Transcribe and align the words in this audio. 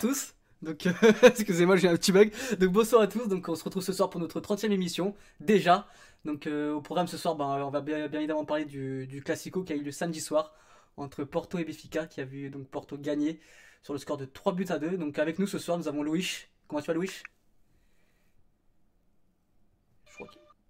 tous. 0.00 0.34
Donc, 0.62 0.86
excusez-moi, 1.22 1.76
j'ai 1.76 1.88
un 1.88 1.96
petit 1.96 2.12
bug. 2.12 2.32
Donc, 2.58 2.70
bonsoir 2.70 3.02
à 3.02 3.06
tous. 3.06 3.28
Donc, 3.28 3.48
on 3.48 3.54
se 3.54 3.64
retrouve 3.64 3.82
ce 3.82 3.92
soir 3.92 4.10
pour 4.10 4.20
notre 4.20 4.40
30e 4.40 4.72
émission, 4.72 5.14
déjà. 5.38 5.86
Donc, 6.24 6.46
euh, 6.46 6.72
au 6.72 6.80
programme 6.80 7.06
ce 7.06 7.16
soir, 7.16 7.36
ben, 7.36 7.44
on 7.64 7.70
va 7.70 7.80
bien, 7.80 8.08
bien, 8.08 8.20
évidemment 8.20 8.44
parler 8.44 8.64
du, 8.64 9.06
du 9.06 9.22
Classico 9.22 9.62
qui 9.62 9.72
a 9.72 9.76
eu 9.76 9.82
le 9.82 9.92
samedi 9.92 10.20
soir 10.20 10.54
entre 10.96 11.24
Porto 11.24 11.58
et 11.58 11.64
Benfica, 11.64 12.06
qui 12.06 12.20
a 12.20 12.24
vu 12.24 12.50
donc 12.50 12.68
Porto 12.68 12.98
gagner 12.98 13.40
sur 13.82 13.94
le 13.94 13.98
score 13.98 14.16
de 14.16 14.26
3 14.26 14.54
buts 14.54 14.66
à 14.68 14.78
2. 14.78 14.98
Donc, 14.98 15.18
avec 15.18 15.38
nous 15.38 15.46
ce 15.46 15.58
soir, 15.58 15.78
nous 15.78 15.88
avons 15.88 16.02
Louis. 16.02 16.46
Comment 16.66 16.82
tu 16.82 16.88
vas, 16.88 16.94
Louis 16.94 17.10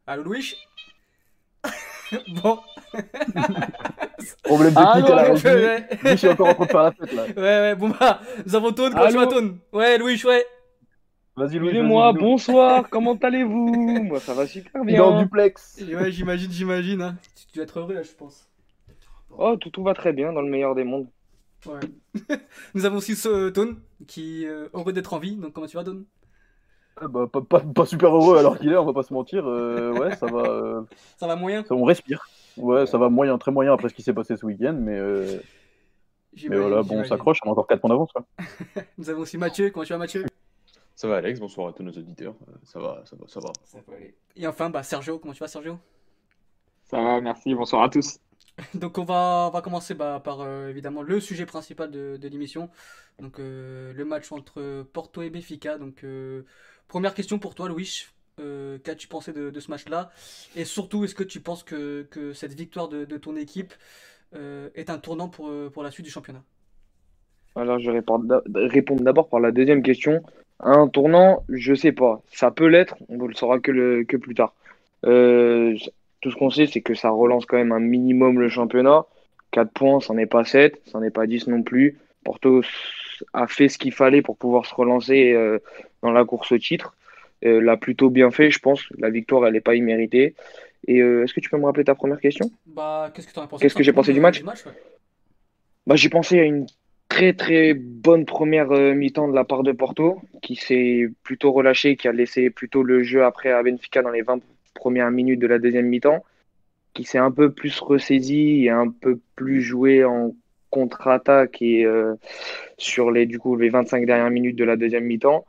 Allô, 0.06 0.22
Louis 0.22 0.54
Bon. 2.42 2.58
Problème 4.42 4.72
Ah, 4.76 4.92
technique 4.94 5.10
à 5.10 5.14
la 5.14 5.32
ouais. 5.32 5.88
Je 6.04 6.16
suis 6.16 6.28
encore 6.28 6.48
en 6.48 6.54
train 6.54 6.64
de 6.66 6.70
faire 6.70 6.82
la 6.82 6.92
fête 6.92 7.12
là. 7.12 7.24
Ouais, 7.26 7.40
ouais, 7.42 7.74
bon 7.74 7.90
bah, 7.90 8.20
nous 8.46 8.54
avons 8.56 8.72
Tone, 8.72 8.92
comment 8.92 9.06
tu 9.08 9.14
vas, 9.14 9.22
Allô 9.22 9.30
Tone 9.30 9.58
Ouais, 9.72 9.98
Louis, 9.98 10.20
ouais. 10.24 10.44
Vas-y, 11.36 11.58
Louis. 11.58 11.72
Vas-y, 11.72 11.82
moi 11.82 12.12
bonsoir, 12.12 12.88
comment 12.90 13.14
allez-vous? 13.14 14.02
Moi 14.04 14.20
ça 14.20 14.34
va 14.34 14.46
super 14.46 14.82
Il 14.86 14.94
est 14.94 15.00
en 15.00 15.12
bien. 15.12 15.22
duplex. 15.22 15.80
Ouais, 15.80 16.10
j'imagine, 16.10 16.50
j'imagine. 16.50 17.02
Hein. 17.02 17.16
Tu, 17.36 17.54
dois 17.54 17.64
être 17.64 17.78
heureux 17.78 17.94
là, 17.94 18.02
je 18.02 18.12
pense. 18.12 18.48
Oh, 19.30 19.56
tout, 19.56 19.70
tout 19.70 19.82
va 19.82 19.94
très 19.94 20.12
bien 20.12 20.32
dans 20.32 20.42
le 20.42 20.50
meilleur 20.50 20.74
des 20.74 20.84
mondes. 20.84 21.06
Ouais. 21.66 22.36
nous 22.74 22.84
avons 22.84 22.96
aussi 22.96 23.14
ce 23.14 23.50
Tone, 23.50 23.78
qui 24.06 24.44
est 24.44 24.48
euh, 24.48 24.68
heureux 24.74 24.92
d'être 24.92 25.12
en 25.14 25.18
vie. 25.18 25.36
Donc, 25.36 25.52
comment 25.52 25.66
tu 25.66 25.76
vas, 25.76 25.84
Tone? 25.84 26.04
Bah, 27.08 27.26
pas, 27.32 27.40
pas, 27.40 27.60
pas 27.60 27.86
super 27.86 28.14
heureux 28.14 28.38
alors 28.38 28.58
qu'il 28.58 28.70
est, 28.72 28.76
on 28.76 28.84
va 28.84 28.92
pas 28.92 29.02
se 29.02 29.12
mentir. 29.12 29.46
Euh, 29.46 29.92
ouais, 29.98 30.14
ça 30.16 30.26
va. 30.26 30.42
euh, 30.42 30.82
Ça 31.18 31.26
va 31.26 31.36
moyen 31.36 31.64
ça, 31.64 31.74
on 31.74 31.84
respire. 31.84 32.26
Ouais, 32.56 32.86
ça 32.86 32.98
va 32.98 33.08
moyen, 33.08 33.38
très 33.38 33.52
moyen 33.52 33.72
après 33.72 33.88
ce 33.88 33.94
qui 33.94 34.02
s'est 34.02 34.12
passé 34.12 34.36
ce 34.36 34.44
week-end, 34.44 34.76
mais, 34.78 34.98
euh, 34.98 35.38
mais 36.48 36.58
voilà, 36.58 36.82
bon, 36.82 37.00
on 37.00 37.04
s'accroche, 37.04 37.38
on 37.44 37.48
a 37.48 37.52
encore 37.52 37.66
4 37.66 37.80
points 37.80 37.90
d'avance. 37.90 38.12
quoi. 38.12 38.24
Nous 38.98 39.08
avons 39.08 39.22
aussi 39.22 39.38
Mathieu, 39.38 39.70
comment 39.70 39.84
tu 39.84 39.92
vas, 39.92 39.98
Mathieu? 39.98 40.26
Ça 40.94 41.08
va 41.08 41.16
Alex, 41.16 41.40
bonsoir 41.40 41.68
à 41.68 41.72
tous 41.72 41.82
nos 41.82 41.92
auditeurs. 41.92 42.34
Ça 42.64 42.78
va, 42.78 43.02
ça 43.06 43.16
va, 43.16 43.26
ça 43.28 43.40
va. 43.40 43.52
Ça 43.64 43.78
aller. 43.96 44.14
Et 44.36 44.46
enfin, 44.46 44.68
bah, 44.68 44.82
Sergio, 44.82 45.18
comment 45.18 45.32
tu 45.32 45.40
vas, 45.40 45.48
Sergio? 45.48 45.78
Ça 46.84 47.00
va, 47.00 47.20
merci, 47.20 47.54
bonsoir 47.54 47.84
à 47.84 47.88
tous. 47.88 48.18
Donc 48.74 48.98
on 48.98 49.04
va, 49.04 49.46
on 49.48 49.50
va 49.50 49.62
commencer 49.62 49.94
bah, 49.94 50.20
par 50.22 50.40
euh, 50.42 50.68
évidemment 50.68 51.00
le 51.02 51.18
sujet 51.20 51.46
principal 51.46 51.90
de, 51.90 52.18
de 52.18 52.28
l'émission. 52.28 52.68
Donc 53.18 53.38
euh, 53.38 53.92
le 53.94 54.04
match 54.04 54.30
entre 54.32 54.82
Porto 54.92 55.22
et 55.22 55.30
Benfica. 55.30 55.78
Donc 55.78 56.04
euh, 56.04 56.44
première 56.90 57.14
question 57.14 57.38
pour 57.38 57.54
toi 57.54 57.68
Louis. 57.68 58.06
Euh, 58.40 58.78
Qu'as-tu 58.82 59.06
pensé 59.06 59.32
de, 59.32 59.58
ce 59.58 59.70
match-là? 59.70 60.10
Et 60.56 60.64
surtout, 60.64 61.04
est-ce 61.04 61.14
que 61.14 61.22
tu 61.22 61.40
penses 61.40 61.62
que, 61.62 62.06
cette 62.34 62.52
victoire 62.52 62.88
de, 62.88 63.16
ton 63.16 63.36
équipe 63.36 63.72
euh, 64.34 64.68
est 64.74 64.90
un 64.90 64.98
tournant 64.98 65.28
pour, 65.28 65.48
euh, 65.48 65.70
pour 65.72 65.82
la 65.82 65.90
suite 65.90 66.04
du 66.04 66.10
championnat? 66.10 66.42
Alors 67.56 67.78
je 67.78 67.90
répondre 67.90 69.02
d'abord 69.02 69.28
par 69.28 69.40
la 69.40 69.50
deuxième 69.52 69.82
question. 69.82 70.22
Un 70.58 70.88
tournant, 70.88 71.44
je 71.48 71.74
sais 71.74 71.92
pas. 71.92 72.22
Ça 72.32 72.50
peut 72.50 72.66
l'être, 72.66 72.96
on 73.08 73.16
ne 73.16 73.26
le 73.26 73.34
saura 73.34 73.60
que, 73.60 74.02
plus 74.16 74.34
tard. 74.34 74.54
Tout 75.02 76.30
ce 76.30 76.36
qu'on 76.36 76.50
sait, 76.50 76.66
c'est 76.66 76.82
que 76.82 76.94
ça 76.94 77.10
relance 77.10 77.46
quand 77.46 77.56
même 77.56 77.72
un 77.72 77.80
minimum 77.80 78.38
le 78.40 78.48
championnat. 78.48 79.06
4 79.52 79.70
points, 79.72 80.00
ça 80.00 80.12
n'est 80.14 80.26
pas 80.26 80.44
7, 80.44 80.80
ça 80.86 81.00
n'est 81.00 81.10
pas 81.10 81.26
10 81.26 81.46
non 81.46 81.62
plus. 81.62 81.98
Porto 82.24 82.62
a 83.32 83.46
fait 83.46 83.68
ce 83.68 83.78
qu'il 83.78 83.92
fallait 83.92 84.22
pour 84.22 84.36
pouvoir 84.36 84.66
se 84.66 84.74
relancer 84.74 85.34
dans 86.02 86.12
la 86.12 86.24
course 86.24 86.52
au 86.52 86.58
titre. 86.58 86.94
Euh, 87.44 87.60
l'a 87.60 87.76
plutôt 87.76 88.10
bien 88.10 88.30
fait, 88.30 88.50
je 88.50 88.58
pense. 88.58 88.84
La 88.98 89.10
victoire, 89.10 89.46
elle 89.46 89.54
n'est 89.54 89.60
pas 89.60 89.74
imméritée. 89.74 90.34
Et 90.86 91.00
euh, 91.00 91.24
est-ce 91.24 91.34
que 91.34 91.40
tu 91.40 91.48
peux 91.48 91.58
me 91.58 91.64
rappeler 91.64 91.84
ta 91.84 91.94
première 91.94 92.20
question? 92.20 92.50
Bah, 92.66 93.10
qu'est-ce 93.14 93.28
que 93.28 93.32
pensé 93.32 93.62
Qu'est-ce 93.62 93.74
que 93.74 93.82
j'ai 93.82 93.92
pensé 93.92 94.12
du 94.12 94.20
match? 94.20 94.38
Du 94.38 94.44
match 94.44 94.66
ouais. 94.66 94.72
Bah, 95.86 95.96
j'ai 95.96 96.08
pensé 96.10 96.38
à 96.38 96.44
une 96.44 96.66
très 97.08 97.32
très 97.32 97.74
bonne 97.74 98.24
première 98.24 98.70
euh, 98.72 98.94
mi-temps 98.94 99.28
de 99.28 99.34
la 99.34 99.44
part 99.44 99.62
de 99.62 99.72
Porto, 99.72 100.20
qui 100.42 100.56
s'est 100.56 101.08
plutôt 101.22 101.52
relâché, 101.52 101.96
qui 101.96 102.08
a 102.08 102.12
laissé 102.12 102.50
plutôt 102.50 102.82
le 102.82 103.02
jeu 103.02 103.24
après 103.24 103.50
à 103.50 103.62
Benfica 103.62 104.02
dans 104.02 104.10
les 104.10 104.22
20 104.22 104.40
premières 104.74 105.10
minutes 105.10 105.40
de 105.40 105.46
la 105.46 105.58
deuxième 105.58 105.86
mi-temps, 105.86 106.24
qui 106.92 107.04
s'est 107.04 107.18
un 107.18 107.30
peu 107.30 107.52
plus 107.52 107.78
ressaisi 107.80 108.64
et 108.64 108.70
un 108.70 108.88
peu 108.88 109.18
plus 109.34 109.62
joué 109.62 110.04
en 110.04 110.34
contre-attaque 110.70 111.60
et 111.62 111.84
sur 112.78 113.10
les, 113.10 113.26
du 113.26 113.40
coup, 113.40 113.56
les 113.56 113.70
25 113.70 114.06
dernières 114.06 114.30
minutes 114.30 114.56
de 114.56 114.64
la 114.64 114.76
deuxième 114.76 115.04
mi-temps, 115.04 115.44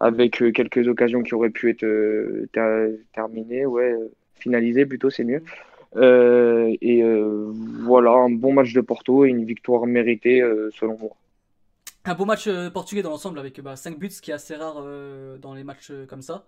avec 0.00 0.42
euh, 0.42 0.52
quelques 0.52 0.86
occasions 0.88 1.22
qui 1.22 1.34
auraient 1.34 1.50
pu 1.50 1.70
être 1.70 1.84
euh, 1.84 2.48
ter- 2.52 2.90
terminées, 3.14 3.66
ouais, 3.66 3.94
finalisées 4.38 4.86
plutôt, 4.86 5.10
c'est 5.10 5.24
mieux. 5.24 5.42
Euh, 5.96 6.74
et 6.82 7.02
voilà, 7.82 8.10
un 8.12 8.30
bon 8.30 8.52
match 8.52 8.72
de 8.72 8.80
Porto 8.82 9.24
et 9.24 9.30
une 9.30 9.44
victoire 9.44 9.86
méritée 9.86 10.42
selon 10.72 10.98
moi. 10.98 11.10
Un 12.04 12.14
beau 12.14 12.24
match 12.24 12.48
portugais 12.72 13.02
dans 13.02 13.10
l'ensemble 13.10 13.38
avec 13.38 13.60
bah, 13.60 13.76
5 13.76 13.98
buts, 13.98 14.10
ce 14.10 14.22
qui 14.22 14.30
est 14.30 14.34
assez 14.34 14.54
rare 14.56 14.82
dans 15.38 15.54
les 15.54 15.64
matchs 15.64 15.92
comme 16.08 16.22
ça. 16.22 16.46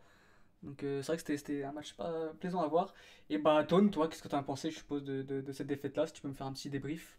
Donc 0.63 0.79
c'est 0.81 1.03
vrai 1.07 1.17
que 1.19 1.37
c'était- 1.37 1.65
un 1.65 1.73
match 1.73 1.95
pas 1.95 2.33
plaisant 2.41 2.63
à 2.63 2.69
voir. 2.69 2.95
Et 3.31 3.39
bah 3.39 3.65
Tone, 3.65 3.91
toi, 3.91 4.09
qu'est-ce 4.09 4.23
que 4.23 4.29
tu 4.29 4.37
as 4.37 4.43
pensé, 4.43 4.71
je 4.71 4.79
suppose, 4.79 5.05
de 5.05 5.53
cette 5.53 5.69
défaite-là? 5.69 6.07
Si 6.07 6.15
tu 6.15 6.23
peux 6.23 6.29
me 6.29 6.35
faire 6.35 6.47
un 6.49 6.53
petit 6.55 6.71
débrief? 6.71 7.19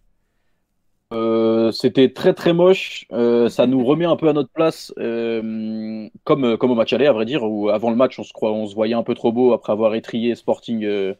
Euh, 1.11 1.71
c'était 1.71 2.13
très 2.13 2.33
très 2.33 2.53
moche. 2.53 3.05
Euh, 3.11 3.49
ça 3.49 3.65
nous 3.65 3.83
remet 3.83 4.05
un 4.05 4.15
peu 4.15 4.29
à 4.29 4.33
notre 4.33 4.51
place, 4.51 4.93
euh, 4.99 6.07
comme, 6.23 6.57
comme 6.57 6.71
au 6.71 6.75
match 6.75 6.93
aller, 6.93 7.07
à 7.07 7.13
vrai 7.13 7.25
dire, 7.25 7.43
où 7.43 7.69
avant 7.69 7.89
le 7.89 7.95
match, 7.95 8.19
on 8.19 8.23
se, 8.23 8.31
croit, 8.31 8.51
on 8.51 8.67
se 8.67 8.75
voyait 8.75 8.93
un 8.93 9.03
peu 9.03 9.15
trop 9.15 9.31
beau 9.31 9.53
après 9.53 9.71
avoir 9.73 9.95
étrié 9.95 10.35
Sporting, 10.35 10.83
euh, 10.85 11.15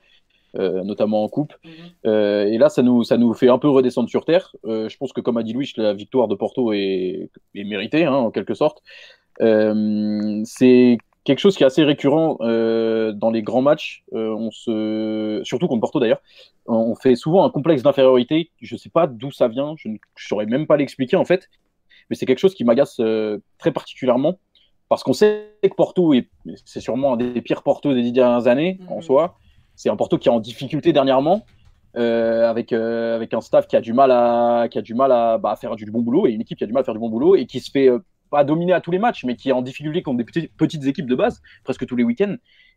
euh, 0.57 0.83
notamment 0.83 1.23
en 1.23 1.29
coupe. 1.29 1.53
Euh, 2.05 2.45
et 2.45 2.57
là, 2.57 2.69
ça 2.69 2.83
nous, 2.83 3.03
ça 3.03 3.17
nous 3.17 3.33
fait 3.33 3.49
un 3.49 3.59
peu 3.59 3.69
redescendre 3.69 4.09
sur 4.09 4.25
terre. 4.25 4.55
Euh, 4.65 4.89
je 4.89 4.97
pense 4.97 5.13
que, 5.13 5.21
comme 5.21 5.37
a 5.37 5.43
dit 5.43 5.53
Louis, 5.53 5.71
la 5.77 5.93
victoire 5.93 6.27
de 6.27 6.35
Porto 6.35 6.73
est, 6.73 7.29
est 7.55 7.63
méritée, 7.63 8.05
hein, 8.05 8.13
en 8.13 8.31
quelque 8.31 8.53
sorte. 8.55 8.83
Euh, 9.41 10.41
c'est 10.45 10.97
quelque 11.23 11.39
chose 11.39 11.55
qui 11.55 11.63
est 11.63 11.65
assez 11.65 11.83
récurrent 11.83 12.37
euh, 12.41 13.11
dans 13.11 13.29
les 13.29 13.41
grands 13.41 13.61
matchs. 13.61 14.03
Euh, 14.13 14.33
on 14.35 14.51
se, 14.51 15.41
surtout 15.43 15.67
contre 15.67 15.81
Porto 15.81 15.99
d'ailleurs, 15.99 16.21
on 16.65 16.95
fait 16.95 17.15
souvent 17.15 17.45
un 17.45 17.49
complexe 17.49 17.83
d'infériorité. 17.83 18.51
Je 18.61 18.75
ne 18.75 18.79
sais 18.79 18.89
pas 18.89 19.07
d'où 19.07 19.31
ça 19.31 19.47
vient. 19.47 19.73
Je 19.77 19.89
ne 19.89 19.97
je 20.15 20.27
saurais 20.27 20.45
même 20.45 20.67
pas 20.67 20.77
l'expliquer 20.77 21.17
en 21.17 21.25
fait. 21.25 21.49
Mais 22.09 22.15
c'est 22.15 22.25
quelque 22.25 22.39
chose 22.39 22.55
qui 22.55 22.63
m'agace 22.63 22.99
euh, 22.99 23.39
très 23.57 23.71
particulièrement 23.71 24.39
parce 24.87 25.03
qu'on 25.03 25.13
sait 25.13 25.55
que 25.61 25.75
Porto 25.75 26.13
est, 26.13 26.29
c'est 26.65 26.79
sûrement 26.79 27.13
un 27.13 27.17
des 27.17 27.41
pires 27.41 27.61
Porto 27.61 27.93
des 27.93 28.01
dix 28.01 28.11
dernières 28.11 28.47
années 28.47 28.79
en 28.87 28.95
Mhm. 28.95 29.01
soi. 29.03 29.35
C'est 29.75 29.89
un 29.89 29.95
Porto 29.95 30.17
qui 30.17 30.29
est 30.29 30.31
en 30.31 30.39
difficulté 30.39 30.91
dernièrement, 30.93 31.45
avec, 31.93 32.73
avec 32.73 33.33
un 33.33 33.41
staff 33.41 33.67
qui 33.67 33.75
a 33.75 33.81
du 33.81 33.93
mal 33.93 34.09
à, 34.11 34.67
qui 34.69 34.79
a 34.79 34.81
du 34.81 34.95
mal 34.95 35.11
à, 35.11 35.37
bah, 35.37 35.51
à 35.51 35.55
faire 35.55 35.75
du 35.75 35.85
bon 35.91 36.01
boulot 36.01 36.25
et 36.27 36.31
une 36.31 36.41
équipe 36.41 36.57
qui 36.57 36.63
a 36.63 36.67
du 36.67 36.73
mal 36.73 36.81
à 36.81 36.83
faire 36.83 36.95
du 36.95 36.99
bon 36.99 37.09
boulot 37.09 37.35
et 37.35 37.45
qui 37.45 37.59
se 37.59 37.69
fait 37.69 37.89
pas 38.29 38.43
dominer 38.43 38.73
à 38.73 38.81
tous 38.81 38.91
les 38.91 38.99
matchs, 38.99 39.23
mais 39.25 39.35
qui 39.35 39.49
est 39.49 39.53
en 39.53 39.61
difficulté 39.61 40.01
contre 40.01 40.17
des 40.17 40.47
petites, 40.57 40.85
équipes 40.85 41.07
de 41.07 41.15
base, 41.15 41.41
presque 41.63 41.85
tous 41.85 41.95
les 41.95 42.03
week-ends. 42.03 42.35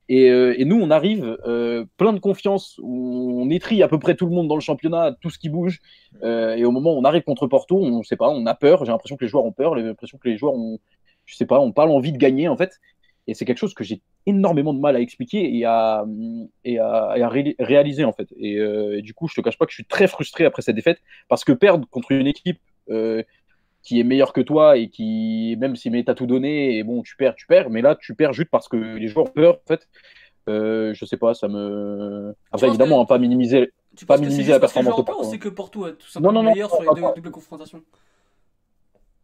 Et, 0.09 0.31
euh, 0.31 0.57
nous, 0.65 0.81
on 0.81 0.91
arrive 0.91 1.39
euh, 1.47 1.85
plein 1.97 2.13
de 2.13 2.19
confiance, 2.19 2.79
on 2.83 3.49
étrie 3.51 3.83
à 3.83 3.89
peu 3.89 3.99
près 3.99 4.15
tout 4.15 4.27
le 4.27 4.33
monde 4.33 4.49
dans 4.49 4.57
le 4.57 4.61
championnat, 4.61 5.17
tout 5.21 5.31
ce 5.31 5.39
qui 5.39 5.49
bouge. 5.49 5.81
Euh, 6.23 6.57
et 6.57 6.65
au 6.65 6.71
moment 6.71 6.95
où 6.95 6.99
on 6.99 7.05
arrive 7.05 7.23
contre 7.23 7.47
Porto, 7.47 7.79
on 7.79 8.03
sait 8.03 8.17
pas, 8.17 8.29
on 8.29 8.47
a 8.47 8.55
peur. 8.55 8.85
J'ai 8.85 8.93
l'impression 8.93 9.17
que 9.17 9.25
les 9.25 9.29
joueurs 9.29 9.45
ont 9.45 9.53
peur, 9.53 9.77
j'ai 9.77 9.83
l'impression 9.83 10.19
que 10.19 10.29
les 10.29 10.37
joueurs 10.37 10.55
ont, 10.55 10.79
je 11.25 11.37
sais 11.37 11.47
pas, 11.47 11.61
on 11.61 11.73
parle 11.73 11.91
envie 11.91 12.13
de 12.13 12.19
gagner 12.19 12.49
en 12.49 12.57
fait. 12.57 12.81
Et 13.29 13.35
c'est 13.35 13.45
quelque 13.45 13.59
chose 13.59 13.75
que 13.75 13.85
j'ai 13.85 14.03
énormément 14.27 14.75
de 14.75 14.81
mal 14.81 14.97
à 14.97 15.01
expliquer 15.01 15.57
et 15.57 15.65
à, 15.65 16.05
réaliser 17.61 18.05
en 18.05 18.13
fait. 18.13 18.29
Et, 18.37 18.55
et 18.55 19.03
du 19.03 19.15
coup, 19.15 19.29
je 19.29 19.35
te 19.35 19.41
cache 19.41 19.57
pas 19.57 19.65
que 19.65 19.71
je 19.71 19.77
suis 19.77 19.85
très 19.85 20.09
frustré 20.09 20.45
après 20.45 20.63
cette 20.63 20.75
défaite 20.75 20.99
parce 21.29 21.45
que 21.45 21.53
perdre 21.53 21.87
contre 21.89 22.11
une 22.11 22.27
équipe 22.27 22.59
qui 23.83 24.01
est 24.01 24.05
meilleure 24.05 24.33
que 24.33 24.41
toi 24.41 24.77
et 24.77 24.89
qui, 24.89 25.57
même 25.59 25.77
si 25.77 25.91
mais 25.91 26.05
t'as 26.05 26.15
tout 26.15 26.27
donné, 26.27 26.79
et 26.79 26.85
bon, 26.85 27.03
tu 27.03 27.17
perds, 27.17 27.35
tu 27.35 27.47
perds, 27.47 27.71
mais 27.71 27.83
là, 27.83 27.97
tu 27.97 28.15
perds 28.15 28.33
juste 28.33 28.51
parce 28.51 28.69
que 28.69 28.77
les 28.77 29.09
joueurs 29.09 29.27
ont 29.27 29.33
peur 29.33 29.55
en 29.55 29.69
fait. 29.69 29.89
Euh, 30.49 30.93
je 30.95 31.05
sais 31.05 31.17
pas, 31.17 31.35
ça 31.35 31.49
me. 31.49 32.35
Après, 32.51 32.69
évidemment, 32.69 32.99
que- 32.99 33.03
hein, 33.03 33.07
pas 33.07 33.19
minimiser. 33.19 33.71
Tu 33.95 34.07
Pas 34.07 34.17
minimiser 34.17 34.53
la 34.53 34.61
performance 34.61 34.97
de 34.97 35.03
Porto, 35.03 35.25
c'est 35.25 35.39
que 35.39 35.49
Porto 35.51 35.87
est 35.87 35.95
tout 35.95 36.09
simplement 36.09 36.33
non, 36.33 36.43
non, 36.43 36.51
meilleur 36.51 36.71
sur 36.71 36.81
les 36.81 36.87
non, 36.87 36.95
deux 36.95 37.01
non. 37.03 37.13
doubles 37.15 37.31
confrontations? 37.31 37.83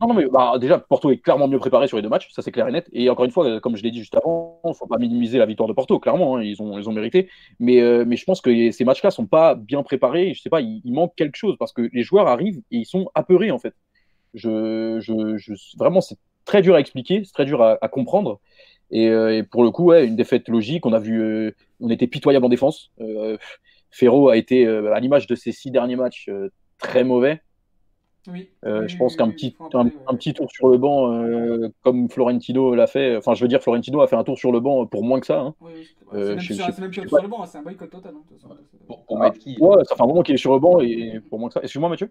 Non, 0.01 0.09
non, 0.09 0.15
mais 0.15 0.27
bah, 0.27 0.59
déjà, 0.61 0.79
Porto 0.79 1.11
est 1.11 1.17
clairement 1.17 1.49
mieux 1.49 1.59
préparé 1.59 1.89
sur 1.89 1.97
les 1.97 2.03
deux 2.03 2.09
matchs, 2.09 2.29
ça 2.31 2.41
c'est 2.41 2.53
clair 2.53 2.69
et 2.69 2.71
net. 2.71 2.89
Et 2.93 3.11
encore 3.11 3.25
une 3.25 3.33
fois, 3.33 3.61
comme 3.61 3.77
je 3.77 3.83
l'ai 3.83 3.91
dit 3.91 3.99
juste 3.99 4.15
avant, 4.15 4.61
il 4.65 4.69
ne 4.69 4.75
faut 4.75 4.87
pas 4.87 4.99
minimiser 4.99 5.39
la 5.39 5.47
victoire 5.47 5.69
de 5.69 5.73
Porto, 5.73 5.99
clairement, 5.99 6.37
hein, 6.37 6.43
ils, 6.43 6.63
ont, 6.63 6.79
ils 6.79 6.89
ont 6.89 6.93
mérité. 6.93 7.29
Mais, 7.59 7.81
euh, 7.81 8.05
mais 8.07 8.15
je 8.15 8.25
pense 8.25 8.41
que 8.41 8.71
ces 8.71 8.85
matchs-là 8.85 9.11
sont 9.11 9.27
pas 9.27 9.57
bien 9.57 9.83
préparés, 9.83 10.35
je 10.35 10.43
sais 10.43 10.51
pas, 10.51 10.61
il, 10.61 10.83
il 10.85 10.93
manque 10.93 11.15
quelque 11.17 11.37
chose 11.37 11.57
parce 11.59 11.73
que 11.73 11.89
les 11.93 12.03
joueurs 12.05 12.29
arrivent 12.29 12.61
et 12.71 12.77
ils 12.77 12.87
sont 12.87 13.11
apeurés 13.15 13.51
en 13.51 13.59
fait. 13.59 13.75
Je, 14.35 14.99
je, 15.01 15.37
je, 15.37 15.53
vraiment, 15.79 16.01
c'est 16.01 16.17
très 16.45 16.63
dur 16.63 16.75
à 16.75 16.81
expliquer, 16.81 17.23
c'est 17.25 17.33
très 17.33 17.45
dur 17.45 17.63
à, 17.63 17.79
à 17.81 17.89
comprendre. 17.89 18.41
Et, 18.91 19.09
euh, 19.09 19.37
et 19.37 19.43
pour 19.43 19.65
le 19.65 19.71
coup, 19.71 19.85
ouais, 19.87 20.07
une 20.07 20.17
défaite 20.17 20.49
logique, 20.49 20.87
on 20.87 20.93
a 20.93 20.99
vu, 20.99 21.21
euh, 21.21 21.51
on 21.81 21.91
était 21.91 22.07
pitoyable 22.07 22.47
en 22.47 22.49
défense. 22.49 22.91
Euh, 23.01 23.37
Ferro 23.91 24.29
a 24.29 24.37
été, 24.37 24.67
euh, 24.67 24.93
à 24.95 25.01
l'image 25.01 25.27
de 25.27 25.35
ses 25.35 25.53
six 25.53 25.71
derniers 25.71 25.97
matchs, 25.97 26.29
euh, 26.29 26.51
très 26.79 27.05
mauvais. 27.05 27.41
Oui. 28.29 28.49
Euh, 28.65 28.83
Oui, 28.83 28.89
je 28.89 28.97
pense 28.97 29.13
oui, 29.13 29.17
qu'un 29.19 29.27
oui, 29.29 29.33
petit, 29.35 29.57
un, 29.73 29.85
ouais. 29.85 29.93
petit 30.19 30.35
tour 30.35 30.51
sur 30.51 30.69
le 30.69 30.77
banc, 30.79 31.13
euh, 31.13 31.69
comme 31.83 32.11
Florentino 32.11 32.75
l'a 32.75 32.87
fait, 32.87 33.17
enfin 33.17 33.35
je 33.35 33.43
veux 33.43 33.49
dire, 33.49 33.63
Florentino 33.63 34.01
a 34.01 34.07
fait 34.09 34.17
un 34.17 34.25
tour 34.25 34.37
sur 34.39 34.53
le 34.53 34.61
banc 34.61 34.85
pour 34.87 35.05
moins 35.05 35.21
que 35.21 35.27
ça. 35.27 35.41
hein. 35.41 35.55
Oui, 35.61 35.73
oui, 35.77 35.89
c'est- 35.99 36.17
Euh, 36.17 36.25
c'est 36.25 36.31
même 36.31 36.41
je- 36.41 36.55
c'est 36.55 36.79
même 36.81 36.93
je 36.93 37.01
sur 37.09 37.23
le 37.23 37.29
banc, 37.29 37.43
hein, 37.43 37.47
c'est 37.47 37.59
un 37.59 37.63
boycott 37.63 37.91
total. 37.91 38.15
hein, 38.15 38.21
de 38.25 38.35
toute 38.35 38.43
façon. 38.43 38.55
Pour, 38.87 39.05
pour 39.05 39.19
mettre 39.19 39.39
qui? 39.39 39.57
Ouais, 39.61 39.77
ça 39.85 39.95
fait 39.97 40.03
un 40.03 40.07
moment 40.07 40.23
qu'il 40.23 40.35
est 40.35 40.39
sur 40.39 40.53
le 40.53 40.59
banc 40.59 40.81
et 40.81 41.21
pour 41.31 41.39
moins 41.39 41.49
que 41.49 41.55
ça. 41.55 41.61
Excuse-moi 41.63 41.89
Mathieu? 41.89 42.11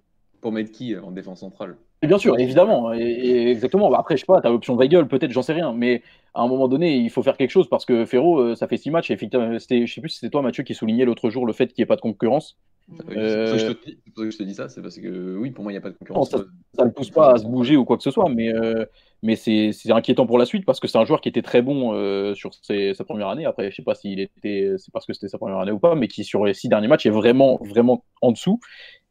Mettre 0.52 0.72
qui 0.72 0.98
en 0.98 1.12
défense 1.12 1.40
centrale? 1.40 1.78
Bien 2.04 2.20
sûr, 2.20 2.40
évidemment, 2.40 2.94
et, 2.94 3.50
exactement. 3.50 3.92
Après, 3.94 4.16
je 4.16 4.22
sais 4.22 4.26
pas, 4.28 4.40
t'as 4.40 4.50
l'option 4.50 4.76
Weigel, 4.76 5.08
peut-être, 5.08 5.32
j'en 5.32 5.42
sais 5.42 5.54
rien, 5.54 5.74
mais 5.74 6.04
à 6.36 6.42
un 6.42 6.48
moment 6.48 6.68
donné, 6.68 6.96
il 6.96 7.10
faut 7.10 7.24
faire 7.24 7.38
quelque 7.38 7.50
chose 7.50 7.68
parce 7.68 7.86
que 7.86 8.06
Ferro, 8.06 8.54
ça 8.56 8.68
fait 8.68 8.78
six 8.78 8.92
matchs. 8.92 9.10
Et 9.10 9.18
je 9.18 9.94
sais 9.94 10.02
plus 10.02 10.10
si 10.10 10.20
c'était 10.20 10.30
toi, 10.30 10.44
Mathieu, 10.44 10.64
qui 10.64 10.76
soulignait 10.76 11.06
l'autre 11.06 11.30
jour 11.30 11.46
le 11.46 11.54
fait 11.54 11.68
qu'il 11.68 11.82
n'y 11.82 11.84
ait 11.84 11.88
pas 11.88 11.96
de 11.96 12.02
concurrence. 12.02 12.58
C'est 12.95 13.18
euh... 13.18 13.51
pour 13.51 13.60
ça 13.60 13.74
que 13.74 14.31
je 14.31 14.38
te 14.38 14.44
dis 14.44 14.54
ça, 14.54 14.69
c'est 14.69 14.81
parce 14.81 14.98
que 14.98 15.36
oui, 15.38 15.51
pour 15.51 15.63
moi, 15.63 15.74
il 15.74 15.75
n'y 15.75 15.80
a 15.80 15.81
pas 15.81 15.89
de 15.89 15.98
concurrence. 15.98 16.30
ça 16.30 16.86
ne 16.86 16.89
pousse 16.89 17.10
pas 17.10 17.34
à 17.34 17.38
se 17.38 17.45
bouger 17.45 17.75
ou 17.75 17.84
quoi 17.84 17.98
que 17.98 18.04
ce 18.04 18.12
soit, 18.12 18.30
mais, 18.30 18.54
euh, 18.54 18.86
mais 19.22 19.36
c'est 19.36 19.74
inquiétant 19.92 20.25
pour 20.25 20.38
la 20.38 20.45
suite 20.45 20.66
parce 20.66 20.80
que 20.80 20.88
c'est 20.88 20.98
un 20.98 21.04
joueur 21.04 21.19
qui 21.19 21.28
était 21.28 21.42
très 21.42 21.62
bon 21.62 21.94
euh, 21.94 22.34
sur 22.34 22.51
ses, 22.62 22.94
sa 22.94 23.04
première 23.04 23.28
année. 23.28 23.45
Après, 23.45 23.72
je 23.72 23.75
sais 23.75 23.84
pas 23.84 23.94
s'il 23.94 24.22
était, 24.22 24.75
c'est 24.78 24.92
parce 24.94 25.06
que 25.06 25.12
c'était 25.12 25.28
sa 25.28 25.38
première 25.38 25.60
année 25.60 25.72
ou 25.72 25.80
pas, 25.80 25.95
mais 25.95 26.07
qui 26.07 26.24
sur 26.24 26.45
les 26.45 26.54
six 26.54 26.69
derniers 26.69 26.88
matchs 26.88 27.06
est 27.06 27.12
vraiment, 27.12 27.60
vraiment 27.62 28.06
en 28.22 28.31
dessous. 28.31 28.60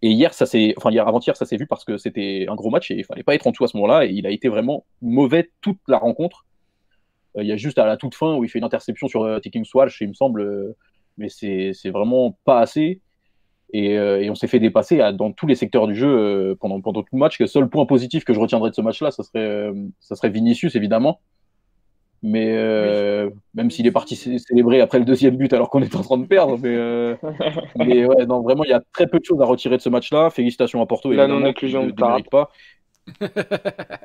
Et 0.01 0.11
hier, 0.11 0.33
ça 0.33 0.47
s'est, 0.47 0.73
enfin 0.79 0.91
hier 0.91 1.07
avant-hier, 1.07 1.37
ça 1.37 1.45
s'est 1.45 1.59
vu 1.59 1.67
parce 1.67 1.85
que 1.85 1.99
c'était 1.99 2.47
un 2.49 2.55
gros 2.55 2.71
match 2.71 2.91
et 2.91 2.97
il 2.97 3.05
fallait 3.05 3.25
pas 3.25 3.35
être 3.35 3.47
en 3.47 3.51
dessous 3.51 3.65
à 3.65 3.69
ce 3.69 3.77
moment-là. 3.77 4.07
Et 4.07 4.11
il 4.11 4.27
a 4.27 4.31
été 4.31 4.49
vraiment 4.49 4.87
mauvais 5.03 5.51
toute 5.61 5.79
la 5.87 5.99
rencontre. 5.99 6.47
Euh, 7.37 7.43
il 7.43 7.49
y 7.49 7.53
a 7.53 7.57
juste 7.57 7.77
à 7.77 7.85
la 7.85 7.99
toute 7.99 8.15
fin 8.15 8.37
où 8.37 8.45
il 8.45 8.49
fait 8.49 8.59
une 8.59 8.65
interception 8.65 9.07
sur 9.07 9.41
Taking 9.43 9.67
Swatch, 9.67 10.01
il 10.01 10.09
me 10.09 10.15
semble, 10.15 10.75
mais 11.19 11.29
c'est 11.29 11.91
vraiment 11.91 12.39
pas 12.47 12.61
assez. 12.61 13.03
Euh, 13.75 14.21
et, 14.21 14.31
on 14.31 14.35
s'est 14.35 14.47
fait 14.47 14.61
dépasser 14.61 15.01
dans 15.15 15.33
tous 15.33 15.47
les 15.47 15.55
secteurs 15.55 15.87
du 15.87 15.95
jeu 15.95 16.09
euh, 16.09 16.55
pendant, 16.59 16.81
pendant 16.81 17.03
tout 17.03 17.15
le 17.15 17.19
match. 17.19 17.39
Le 17.41 17.47
seul 17.47 17.69
point 17.69 17.87
positif 17.87 18.25
que 18.25 18.33
je 18.33 18.41
retiendrai 18.41 18.71
de 18.71 18.75
ce 18.75 18.81
match-là, 18.81 19.11
ça 19.11 19.23
serait, 19.23 19.41
euh, 19.41 19.73
ça 20.01 20.15
serait 20.15 20.29
Vinicius, 20.29 20.77
évidemment. 20.77 21.21
Mais 22.23 22.57
même 23.55 23.71
s'il 23.71 23.87
est 23.87 23.93
parti 23.93 24.17
célébrer 24.17 24.81
après 24.81 24.99
le 24.99 25.05
deuxième 25.05 25.37
but 25.37 25.53
alors 25.53 25.71
qu'on 25.71 25.83
est 25.83 25.95
en 25.95 26.01
train 26.01 26.19
de 26.19 26.27
perdre. 26.27 26.59
Mais, 26.61 26.77
mais 27.77 28.05
ouais, 28.07 28.27
non, 28.27 28.41
vraiment, 28.41 28.65
il 28.65 28.71
y 28.71 28.73
a 28.73 28.83
très 28.93 29.07
peu 29.07 29.19
de 29.19 29.25
choses 29.25 29.41
à 29.41 29.45
retirer 29.45 29.77
de 29.77 29.83
ce 29.83 29.91
match-là. 29.91 30.31
Félicitations 30.31 30.81
à 30.81 30.87
Porto. 30.87 31.13
La 31.13 31.29
non-inclusion 31.29 31.87
de 31.87 31.93
pas. 31.93 32.51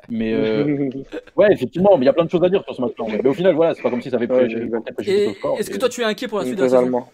mais 0.08 0.34
ouais, 1.36 1.52
effectivement, 1.52 1.96
mais 1.96 2.04
il 2.04 2.06
y 2.06 2.10
a 2.10 2.12
plein 2.12 2.26
de 2.26 2.30
choses 2.30 2.44
à 2.44 2.48
dire 2.48 2.62
sur 2.62 2.74
ce 2.76 2.82
match-là. 2.82 3.06
Mais 3.08 3.28
au 3.28 3.34
final, 3.34 3.54
voilà, 3.54 3.74
c'est 3.74 3.82
pas 3.82 3.90
comme 3.90 4.02
si 4.02 4.10
ça 4.10 4.16
avait 4.16 4.28
pris. 4.28 4.44
Est-ce 4.44 5.70
que 5.70 5.78
toi, 5.78 5.88
tu 5.88 6.02
es 6.02 6.04
inquiet 6.04 6.28
pour 6.28 6.38
la 6.38 6.44
suite 6.44 6.58
de 6.58 6.62
la 6.62 6.68
saison? 6.68 7.04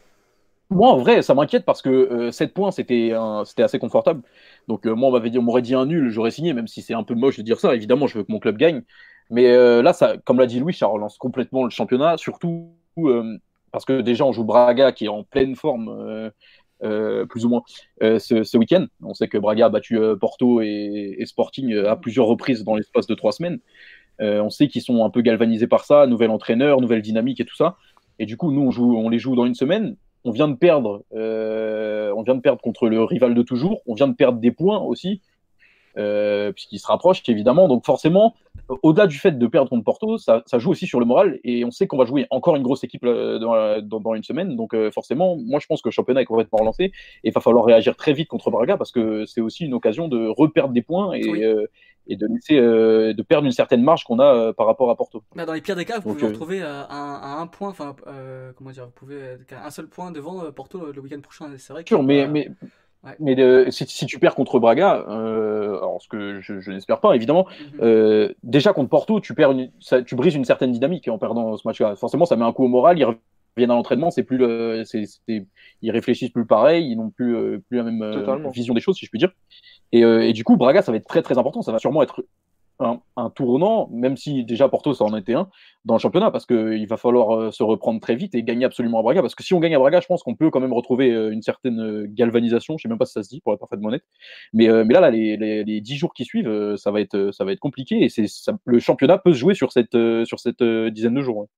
Moi, 0.71 0.91
en 0.93 0.99
vrai, 0.99 1.23
ça 1.23 1.35
m'inquiète 1.35 1.65
parce 1.65 1.81
que 1.81 1.89
euh, 1.89 2.31
7 2.31 2.53
points, 2.53 2.71
c'était 2.71 3.13
assez 3.59 3.79
confortable. 3.79 4.23
Donc, 4.69 4.87
euh, 4.87 4.95
moi, 4.95 5.09
on 5.09 5.43
m'aurait 5.43 5.63
dit 5.63 5.75
un 5.75 5.87
nul, 5.87 6.11
j'aurais 6.11 6.31
signé, 6.31 6.53
même 6.53 6.67
si 6.69 6.83
c'est 6.83 6.95
un 6.95 7.05
peu 7.05 7.15
moche 7.15 7.39
de 7.39 7.43
dire 7.43 7.59
ça. 7.59 7.75
Évidemment, 7.75 8.07
je 8.07 8.19
veux 8.19 8.25
que 8.25 8.33
mon 8.33 8.39
club 8.39 8.59
gagne. 8.59 8.83
Mais 9.31 9.47
euh, 9.47 9.83
là, 9.83 9.95
comme 10.25 10.39
l'a 10.39 10.47
dit 10.47 10.61
Louis, 10.61 10.75
ça 10.75 10.87
relance 10.87 11.17
complètement 11.17 11.65
le 11.65 11.71
championnat, 11.71 12.19
surtout 12.19 12.71
euh, 12.99 13.39
parce 13.73 13.85
que 13.87 14.03
déjà, 14.03 14.25
on 14.25 14.33
joue 14.33 14.45
Braga 14.45 14.93
qui 14.93 15.07
est 15.07 15.09
en 15.09 15.25
pleine 15.25 15.57
forme, 15.57 16.31
plus 16.81 17.45
ou 17.45 17.49
moins, 17.49 17.63
ce, 18.01 18.57
week-end. 18.57 18.87
On 19.03 19.15
sait 19.15 19.29
que 19.29 19.39
Braga 19.39 19.67
a 19.67 19.69
battu 19.71 19.99
Porto 20.21 20.61
et, 20.61 21.23
Sporting 21.27 21.75
à 21.87 21.97
plusieurs 21.97 22.27
reprises 22.27 22.65
dans 22.65 22.77
l'espace 22.77 23.07
de 23.07 23.15
trois 23.15 23.33
semaines. 23.33 23.59
on 24.21 24.51
sait 24.51 24.69
qu'ils 24.69 24.83
sont 24.83 25.05
un 25.05 25.11
peu 25.11 25.21
galvanisés 25.23 25.67
par 25.67 25.85
ça, 25.85 26.07
nouvel 26.07 26.31
entraîneur, 26.31 26.81
nouvelle 26.81 27.03
dynamique 27.03 27.41
et 27.41 27.45
tout 27.45 27.57
ça. 27.57 27.77
Et 28.19 28.27
du 28.27 28.37
coup, 28.37 28.51
nous, 28.51 28.71
on 28.79 29.09
les 29.09 29.19
joue 29.19 29.37
dans 29.37 29.47
une 29.47 29.55
semaine 29.55 29.97
on 30.29 30.31
vient 30.31 30.49
de 30.49 30.57
perdre, 30.57 31.05
euh, 31.15 32.13
on 32.15 32.23
vient 32.23 32.35
de 32.35 32.41
perdre 32.41 32.61
contre 32.61 32.87
le 32.89 33.03
rival 33.03 33.35
de 33.35 33.43
toujours. 33.43 33.81
On 33.87 33.95
vient 33.95 34.09
de 34.09 34.15
perdre 34.15 34.39
des 34.39 34.51
points 34.51 34.79
aussi, 34.79 35.23
euh, 35.97 36.53
puisqu'il 36.53 36.79
se 36.79 36.87
rapproche 36.87 37.23
évidemment. 37.29 37.67
Donc 37.67 37.87
forcément, 37.87 38.35
au-delà 38.83 39.07
du 39.07 39.17
fait 39.17 39.39
de 39.39 39.47
perdre 39.47 39.71
contre 39.71 39.85
Porto, 39.85 40.19
ça, 40.19 40.43
joue 40.59 40.71
aussi 40.71 40.87
sur 40.87 41.01
le 41.01 41.07
moral. 41.07 41.41
Et 41.45 41.65
on 41.65 41.71
sait 41.71 41.87
qu'on 41.87 41.97
va 41.97 42.05
jouer 42.05 42.27
encore 42.29 42.57
une 42.57 42.63
grosse 42.63 42.85
équipe 42.85 43.05
euh, 43.05 43.39
dans, 43.81 44.15
une 44.15 44.23
semaine. 44.23 44.55
Donc 44.55 44.77
forcément, 44.93 45.39
moi 45.39 45.61
je 45.61 45.67
pense 45.67 45.81
que 45.81 45.89
le 45.89 45.93
championnat 45.93 46.21
est 46.21 46.27
complètement 46.27 46.59
relancé 46.59 46.85
et 46.85 46.93
il 47.29 47.33
va 47.33 47.41
falloir 47.41 47.65
réagir 47.65 47.97
très 47.97 48.13
vite 48.13 48.29
contre 48.29 48.51
Braga 48.51 48.77
parce 48.77 48.93
que 48.93 49.25
c'est 49.25 49.41
aussi 49.41 49.65
une 49.65 49.73
occasion 49.73 50.09
de 50.09 50.29
reperdre 50.29 50.75
des 50.75 50.83
points 50.83 51.15
et, 51.15 51.25
et 52.09 52.17
de 52.17 52.27
laisser 52.27 52.59
euh, 52.59 53.13
de 53.13 53.23
perdre 53.23 53.47
une 53.47 53.53
certaine 53.53 53.83
marge 53.83 54.05
qu'on 54.05 54.19
a 54.19 54.35
euh, 54.35 54.53
par 54.53 54.67
rapport 54.67 54.91
à 54.91 54.97
Porto. 54.97 55.23
Bah, 55.37 55.47
dans 55.47 55.53
les 55.53 55.61
pires 55.61 55.77
des 55.77 55.85
cas, 55.85 55.99
vous 55.99 56.15
pouvez 56.15 56.21
vous 56.21 56.29
retrouver 56.29 56.63
à, 56.63 56.83
à, 56.83 57.41
un 57.41 57.47
point, 57.47 57.69
enfin 57.69 57.95
comment 58.57 58.71
dire, 58.71 58.87
vous 58.87 58.93
pouvez 58.93 59.37
un 59.53 59.71
seul 59.71 59.87
point 59.87 60.11
devant 60.11 60.51
Porto 60.53 60.93
le 60.93 61.01
week-end 61.01 61.21
prochain. 61.21 61.51
C'est 61.57 61.73
vrai. 61.73 61.85
Que, 61.85 61.95
mais, 61.95 62.27
mais 62.27 62.51
si, 63.71 63.87
si, 63.87 64.07
tu 64.07 64.19
perds 64.19 64.35
contre 64.35 64.59
Braga, 64.59 65.05
euh, 65.09 65.77
alors 65.79 66.03
ce 66.03 66.09
que 66.09 66.41
je, 66.41 66.61
je 66.61 66.71
n'espère 66.71 67.01
pas 67.01 67.15
évidemment, 67.15 67.47
mhm. 67.47 67.81
euh, 67.83 68.35
déjà 68.43 68.73
contre 68.73 68.91
Porto, 68.91 69.21
tu 69.21 69.35
perds, 69.35 69.53
une, 69.53 69.71
ça, 69.81 70.03
tu 70.03 70.15
brises 70.15 70.35
une 70.35 70.45
certaine 70.45 70.73
dynamique 70.73 71.09
en 71.09 71.19
perdant 71.19 71.57
ce 71.57 71.67
match-là. 71.67 71.97
Forcément, 71.97 72.25
ça 72.25 72.37
met 72.37 72.45
un 72.45 72.53
coup 72.53 72.65
au 72.65 72.69
moral. 72.69 72.99
Ils 72.99 73.05
reviennent 73.05 73.71
à 73.71 73.75
l'entraînement, 73.75 74.11
c'est 74.11 74.25
plus 74.25 74.37
le, 74.37 74.83
c'est, 74.85 75.05
ils 75.83 75.91
réfléchissent 75.91 76.31
plus 76.31 76.47
pareil, 76.47 76.91
ils 76.91 76.97
n'ont 76.97 77.11
plus, 77.11 77.61
plus 77.69 77.79
la 77.79 77.85
même 77.85 78.51
vision 78.53 78.75
des 78.75 78.81
choses, 78.81 78.97
si 78.97 79.07
je 79.07 79.11
puis 79.11 79.19
dire. 79.19 79.31
Et, 79.93 80.05
euh, 80.05 80.27
et, 80.27 80.33
du 80.33 80.45
coup, 80.45 80.57
Braga, 80.57 80.83
ça 80.83 80.93
va 80.93 80.99
être 80.99 81.07
très 81.07 81.23
très 81.23 81.39
important. 81.39 81.63
Ça 81.63 81.73
va 81.73 81.79
sûrement 81.79 82.03
être 82.03 82.25
un, 82.81 83.01
un 83.17 83.31
tournant, 83.31 83.89
même 83.91 84.17
si 84.17 84.45
déjà 84.45 84.69
Porto, 84.69 84.95
ça 84.95 85.05
en 85.05 85.17
était 85.17 85.35
un, 85.35 85.49
dans 85.85 85.95
le 85.95 85.99
championnat, 85.99 86.31
parce 86.31 86.47
qu'il 86.47 86.87
va 86.87 86.97
falloir 86.97 87.35
euh, 87.35 87.51
se 87.51 87.63
reprendre 87.65 88.01
très 88.01 88.15
vite 88.15 88.35
et 88.35 88.43
gagner 88.43 88.65
absolument 88.65 89.01
à 89.01 89.03
Braga. 89.03 89.21
Parce 89.21 89.35
que 89.35 89.43
si 89.43 89.55
on 89.55 89.61
gagne 89.61 89.75
à 89.75 89.79
Braga, 89.79 90.01
je 90.01 90.07
pense 90.07 90.23
qu'on 90.23 90.37
peut 90.37 90.51
quand 90.51 90.61
même 90.61 90.73
retrouver 90.73 91.11
euh, 91.11 91.31
une 91.31 91.43
certaine 91.43 92.07
galvanisation. 92.07 92.77
Je 92.79 92.83
sais 92.83 92.89
même 92.89 92.99
pas 92.99 93.07
si 93.07 93.13
ça 93.13 93.23
se 93.23 93.29
dit, 93.29 93.41
pour 93.41 93.53
être 93.53 93.61
parfaitement 93.61 93.89
honnête. 93.89 94.05
Mais, 94.53 94.69
mais 94.85 94.95
là, 94.95 95.01
là 95.01 95.11
les, 95.11 95.37
les, 95.37 95.65
les 95.65 95.81
10 95.81 95.97
jours 95.97 96.15
qui 96.15 96.25
suivent, 96.25 96.77
ça, 96.77 96.91
va 96.91 97.01
être, 97.01 97.31
ça 97.33 97.45
va 97.45 97.53
être 97.53 97.61
compliqué. 97.61 98.05
Et 98.05 98.27
le 98.65 98.79
championnat 98.79 99.19
peut 99.19 99.33
se 99.33 99.39
jouer 99.39 99.55
sur 99.55 99.73
cette, 99.73 99.97
sur 100.25 100.39
cette 100.39 100.63
dizaine 100.63 101.15
de 101.15 101.23
jours. 101.23 101.49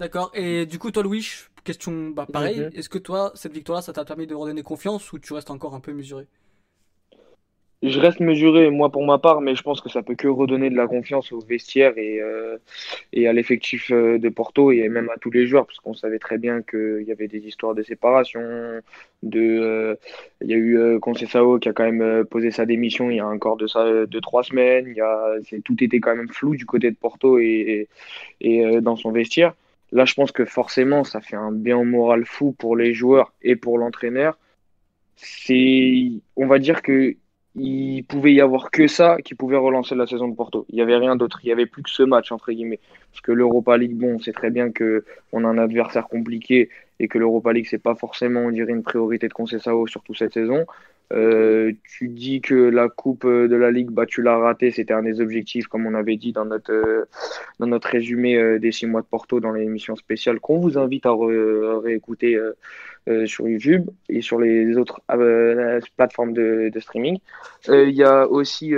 D'accord. 0.00 0.30
Et 0.34 0.66
du 0.66 0.78
coup, 0.78 0.90
toi, 0.90 1.02
Louis, 1.02 1.26
question 1.64 2.10
bah, 2.10 2.26
pareil. 2.30 2.60
Mhm. 2.60 2.70
Est-ce 2.74 2.88
que 2.88 2.98
toi, 2.98 3.32
cette 3.34 3.52
victoire-là, 3.52 3.82
ça 3.82 3.92
t'a 3.92 4.04
permis 4.04 4.26
de 4.26 4.34
redonner 4.34 4.62
confiance 4.62 5.12
ou 5.12 5.18
tu 5.18 5.32
restes 5.32 5.50
encore 5.50 5.74
un 5.74 5.80
peu 5.80 5.92
mesuré? 5.92 6.26
Je 7.82 7.98
reste 7.98 8.20
mesuré, 8.20 8.70
moi 8.70 8.90
pour 8.90 9.04
ma 9.04 9.18
part, 9.18 9.40
mais 9.40 9.56
je 9.56 9.62
pense 9.62 9.80
que 9.80 9.88
ça 9.88 10.02
peut 10.02 10.14
que 10.14 10.28
redonner 10.28 10.70
de 10.70 10.76
la 10.76 10.86
confiance 10.86 11.32
au 11.32 11.40
vestiaire 11.40 11.98
et, 11.98 12.20
euh, 12.20 12.56
et 13.12 13.26
à 13.26 13.32
l'effectif 13.32 13.90
euh, 13.90 14.18
de 14.18 14.28
Porto 14.28 14.70
et 14.70 14.88
même 14.88 15.10
à 15.10 15.18
tous 15.18 15.30
les 15.30 15.46
joueurs, 15.46 15.66
parce 15.66 15.80
qu'on 15.80 15.94
savait 15.94 16.20
très 16.20 16.38
bien 16.38 16.62
qu'il 16.62 17.04
y 17.06 17.12
avait 17.12 17.28
des 17.28 17.46
histoires 17.46 17.74
de 17.74 17.82
séparation. 17.82 18.40
De, 19.22 19.40
euh, 19.40 19.94
il 20.42 20.50
y 20.50 20.54
a 20.54 20.56
eu 20.56 20.98
Concesao 21.00 21.58
qui 21.58 21.68
a 21.68 21.72
quand 21.72 21.90
même 21.90 22.24
posé 22.24 22.50
sa 22.50 22.66
démission 22.66 23.10
il 23.10 23.16
y 23.16 23.20
a 23.20 23.26
encore 23.26 23.56
de 23.56 23.66
ça 23.66 24.06
deux 24.06 24.20
trois 24.20 24.42
semaines. 24.44 24.86
Il 24.88 24.96
y 24.96 25.00
a, 25.00 25.36
tout 25.64 25.82
était 25.82 26.00
quand 26.00 26.14
même 26.16 26.28
flou 26.28 26.56
du 26.56 26.66
côté 26.66 26.90
de 26.90 26.96
Porto 26.96 27.38
et, 27.38 27.88
et, 28.40 28.58
et 28.58 28.80
dans 28.80 28.96
son 28.96 29.12
vestiaire. 29.12 29.54
Là, 29.92 30.06
je 30.06 30.14
pense 30.14 30.32
que 30.32 30.44
forcément, 30.44 31.04
ça 31.04 31.20
fait 31.20 31.36
un 31.36 31.52
bien 31.52 31.84
moral 31.84 32.24
fou 32.24 32.52
pour 32.52 32.76
les 32.76 32.94
joueurs 32.94 33.32
et 33.42 33.56
pour 33.56 33.76
l'entraîneur. 33.78 34.38
C'est, 35.16 36.10
on 36.36 36.46
va 36.46 36.58
dire 36.58 36.82
que 36.82 37.16
il 37.54 38.04
pouvait 38.04 38.32
y 38.32 38.40
avoir 38.40 38.70
que 38.70 38.86
ça 38.86 39.18
qui 39.22 39.34
pouvait 39.34 39.58
relancer 39.58 39.94
la 39.94 40.06
saison 40.06 40.28
de 40.28 40.34
Porto. 40.34 40.64
Il 40.70 40.76
n'y 40.76 40.82
avait 40.82 40.96
rien 40.96 41.16
d'autre. 41.16 41.40
Il 41.42 41.46
n'y 41.46 41.52
avait 41.52 41.66
plus 41.66 41.82
que 41.82 41.90
ce 41.90 42.02
match, 42.02 42.32
entre 42.32 42.50
guillemets. 42.50 42.80
Parce 43.10 43.20
que 43.20 43.32
l'Europa 43.32 43.76
League, 43.76 43.94
bon, 43.94 44.14
on 44.14 44.18
sait 44.18 44.32
très 44.32 44.50
bien 44.50 44.70
qu'on 44.72 45.44
a 45.44 45.48
un 45.48 45.58
adversaire 45.58 46.08
compliqué 46.08 46.70
et 46.98 47.08
que 47.08 47.18
l'Europa 47.18 47.52
League, 47.52 47.66
c'est 47.68 47.82
pas 47.82 47.94
forcément, 47.94 48.40
on 48.40 48.50
dirait, 48.50 48.72
une 48.72 48.82
priorité 48.82 49.28
de 49.28 49.34
Conceição, 49.34 49.86
surtout 49.86 50.14
cette 50.14 50.32
saison. 50.32 50.64
Euh, 51.12 51.72
tu 51.84 52.08
dis 52.08 52.40
que 52.40 52.54
la 52.54 52.88
Coupe 52.88 53.26
de 53.26 53.54
la 53.54 53.70
Ligue, 53.70 53.90
bah, 53.90 54.06
tu 54.06 54.22
l'as 54.22 54.38
raté. 54.38 54.70
C'était 54.70 54.94
un 54.94 55.02
des 55.02 55.20
objectifs, 55.20 55.66
comme 55.66 55.86
on 55.86 55.94
avait 55.94 56.16
dit 56.16 56.32
dans 56.32 56.44
notre, 56.44 56.72
euh, 56.72 57.04
dans 57.58 57.66
notre 57.66 57.88
résumé 57.88 58.36
euh, 58.36 58.58
des 58.58 58.72
six 58.72 58.86
mois 58.86 59.02
de 59.02 59.06
Porto 59.06 59.40
dans 59.40 59.52
l'émission 59.52 59.94
spéciale 59.96 60.40
qu'on 60.40 60.58
vous 60.58 60.78
invite 60.78 61.06
à, 61.06 61.12
réécouter 61.82 62.38
sur 63.26 63.48
YouTube 63.48 63.90
et 64.08 64.20
sur 64.22 64.38
les 64.38 64.76
autres 64.76 65.00
plateformes 65.96 66.32
de, 66.32 66.70
streaming. 66.78 67.18
Il 67.68 67.90
y 67.90 68.04
a 68.04 68.26
aussi, 68.26 68.74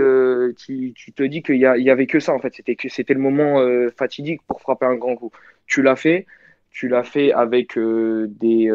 tu, 0.56 0.92
tu, 0.94 1.12
te 1.12 1.22
dis 1.22 1.42
qu'il 1.42 1.56
y, 1.56 1.60
y, 1.60 1.90
avait 1.90 2.06
que 2.06 2.20
ça 2.20 2.32
en 2.32 2.38
fait. 2.38 2.54
C'était 2.54 2.76
c'était 2.88 3.14
le 3.14 3.20
moment 3.20 3.62
fatidique 3.96 4.40
pour 4.46 4.60
frapper 4.60 4.86
un 4.86 4.96
grand 4.96 5.16
coup. 5.16 5.30
Tu 5.66 5.82
l'as 5.82 5.96
fait. 5.96 6.26
Tu 6.70 6.88
l'as 6.88 7.04
fait 7.04 7.32
avec 7.32 7.78
des 7.78 8.70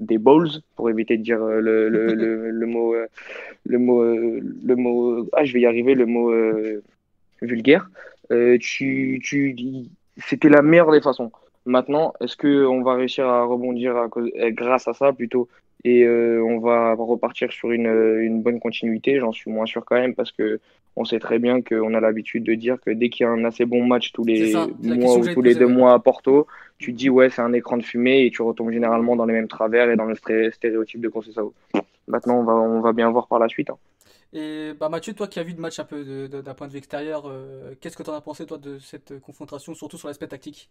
des 0.00 0.18
balls 0.18 0.48
pour 0.74 0.90
éviter 0.90 1.16
de 1.16 1.22
dire 1.22 1.42
euh, 1.42 1.60
le, 1.60 1.88
le, 1.88 2.50
le, 2.50 2.66
mot 2.66 2.94
le 3.64 3.78
mot 3.78 4.02
euh, 4.02 4.16
euh, 4.16 4.40
le 4.64 4.76
mot 4.76 5.28
ah 5.34 5.44
je 5.44 5.52
vais 5.52 5.60
y 5.60 5.66
arriver 5.66 5.94
le 5.94 6.06
mot 6.06 6.32
vulgaire. 7.42 7.88
Tu, 8.60 9.20
tu 9.24 9.56
c'était 10.26 10.48
la 10.48 10.62
meilleure 10.62 10.90
des 10.90 11.00
façons. 11.00 11.30
Maintenant 11.66 12.14
est-ce 12.20 12.36
que 12.36 12.66
on 12.66 12.82
va 12.82 12.94
réussir 12.94 13.26
à 13.26 13.44
rebondir 13.44 13.96
à 13.96 14.08
grâce 14.50 14.88
à 14.88 14.94
ça 14.94 15.12
plutôt 15.12 15.48
et 15.84 16.06
on 16.06 16.58
va 16.58 16.94
repartir 16.94 17.52
sur 17.52 17.70
une, 17.70 17.86
une 18.20 18.42
bonne 18.42 18.60
continuité 18.60 19.18
j'en 19.18 19.32
suis 19.32 19.50
moins 19.50 19.66
sûr 19.66 19.84
quand 19.84 19.96
même 19.96 20.14
parce 20.14 20.32
que 20.32 20.60
on 20.96 21.04
sait 21.04 21.18
très 21.18 21.38
bien 21.38 21.62
qu'on 21.62 21.94
a 21.94 22.00
l'habitude 22.00 22.44
de 22.44 22.54
dire 22.54 22.78
que 22.80 22.90
dès 22.90 23.08
qu'il 23.08 23.24
y 23.24 23.26
a 23.26 23.32
un 23.32 23.44
assez 23.44 23.64
bon 23.64 23.86
match 23.86 24.12
tous 24.12 24.24
les 24.24 24.52
mois 24.54 25.16
ou 25.16 25.26
tous 25.26 25.42
les 25.42 25.54
deux 25.54 25.66
mois 25.66 25.94
à 25.94 25.98
Porto, 25.98 26.46
tu 26.78 26.92
te 26.92 26.98
dis 26.98 27.08
ouais 27.08 27.30
c'est 27.30 27.42
un 27.42 27.52
écran 27.52 27.76
de 27.76 27.82
fumée 27.82 28.26
et 28.26 28.30
tu 28.30 28.42
retombes 28.42 28.70
généralement 28.70 29.16
dans 29.16 29.24
les 29.24 29.34
mêmes 29.34 29.48
travers 29.48 29.88
et 29.90 29.96
dans 29.96 30.06
le 30.06 30.14
stéréotype 30.14 31.00
de 31.00 31.08
Conceição. 31.08 31.52
Maintenant 32.08 32.40
on 32.40 32.44
va, 32.44 32.54
on 32.54 32.80
va 32.80 32.92
bien 32.92 33.10
voir 33.10 33.28
par 33.28 33.38
la 33.38 33.48
suite. 33.48 33.70
Hein. 33.70 33.78
Et 34.32 34.72
bah 34.78 34.88
Mathieu, 34.88 35.12
toi 35.12 35.26
qui 35.26 35.38
as 35.40 35.42
vu 35.42 35.54
le 35.54 35.60
match 35.60 35.78
un 35.80 35.84
peu 35.84 36.28
d'un 36.28 36.54
point 36.54 36.68
de 36.68 36.72
vue 36.72 36.78
extérieur, 36.78 37.24
euh, 37.26 37.74
qu'est-ce 37.80 37.96
que 37.96 38.02
tu 38.02 38.10
en 38.10 38.14
as 38.14 38.20
pensé 38.20 38.46
toi 38.46 38.58
de 38.58 38.78
cette 38.78 39.18
confrontation, 39.20 39.74
surtout 39.74 39.96
sur 39.96 40.08
l'aspect 40.08 40.28
tactique? 40.28 40.70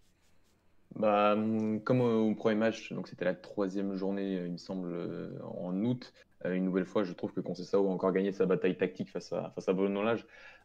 Bah, 0.96 1.36
comme 1.84 2.02
au, 2.02 2.34
premier 2.36 2.56
match, 2.56 2.92
donc 2.94 3.08
c'était 3.08 3.26
la 3.26 3.36
troisième 3.36 3.96
journée, 3.96 4.34
il 4.46 4.52
me 4.52 4.58
semble, 4.58 4.92
euh, 4.92 5.30
en 5.44 5.76
août. 5.84 6.14
Euh, 6.46 6.54
une 6.54 6.64
nouvelle 6.64 6.86
fois, 6.86 7.04
je 7.04 7.14
trouve 7.14 7.34
que 7.34 7.42
Conceição 7.42 7.90
a 7.90 7.94
encore 7.94 8.12
gagné 8.12 8.32
sa 8.32 8.46
bataille 8.46 8.78
tactique 8.78 9.10
face 9.10 9.32
à, 9.34 9.52
face 9.56 9.68
à 9.70 9.74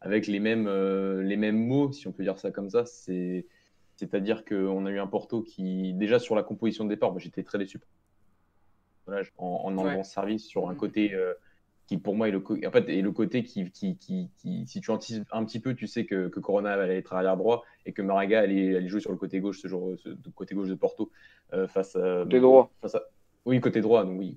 avec 0.00 0.26
les 0.26 0.40
mêmes, 0.40 0.66
euh, 0.66 1.22
les 1.22 1.36
mêmes 1.36 1.58
mots, 1.58 1.92
si 1.92 2.06
on 2.06 2.12
peut 2.12 2.22
dire 2.22 2.38
ça 2.38 2.50
comme 2.50 2.70
ça. 2.70 2.86
C'est, 2.86 3.46
c'est-à-dire 3.96 4.44
qu'on 4.44 4.86
a 4.86 4.90
eu 4.90 4.98
un 4.98 5.06
Porto 5.06 5.42
qui, 5.42 5.92
déjà 5.94 6.18
sur 6.18 6.34
la 6.34 6.42
composition 6.42 6.84
de 6.84 6.90
départ, 6.90 7.10
moi 7.10 7.20
j'étais 7.20 7.42
très 7.42 7.58
déçu 7.58 7.80
en, 9.36 9.46
en 9.64 9.78
enlevant 9.78 10.04
service 10.04 10.46
sur 10.46 10.68
un 10.68 10.74
mm. 10.74 10.76
côté 10.76 11.14
euh, 11.14 11.34
qui 11.86 11.98
pour 11.98 12.14
moi 12.14 12.28
est 12.28 12.32
le, 12.32 12.42
en 12.66 12.70
fait, 12.70 12.88
est 12.88 13.02
le 13.02 13.12
côté 13.12 13.42
qui, 13.42 13.70
qui, 13.70 13.96
qui, 13.96 14.66
si 14.66 14.80
tu 14.80 14.90
anticipes 14.90 15.28
un 15.32 15.44
petit 15.44 15.60
peu, 15.60 15.74
tu 15.74 15.86
sais 15.86 16.06
que, 16.06 16.28
que 16.28 16.40
Corona 16.40 16.72
allait 16.72 16.98
être 16.98 17.12
arrière 17.12 17.36
droit 17.36 17.64
et 17.84 17.92
que 17.92 18.00
Maraga 18.00 18.40
allait, 18.40 18.76
allait 18.76 18.88
jouer 18.88 19.00
sur 19.00 19.12
le 19.12 19.18
côté 19.18 19.40
gauche, 19.40 19.60
ce 19.60 19.68
jour, 19.68 19.94
ce, 19.98 20.08
côté 20.34 20.54
gauche 20.54 20.68
de 20.68 20.74
Porto 20.74 21.10
face 21.68 21.94
à. 21.96 22.22
Côté 22.24 22.40
droit. 22.40 22.72
Face 22.80 22.94
à, 22.94 23.02
oui, 23.46 23.60
côté 23.60 23.82
droit, 23.82 24.04
donc 24.04 24.18
oui. 24.18 24.34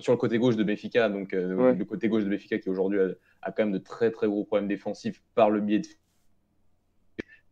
sur 0.00 0.12
le 0.12 0.16
côté 0.16 0.38
gauche 0.38 0.56
de 0.56 0.64
Benfica, 0.64 1.10
donc 1.10 1.34
euh, 1.34 1.74
le 1.74 1.84
côté 1.84 2.08
gauche 2.08 2.24
de 2.24 2.30
Benfica 2.30 2.58
qui 2.58 2.70
aujourd'hui 2.70 2.98
a, 3.42 3.52
quand 3.52 3.64
même 3.64 3.72
de 3.72 3.78
très 3.78 4.10
très 4.10 4.26
gros 4.26 4.44
problèmes 4.44 4.68
défensifs 4.68 5.22
par 5.34 5.50
le 5.50 5.60
biais 5.60 5.80
de 5.80 5.88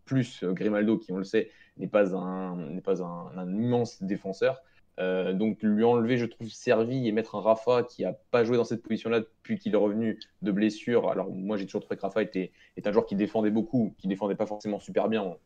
plus 0.07 0.43
euh, 0.43 0.53
Grimaldo 0.53 0.97
qui 0.97 1.13
on 1.13 1.19
le 1.19 1.25
sait 1.25 1.51
n'est 1.77 1.89
pas 1.89 2.15
un 2.15 2.57
n'est 2.57 2.81
pas 2.81 3.03
un, 3.03 3.55
immense 3.55 4.03
défenseur. 4.03 4.63
Euh, 4.99 5.33
donc 5.35 5.59
lui 5.63 5.85
enlever, 5.85 6.17
je 6.17 6.27
trouve, 6.27 6.49
servi 6.49 7.07
et 7.07 7.13
mettre 7.13 7.35
un 7.35 7.41
Rafa 7.41 7.83
qui 7.83 8.03
n'a 8.03 8.15
pas 8.31 8.45
joué 8.45 8.57
dans 8.57 8.65
cette 8.65 8.83
position-là 8.83 9.21
depuis 9.21 9.59
qu'il 9.59 9.75
est 9.75 9.79
revenu 9.79 10.19
de 10.43 10.53
blessure. 10.53 11.11
Alors 11.11 11.31
moi 11.31 11.57
j'ai 11.57 11.67
toujours 11.67 11.83
trouvé 11.83 11.97
que 11.97 12.03
Rafa 12.03 12.23
était, 12.23 12.53
est 12.77 12.87
un 12.87 12.93
joueur 12.93 13.07
qui 13.07 13.15
défendait 13.15 13.51
beaucoup, 13.51 13.95
qui 13.99 14.09
défendait 14.09 14.37
pas 14.37 14.47
forcément 14.47 14.81
super 14.81 15.09
bien 15.09 15.37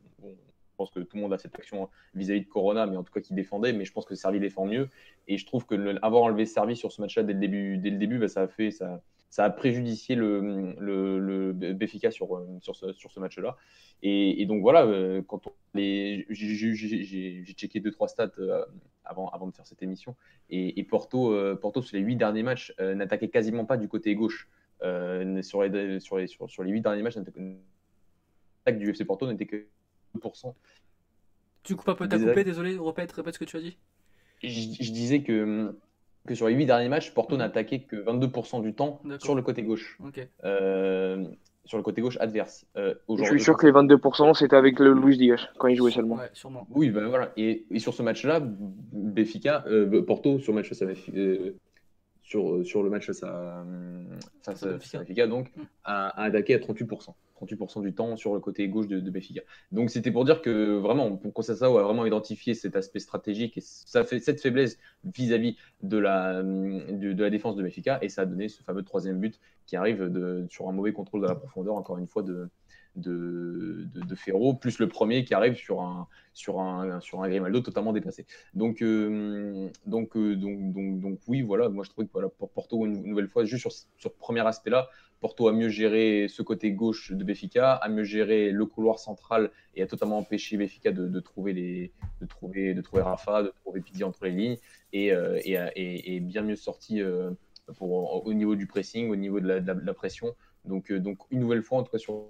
pense 0.81 0.91
que 0.91 1.01
tout 1.01 1.17
le 1.17 1.23
monde 1.23 1.33
a 1.35 1.39
cette 1.39 1.55
action 1.57 1.91
vis-à-vis 2.15 2.41
de 2.41 2.49
Corona, 2.49 2.87
mais 2.87 2.97
en 2.97 3.03
tout 3.03 3.13
cas 3.13 3.21
qui 3.21 3.35
défendait. 3.35 3.75
Mais 3.75 3.85
je 3.85 3.93
pense 3.93 4.07
que 4.07 4.15
Servi 4.15 4.41
défend 4.41 4.65
mieux. 4.65 4.89
Et 5.29 5.37
je 5.37 5.45
trouve 5.45 5.67
que 5.67 5.75
avoir 6.03 6.23
enlevé 6.23 6.47
Servi 6.47 6.75
sur 6.75 6.91
ce 6.91 7.03
match-là 7.03 7.23
dès 7.23 7.35
le 7.35 7.39
début, 7.39 7.77
dès 7.77 7.91
le 7.91 7.99
début 7.99 8.19
bah, 8.19 8.29
ça, 8.29 8.43
a 8.43 8.49
fait, 8.49 8.71
ça, 8.71 9.03
ça 9.31 9.45
a 9.45 9.51
préjudicié 9.51 10.17
le, 10.17 10.75
le, 10.79 11.19
le 11.19 11.73
Béfica 11.73 12.11
sur, 12.11 12.45
sur 12.61 12.77
ce, 12.77 12.93
sur 12.93 13.11
ce 13.13 13.21
match-là. 13.21 13.57
Et, 14.03 14.45
donc 14.47 14.61
voilà, 14.61 14.85
euh, 14.85 15.23
quand 15.23 15.47
on 15.47 15.53
les, 15.75 16.27
j'ai 16.31 17.45
checké 17.55 17.79
deux 17.81 17.93
trois 17.93 18.09
stats 18.09 18.33
euh, 18.39 18.65
avant, 19.05 19.29
avant 19.29 19.47
de 19.47 19.55
faire 19.55 19.67
cette 19.67 19.83
émission. 19.83 20.17
Et, 20.51 20.83
Porto, 20.83 21.33
euh, 21.33 21.55
Porto 21.55 21.81
sur 21.81 21.97
les 21.97 22.03
huit 22.03 22.17
derniers 22.17 22.43
matchs 22.43 22.75
n'attaquait 22.79 23.29
quasiment 23.29 23.65
pas 23.65 23.77
du 23.77 23.89
côté 23.89 24.15
gauche. 24.15 24.49
sur, 24.81 25.63
les, 25.63 26.01
sur, 26.01 26.19
les, 26.19 26.27
sur, 26.27 26.51
sur 26.51 26.65
les 26.65 26.73
huit 26.73 26.81
derniers 26.81 27.03
matchs, 27.03 27.17
l'attaque 27.17 28.79
du 28.79 28.91
FC 28.91 29.05
Porto 29.05 29.31
n'était 29.31 29.47
que 29.47 29.67
tu 31.63 31.77
coupes 31.77 31.91
un 31.91 31.95
peu, 31.95 32.09
t'as 32.09 32.19
coupé, 32.19 32.43
désolé, 32.43 32.79
répète, 32.79 33.13
répète 33.13 33.35
ce 33.35 33.39
que 33.39 33.45
tu 33.45 33.57
as 33.57 33.61
dit. 33.61 33.77
Je, 34.43 34.91
disais 34.91 35.23
que, 35.23 35.77
que 36.27 36.35
sur 36.35 36.49
les 36.49 36.55
8 36.55 36.67
derniers 36.67 36.89
matchs, 36.89 37.13
Porto 37.13 37.37
n'a 37.37 37.45
attaqué 37.45 37.83
que 37.83 37.97
22% 37.97 38.63
du 38.63 38.75
temps 38.75 39.01
sur 39.21 39.35
le 39.35 39.43
côté 39.43 39.63
gauche. 39.63 39.99
Euh, 40.45 41.25
sur 41.65 41.77
le 41.77 41.83
côté 41.83 42.01
gauche 42.01 42.17
adverse. 42.21 42.67
Euh, 42.77 42.95
je 43.09 43.25
suis 43.25 43.41
sûr 43.41 43.57
que 43.57 43.67
les 43.67 43.73
22% 43.73 44.35
c'était 44.35 44.57
avec 44.57 44.79
le 44.79 44.93
Luis 44.93 45.17
Diaz 45.19 45.41
quand 45.59 45.69
il 45.69 45.77
jouait 45.77 45.91
seulement. 45.93 46.17
Ouais, 46.17 46.31
sûrement. 46.33 46.67
Oui, 46.71 46.91
ben 46.91 47.07
voilà. 47.07 47.33
Et, 47.37 47.65
et, 47.71 47.79
sur 47.79 47.95
ce 47.95 48.03
match-là, 48.03 48.41
Béfica, 48.43 49.65
euh, 49.67 50.03
Porto, 50.03 50.39
sur, 50.41 50.53
match, 50.53 50.73
ça 50.73 50.87
sur, 52.23 52.65
sur 52.65 52.83
le 52.83 52.91
match 52.91 53.07
face 53.07 53.23
à, 53.23 53.65
face 54.43 54.65
Benfica, 54.65 55.27
donc, 55.27 55.51
mm. 55.57 55.63
a, 55.85 56.09
a 56.09 56.25
attaqué 56.25 56.55
à 56.55 56.59
38%. 56.59 57.11
38% 57.41 57.83
du 57.83 57.95
temps 57.95 58.17
sur 58.17 58.35
le 58.35 58.41
côté 58.41 58.69
gauche 58.69 58.89
de, 58.89 59.01
de 59.01 59.11
Béfica. 59.11 59.43
Donc 59.73 59.91
c'était 59.91 60.11
pour 60.11 60.25
dire 60.25 60.43
que 60.43 60.77
vraiment, 60.79 61.17
pour 61.17 61.33
Conceição 61.33 61.77
a 61.77 61.83
vraiment 61.83 62.07
identifié 62.07 62.55
cet 62.55 62.77
aspect 62.77 63.01
stratégique 63.01 63.57
et 63.57 63.63
ça 63.63 64.05
fait 64.05 64.19
cette 64.21 64.41
faiblesse 64.41 64.79
vis-à-vis 65.05 65.57
de, 65.83 65.99
la, 65.99 66.43
de, 66.43 67.23
la 67.23 67.31
défense 67.31 67.57
de 67.57 67.63
Béfica 67.63 67.99
et 68.03 68.09
ça 68.09 68.23
a 68.23 68.27
donné 68.27 68.49
ce 68.49 68.63
fameux 68.63 68.83
troisième 68.83 69.19
but 69.19 69.41
qui 69.67 69.77
arrive 69.77 70.11
sur 70.51 70.69
un 70.69 70.73
mauvais 70.73 70.93
contrôle 70.93 71.23
de 71.23 71.27
la 71.27 71.35
profondeur, 71.35 71.77
encore 71.77 71.99
une 71.99 72.09
fois, 72.09 72.23
de, 72.23 72.49
de, 72.97 73.87
de, 73.95 74.15
Ferro, 74.15 74.55
plus 74.55 74.79
le 74.79 74.89
premier 74.89 75.25
qui 75.25 75.35
arrive 75.35 75.55
sur 75.55 75.81
un, 75.83 76.09
sur 76.33 76.61
un, 76.61 77.01
sur 77.01 77.23
un 77.23 77.29
Grimaldo 77.29 77.61
totalement 77.61 77.93
déplacé. 77.93 78.27
Donc, 78.55 78.83
euh, 78.83 79.69
donc, 79.87 80.17
euh, 80.17 80.35
donc, 80.37 80.73
donc, 80.73 81.01
donc, 81.01 81.19
oui, 81.29 81.43
voilà, 81.43 81.69
moi 81.69 81.85
je 81.85 81.91
trouve 81.91 82.07
que 82.07 82.13
voilà, 82.13 82.29
pour 82.29 82.51
Porto, 82.51 82.85
une, 82.85 83.03
nouvelle 83.05 83.29
fois, 83.29 83.45
juste 83.45 83.61
sur, 83.61 83.73
sur 83.73 83.89
ce 83.99 84.09
premier 84.09 84.47
aspect-là, 84.47 84.89
Porto 85.21 85.49
a 85.49 85.53
mieux 85.53 85.69
géré 85.69 86.27
ce 86.29 86.43
côté 86.43 86.73
gauche 86.73 87.13
de 87.13 87.23
Béfica, 87.23 87.75
a 87.75 87.89
mieux 87.91 88.05
géré 88.05 88.51
le 88.51 88.65
couloir 88.65 88.99
central 88.99 89.51
et 89.75 89.83
a 89.83 89.87
totalement 89.87 90.19
empêché 90.19 90.57
Béfica 90.57 90.93
de, 90.93 91.21
trouver 91.21 91.53
les, 91.53 91.93
de 92.23 92.27
trouver, 92.27 92.73
de 92.73 92.81
trouver 92.81 93.03
Rafa, 93.03 93.43
de 93.43 93.53
trouver 93.63 93.83
Pizzi 93.83 94.03
entre 94.03 94.25
les 94.25 94.31
lignes 94.31 94.57
et, 94.95 95.13
euh, 95.13 95.39
et, 95.45 96.21
bien 96.21 96.41
mieux 96.41 96.57
sorti 96.57 97.03
euh, 97.03 97.33
pour, 97.77 98.27
au 98.27 98.33
niveau 98.33 98.57
du 98.57 98.67
pressing, 98.67 99.11
au 99.11 99.17
niveau 99.17 99.41
de 99.41 99.47
la, 99.47 99.95
pression. 99.95 100.35
Donc, 100.65 100.91
euh, 100.91 100.99
donc 100.99 101.19
une 101.31 101.41
nouvelle 101.41 101.63
fois, 101.63 101.81
en 101.81 101.83
tout 101.83 101.93
cas 101.93 101.99
sur 101.99 102.25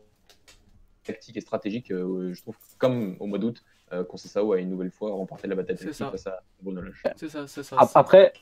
tactique 1.05 1.37
et 1.37 1.41
stratégique, 1.41 1.89
je 1.91 2.43
trouve 2.43 2.57
comme 2.79 3.17
au 3.21 3.27
mois 3.27 3.39
d'août, 3.39 3.63
Conceição 4.09 4.53
a 4.53 4.59
une 4.59 4.71
nouvelle 4.71 4.91
fois 4.91 5.13
remporté 5.13 5.49
la 5.49 5.57
bataille 5.57 5.77
face 5.77 6.27
à 6.27 6.43
Bruno 6.61 6.83
C'est 7.17 7.29
ça, 7.29 7.47
c'est 7.49 7.63
ça. 7.63 7.77
Après, 7.79 8.33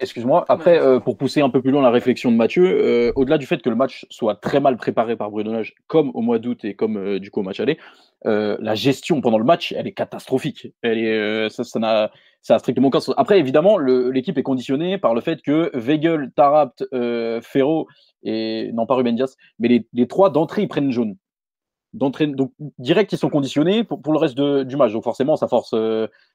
Excuse-moi. 0.00 0.46
Après, 0.48 0.80
euh, 0.80 0.98
pour 0.98 1.18
pousser 1.18 1.42
un 1.42 1.50
peu 1.50 1.60
plus 1.60 1.70
loin 1.70 1.82
la 1.82 1.90
réflexion 1.90 2.32
de 2.32 2.36
Mathieu, 2.36 2.64
euh, 2.64 3.12
au-delà 3.16 3.36
du 3.36 3.44
fait 3.44 3.60
que 3.60 3.68
le 3.68 3.76
match 3.76 4.06
soit 4.08 4.34
très 4.34 4.58
mal 4.58 4.78
préparé 4.78 5.14
par 5.14 5.30
Bruno 5.30 5.52
Lage, 5.52 5.74
comme 5.88 6.10
au 6.14 6.22
mois 6.22 6.38
d'août 6.38 6.64
et 6.64 6.74
comme 6.74 6.96
euh, 6.96 7.20
du 7.20 7.30
coup 7.30 7.40
au 7.40 7.42
match 7.42 7.60
aller, 7.60 7.78
la 8.24 8.74
gestion 8.74 9.20
pendant 9.20 9.38
le 9.38 9.44
match, 9.44 9.72
elle 9.72 9.86
est 9.86 9.92
catastrophique. 9.92 10.68
Elle 10.82 10.98
est, 10.98 11.48
ça, 11.50 11.78
n'a, 11.78 12.10
ça 12.42 12.54
a 12.54 12.58
strictement 12.58 12.88
aucun 12.88 13.00
sens. 13.00 13.14
Après, 13.18 13.38
évidemment, 13.38 13.78
l'équipe 13.78 14.36
est 14.36 14.42
conditionnée 14.42 14.98
par 14.98 15.14
le 15.14 15.20
fait 15.20 15.40
que 15.42 15.70
Weigel, 15.74 16.30
Tarapt, 16.34 16.84
Ferro 17.42 17.88
et 18.22 18.70
non 18.74 18.86
pas 18.86 18.94
Ruben 18.94 19.16
Dias, 19.16 19.36
mais 19.58 19.68
les, 19.68 19.86
les 19.94 20.06
trois 20.06 20.28
d'entrée 20.30 20.62
ils 20.62 20.68
prennent 20.68 20.90
jaune. 20.90 21.16
D'entrée, 21.94 22.26
donc 22.26 22.52
direct 22.78 23.12
ils 23.12 23.18
sont 23.18 23.30
conditionnés 23.30 23.84
pour, 23.84 24.02
pour 24.02 24.12
le 24.12 24.18
reste 24.18 24.36
de, 24.36 24.64
du 24.64 24.76
match. 24.76 24.92
Donc 24.92 25.04
forcément, 25.04 25.36
ça 25.36 25.48
force, 25.48 25.74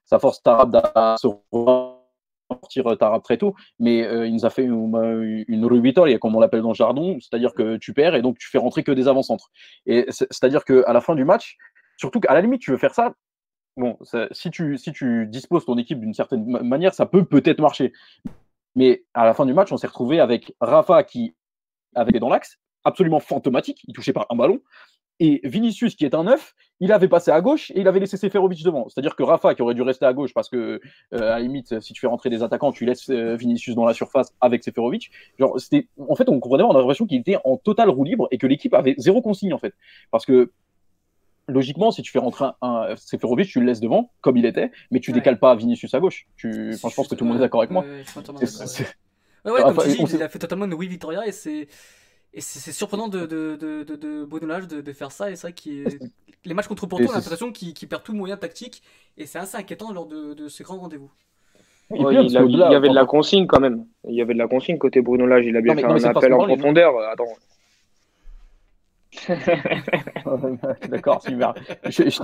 ça 0.06 0.20
force 0.20 0.42
Tarapt 0.42 0.76
à 0.96 1.16
se 1.20 1.28
sortir 2.50 2.88
euh, 2.88 2.96
Tarab 2.96 3.22
très 3.24 3.38
tôt, 3.38 3.56
mais 3.80 4.04
euh, 4.04 4.28
il 4.28 4.34
nous 4.34 4.46
a 4.46 4.50
fait 4.50 4.64
une, 4.64 5.46
une 5.48 5.66
rue 5.66 5.94
comme 6.20 6.36
on 6.36 6.40
l'appelle 6.40 6.62
dans 6.62 6.70
le 6.70 6.76
jargon, 6.76 7.18
c'est-à-dire 7.20 7.54
que 7.54 7.78
tu 7.78 7.94
perds 7.94 8.16
et 8.16 8.22
donc 8.22 8.38
tu 8.38 8.50
fais 8.50 8.58
rentrer 8.58 8.84
que 8.84 8.92
des 8.92 9.08
avant-centres. 9.08 9.50
Et 9.86 10.06
c'est-à-dire 10.10 10.66
qu'à 10.66 10.94
la 10.94 11.02
fin 11.02 11.16
du 11.16 11.26
match, 11.26 11.58
surtout 11.98 12.20
qu'à 12.20 12.34
la 12.34 12.42
limite, 12.42 12.62
tu 12.62 12.72
veux 12.72 12.78
faire 12.78 12.94
ça, 12.94 13.14
bon, 13.78 13.98
si, 14.32 14.52
tu, 14.52 14.78
si 14.78 14.92
tu 14.92 15.28
disposes 15.28 15.66
ton 15.66 15.78
équipe 15.78 16.00
d'une 16.00 16.14
certaine 16.14 16.46
manière, 16.64 16.94
ça 16.94 17.06
peut 17.06 17.26
peut-être 17.26 17.60
marcher. 17.60 17.94
Mais 18.76 19.06
à 19.14 19.26
la 19.26 19.34
fin 19.34 19.46
du 19.46 19.54
match, 19.54 19.72
on 19.72 19.78
s'est 19.78 19.88
retrouvé 19.88 20.20
avec 20.20 20.54
Rafa 20.60 21.04
qui 21.04 21.36
avait 21.96 22.20
dans 22.20 22.30
l'axe, 22.30 22.58
absolument 22.84 23.20
fantomatique, 23.20 23.82
il 23.88 23.94
touchait 23.94 24.14
par 24.14 24.28
un 24.30 24.36
ballon, 24.36 24.60
et 25.20 25.42
Vinicius, 25.44 25.96
qui 25.96 26.06
est 26.06 26.14
un 26.14 26.26
neuf, 26.26 26.56
il 26.82 26.92
avait 26.92 27.08
passé 27.08 27.32
à 27.32 27.40
gauche 27.40 27.72
et 27.72 27.80
il 27.80 27.88
avait 27.88 28.00
laissé 28.00 28.18
Seferovic 28.18 28.64
devant. 28.64 28.90
C'est-à-dire 28.90 29.16
que 29.16 29.24
Rafa, 29.24 29.56
qui 29.56 29.62
aurait 29.62 29.74
dû 29.74 29.82
rester 29.82 30.06
à 30.06 30.14
gauche, 30.14 30.34
parce 30.34 30.50
que, 30.50 30.58
euh, 31.14 31.18
à 31.18 31.20
la 31.20 31.40
limite, 31.40 31.80
si 31.80 31.94
tu 31.94 32.02
fais 32.02 32.08
rentrer 32.08 32.30
des 32.30 32.44
attaquants, 32.44 32.74
tu 32.74 32.86
laisses 32.86 33.10
euh, 33.10 33.36
Vinicius 33.36 33.76
dans 33.76 33.86
la 33.86 33.94
surface 33.94 34.34
avec 34.42 34.64
Seferovic. 34.64 35.12
Genre, 35.40 35.60
c'était, 35.60 35.88
en 35.98 36.16
fait, 36.16 36.28
on 36.28 36.40
comprenait, 36.40 36.64
on 36.64 36.72
a 36.72 36.80
l'impression 36.80 37.06
qu'il 37.06 37.20
était 37.20 37.38
en 37.46 37.56
total 37.56 37.90
roue 37.90 38.04
libre 38.04 38.28
et 38.32 38.38
que 38.38 38.46
l'équipe 38.46 38.74
avait 38.74 38.96
zéro 38.98 39.22
consigne, 39.22 39.54
en 39.54 39.58
fait. 39.58 39.74
Parce 40.12 40.26
que, 40.26 40.52
logiquement, 41.48 41.92
si 41.92 42.02
tu 42.02 42.12
fais 42.12 42.20
rentrer 42.20 42.48
un, 42.62 42.96
Seferovic, 42.98 43.48
tu 43.48 43.62
le 43.62 43.68
laisses 43.68 43.80
devant, 43.80 44.12
comme 44.20 44.36
il 44.36 44.46
était, 44.46 44.72
mais 44.92 45.00
tu 45.00 45.14
décales 45.14 45.40
pas 45.40 45.56
Vinicius 45.56 45.94
à 45.94 46.02
gauche. 46.02 46.28
Tu, 46.36 46.74
je 46.74 46.96
pense 46.96 47.08
que 47.08 47.16
tout 47.16 47.24
le 47.24 47.30
monde 47.30 47.38
est 47.38 47.42
d'accord 47.42 47.62
avec 47.62 47.72
moi. 47.72 47.86
Ouais, 49.46 49.52
ouais, 49.52 49.62
comme 49.62 49.78
tu 49.78 49.90
dis, 49.90 50.16
il 50.16 50.24
a 50.24 50.30
fait 50.30 50.40
totalement 50.40 50.66
une 50.66 50.74
oui 50.74 50.88
Victoria 50.88 51.26
et 51.26 51.32
c'est 51.32 51.68
et 52.38 52.42
c'est 52.42 52.74
surprenant 52.74 53.08
de, 53.08 53.26
de, 53.26 53.56
de, 53.56 53.84
de, 53.84 53.96
de 53.96 54.82
de, 54.82 54.94
faire 54.94 55.14
ça. 55.14 55.32
Et 55.32 55.38
c'est 55.38 55.48
vrai 55.48 55.54
que 55.54 55.98
les 56.44 56.54
matchs 56.54 56.68
contre 56.68 56.86
Porto, 56.86 57.06
on 57.06 57.12
a 57.12 57.16
l'impression 57.16 57.54
qu'il 57.54 57.88
perd 57.88 58.04
tout 58.04 58.14
moyen 58.14 58.36
tactique. 58.36 58.84
Et 59.18 59.26
c'est 59.26 59.40
assez 59.40 59.56
inquiétant 59.56 59.94
lors 59.94 60.06
de, 60.06 60.50
ces 60.50 60.66
grands 60.66 60.80
rendez-vous. 60.80 61.10
il, 61.92 62.02
y 62.02 62.76
avait 62.76 62.90
de 62.90 62.94
la 62.94 63.06
consigne 63.06 63.48
quand 63.48 63.62
même. 63.62 63.86
Il 64.06 64.16
y 64.16 64.22
avait 64.22 64.34
de 64.34 64.40
la 64.40 64.50
consigne 64.50 64.78
côté 64.78 65.02
Bruno 65.02 65.26
Lage. 65.26 65.46
Il 65.46 65.56
a 65.56 65.62
bien 65.62 65.76
fait 65.76 65.86
un 65.86 66.04
appel 66.04 66.34
en 66.34 66.46
profondeur. 66.46 67.00
Attends. 67.10 67.24
D'accord, 70.90 71.22
super. 71.22 71.54
Je, 71.86 72.10
je 72.10 72.22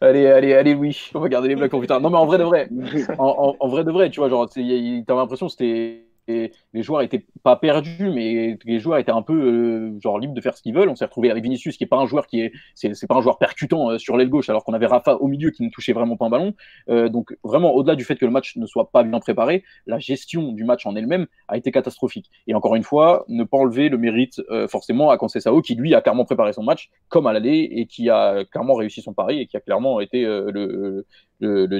allez, 0.00 0.28
allez, 0.28 0.54
allez, 0.54 0.74
oui. 0.74 1.10
On 1.14 1.18
va 1.18 1.28
garder 1.28 1.48
les 1.48 1.56
blagues 1.56 1.70
pour 1.70 1.80
plus 1.80 1.88
tard. 1.88 2.00
Non, 2.00 2.10
mais 2.10 2.16
en 2.16 2.26
vrai 2.26 2.38
de 2.38 2.44
vrai, 2.44 2.68
en, 3.18 3.56
en 3.58 3.68
vrai 3.68 3.82
de 3.82 3.90
vrai, 3.90 4.08
tu 4.08 4.20
vois, 4.20 4.28
genre, 4.28 4.48
t'avais 4.48 5.02
l'impression 5.08 5.46
que 5.46 5.52
c'était 5.52 6.05
les 6.28 6.82
joueurs 6.82 7.02
étaient 7.02 7.26
pas 7.42 7.56
perdus, 7.56 8.10
mais 8.10 8.58
les 8.64 8.78
joueurs 8.78 8.98
étaient 8.98 9.12
un 9.12 9.22
peu 9.22 9.34
euh, 9.34 10.00
genre 10.00 10.18
libres 10.18 10.34
de 10.34 10.40
faire 10.40 10.56
ce 10.56 10.62
qu'ils 10.62 10.74
veulent. 10.74 10.88
On 10.88 10.96
s'est 10.96 11.04
retrouvé 11.04 11.30
avec 11.30 11.42
Vinicius, 11.42 11.76
qui 11.76 11.84
est 11.84 11.88
pas 11.88 11.98
un 11.98 12.06
joueur 12.06 12.26
qui 12.26 12.40
est, 12.40 12.52
c'est, 12.74 13.06
pas 13.06 13.16
un 13.16 13.20
joueur 13.20 13.38
percutant 13.38 13.90
euh, 13.90 13.98
sur 13.98 14.16
l'aile 14.16 14.28
gauche, 14.28 14.48
alors 14.48 14.64
qu'on 14.64 14.72
avait 14.72 14.86
Rafa 14.86 15.16
au 15.16 15.28
milieu 15.28 15.50
qui 15.50 15.62
ne 15.62 15.70
touchait 15.70 15.92
vraiment 15.92 16.16
pas 16.16 16.26
un 16.26 16.30
ballon. 16.30 16.54
Euh, 16.88 17.08
donc 17.08 17.36
vraiment, 17.44 17.72
au-delà 17.72 17.94
du 17.94 18.04
fait 18.04 18.16
que 18.16 18.24
le 18.24 18.32
match 18.32 18.56
ne 18.56 18.66
soit 18.66 18.90
pas 18.90 19.02
bien 19.04 19.20
préparé, 19.20 19.64
la 19.86 19.98
gestion 19.98 20.52
du 20.52 20.64
match 20.64 20.86
en 20.86 20.96
elle-même 20.96 21.26
a 21.48 21.56
été 21.56 21.70
catastrophique. 21.70 22.30
Et 22.46 22.54
encore 22.54 22.74
une 22.74 22.82
fois, 22.82 23.24
ne 23.28 23.44
pas 23.44 23.58
enlever 23.58 23.88
le 23.88 23.98
mérite 23.98 24.42
forcément 24.68 25.10
à 25.10 25.18
Conceição, 25.18 25.60
qui 25.60 25.74
lui 25.74 25.94
a 25.94 26.00
clairement 26.00 26.24
préparé 26.24 26.52
son 26.52 26.62
match 26.62 26.90
comme 27.08 27.26
à 27.26 27.32
l'aller 27.32 27.68
et 27.70 27.86
qui 27.86 28.10
a 28.10 28.44
clairement 28.44 28.74
réussi 28.74 29.02
son 29.02 29.12
pari 29.12 29.40
et 29.40 29.46
qui 29.46 29.56
a 29.56 29.60
clairement 29.60 30.00
été 30.00 30.24
le, 30.24 31.04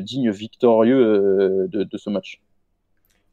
digne 0.00 0.30
victorieux 0.30 1.68
de 1.68 1.96
ce 1.96 2.10
match. 2.10 2.40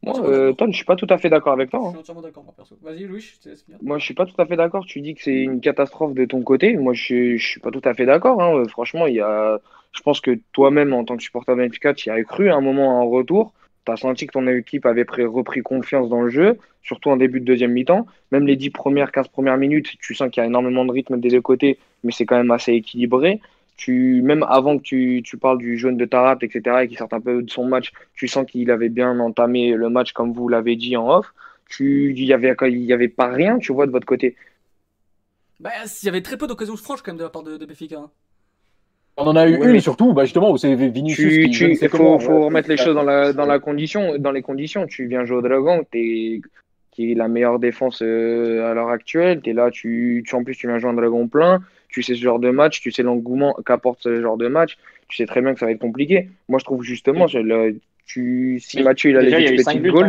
Moi, 0.04 0.20
euh, 0.26 0.54
je 0.68 0.76
suis 0.76 0.86
pas 0.86 0.96
tout 0.98 1.08
à 1.10 1.18
fait 1.18 1.30
d'accord 1.30 1.54
avec 1.54 1.70
toi. 1.70 1.80
Je 1.82 1.86
hein. 1.86 1.90
suis 1.92 2.00
entièrement 2.00 2.22
d'accord, 2.22 2.44
moi, 2.44 2.54
perso. 2.56 2.78
Vas-y, 2.82 3.06
Louis, 3.06 3.22
je 3.22 3.40
te 3.42 3.50
laisse 3.50 3.64
finir. 3.64 3.80
Moi, 3.82 3.98
je 4.00 4.04
suis 4.04 4.14
pas 4.14 4.26
tout 4.26 4.40
à 4.42 4.46
fait 4.46 4.58
d'accord. 4.58 4.86
Tu 4.86 5.00
dis 5.02 5.16
que 5.16 5.22
c'est 5.24 5.44
une 5.44 5.62
catastrophe 5.62 6.14
de 6.14 6.26
ton 6.26 6.42
côté. 6.42 6.76
Moi, 6.76 6.94
je 6.94 7.02
suis, 7.04 7.38
je 7.38 7.48
suis 7.48 7.60
pas 7.62 7.72
tout 7.72 7.82
à 7.86 7.94
fait 7.94 8.06
d'accord. 8.06 8.42
hein. 8.42 8.58
Euh, 8.58 8.68
Franchement, 8.68 9.08
il 9.08 9.16
y 9.16 9.22
a, 9.22 9.60
je 9.94 10.02
pense 10.02 10.20
que 10.20 10.38
toi-même, 10.52 10.94
en 10.94 11.06
tant 11.06 11.16
que 11.16 11.24
supporter 11.24 11.56
de 11.56 11.62
Benfica, 11.62 11.94
tu 11.94 12.10
y 12.10 12.12
as 12.12 12.22
cru 12.24 12.50
à 12.50 12.56
un 12.56 12.62
moment 12.62 13.00
en 13.02 13.10
retour. 13.10 13.54
Tu 13.86 13.92
as 13.92 13.98
senti 13.98 14.28
que 14.28 14.34
ton 14.34 14.48
équipe 14.48 14.86
avait 14.86 15.06
pris- 15.06 15.26
repris 15.26 15.62
confiance 15.62 16.10
dans 16.10 16.22
le 16.22 16.30
jeu, 16.30 16.58
surtout 16.84 17.10
en 17.10 17.18
début 17.18 17.40
de 17.40 17.46
deuxième 17.46 17.72
mi-temps. 17.72 18.06
Même 18.32 18.46
les 18.48 18.56
10 18.56 18.70
premières, 18.72 19.12
15 19.12 19.28
premières 19.30 19.58
minutes, 19.58 19.96
tu 20.00 20.16
sens 20.16 20.30
qu'il 20.30 20.42
y 20.42 20.44
a 20.44 20.48
énormément 20.48 20.86
de 20.86 20.92
rythme 20.92 21.20
des 21.20 21.30
deux 21.30 21.42
côtés, 21.42 21.80
mais 22.04 22.12
c'est 22.12 22.26
quand 22.26 22.38
même 22.38 22.52
assez 22.52 22.74
équilibré. 22.74 23.40
Tu, 23.84 24.22
même 24.22 24.46
avant 24.48 24.78
que 24.78 24.84
tu, 24.84 25.22
tu 25.26 25.36
parles 25.36 25.58
du 25.58 25.78
jaune 25.78 25.98
de 25.98 26.06
Tarat, 26.06 26.38
etc., 26.42 26.84
et 26.84 26.88
qu'il 26.88 26.98
sorte 26.98 27.12
un 27.12 27.20
peu 27.20 27.44
de 27.44 27.50
son 27.50 27.66
match, 27.66 27.92
tu 28.14 28.30
sens 28.30 28.50
qu'il 28.50 28.72
avait 28.72 28.88
bien 28.88 29.20
entamé 29.20 29.74
le 29.74 29.90
match, 29.90 30.14
comme 30.14 30.32
vous 30.32 30.48
l'avez 30.48 30.78
dit 30.78 30.96
en 30.96 31.10
off. 31.10 31.34
Tu, 31.70 32.14
il 32.16 32.24
y 32.24 32.32
avait, 32.32 32.56
il 32.62 32.84
y 32.84 32.94
avait 32.94 33.10
pas 33.10 33.28
rien, 33.28 33.58
tu 33.58 33.74
vois, 33.74 33.86
de 33.86 33.92
votre 33.92 34.06
côté. 34.06 34.38
Bah, 35.60 35.72
il 36.02 36.06
y 36.06 36.08
avait 36.08 36.22
très 36.22 36.38
peu 36.38 36.48
d'occasions 36.48 36.78
franches 36.78 37.02
quand 37.02 37.12
même 37.12 37.18
de 37.18 37.24
la 37.24 37.30
part 37.30 37.44
de, 37.44 37.58
de 37.58 37.96
hein. 37.96 38.10
On 39.18 39.28
en 39.28 39.36
a 39.36 39.50
eu 39.50 39.56
une 39.56 39.72
mais- 39.74 39.82
surtout, 39.82 40.14
bah, 40.14 40.24
justement, 40.24 40.50
où 40.50 40.58
c'est 40.58 40.74
Vinicius 40.76 41.34
Tu, 41.34 41.44
qui, 41.44 41.52
tu, 41.52 41.76
sais 41.76 41.90
faut, 41.90 41.98
comment, 41.98 42.20
faut 42.20 42.32
ouais, 42.32 42.46
remettre 42.46 42.70
les 42.70 42.78
choses 42.78 42.96
dans 42.96 43.04
la, 43.04 43.34
dans 43.34 43.46
la 43.46 43.60
condition, 43.60 44.18
dans 44.18 44.32
les 44.32 44.44
conditions. 44.44 44.88
Tu 44.88 45.08
viens 45.08 45.26
jouer 45.26 45.40
au 45.40 45.42
Dragon, 45.42 45.86
t'es, 45.92 46.40
qui 46.92 47.12
est 47.12 47.16
la 47.16 47.28
meilleure 47.28 47.60
défense 47.60 48.02
euh, 48.02 48.66
à 48.72 48.74
l'heure 48.74 48.90
actuelle. 48.92 49.42
T'es 49.42 49.52
là, 49.52 49.72
tu, 49.72 50.24
tu, 50.26 50.36
en 50.36 50.46
plus, 50.46 50.56
tu 50.56 50.68
viens 50.68 50.80
jouer 50.80 50.90
un 50.90 50.94
Dragon 50.94 51.28
plein. 51.28 51.60
Tu 51.94 52.04
sais 52.04 52.16
ce 52.16 52.22
genre 52.22 52.40
de 52.40 52.50
match, 52.50 52.82
tu 52.82 52.92
sais 52.92 53.04
l'engouement 53.04 53.54
qu'apporte 53.66 54.02
ce 54.02 54.22
genre 54.22 54.38
de 54.38 54.48
match. 54.50 54.78
Tu 55.08 55.18
sais 55.18 55.26
très 55.26 55.42
bien 55.42 55.54
que 55.54 55.60
ça 55.60 55.68
va 55.68 55.72
être 55.72 55.80
compliqué. 55.80 56.30
Moi, 56.50 56.60
je 56.60 56.66
trouve 56.66 56.84
justement, 56.84 57.28
je- 57.28 57.40
le- 57.40 57.80
tu, 58.06 58.60
si 58.60 58.78
Mais 58.78 58.84
Mathieu 58.84 59.12
il 59.12 59.18
a 59.18 59.22
déjà, 59.22 59.40
les 59.40 59.46
expected 59.52 59.82
buts, 59.84 59.92
goals, 59.92 60.08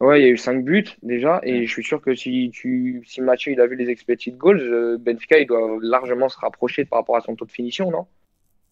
hein. 0.00 0.06
ouais, 0.06 0.20
il 0.20 0.24
y 0.24 0.26
a 0.26 0.30
eu 0.30 0.36
5 0.38 0.64
buts 0.64 0.86
déjà. 1.02 1.40
Et 1.42 1.66
je 1.66 1.72
suis 1.72 1.84
sûr 1.84 2.00
que 2.00 2.14
si, 2.14 2.50
tu, 2.54 3.02
si 3.06 3.20
Mathieu 3.20 3.52
il 3.52 3.60
a 3.60 3.66
vu 3.66 3.76
les 3.76 3.90
expected 3.90 4.36
goals, 4.38 4.60
euh, 4.60 4.96
Benfica 4.98 5.38
il 5.38 5.46
doit 5.46 5.78
largement 5.82 6.28
se 6.28 6.38
rapprocher 6.38 6.84
par 6.84 7.00
rapport 7.00 7.16
à 7.16 7.20
son 7.20 7.34
taux 7.36 7.44
de 7.44 7.50
finition, 7.52 7.90
non? 7.90 8.06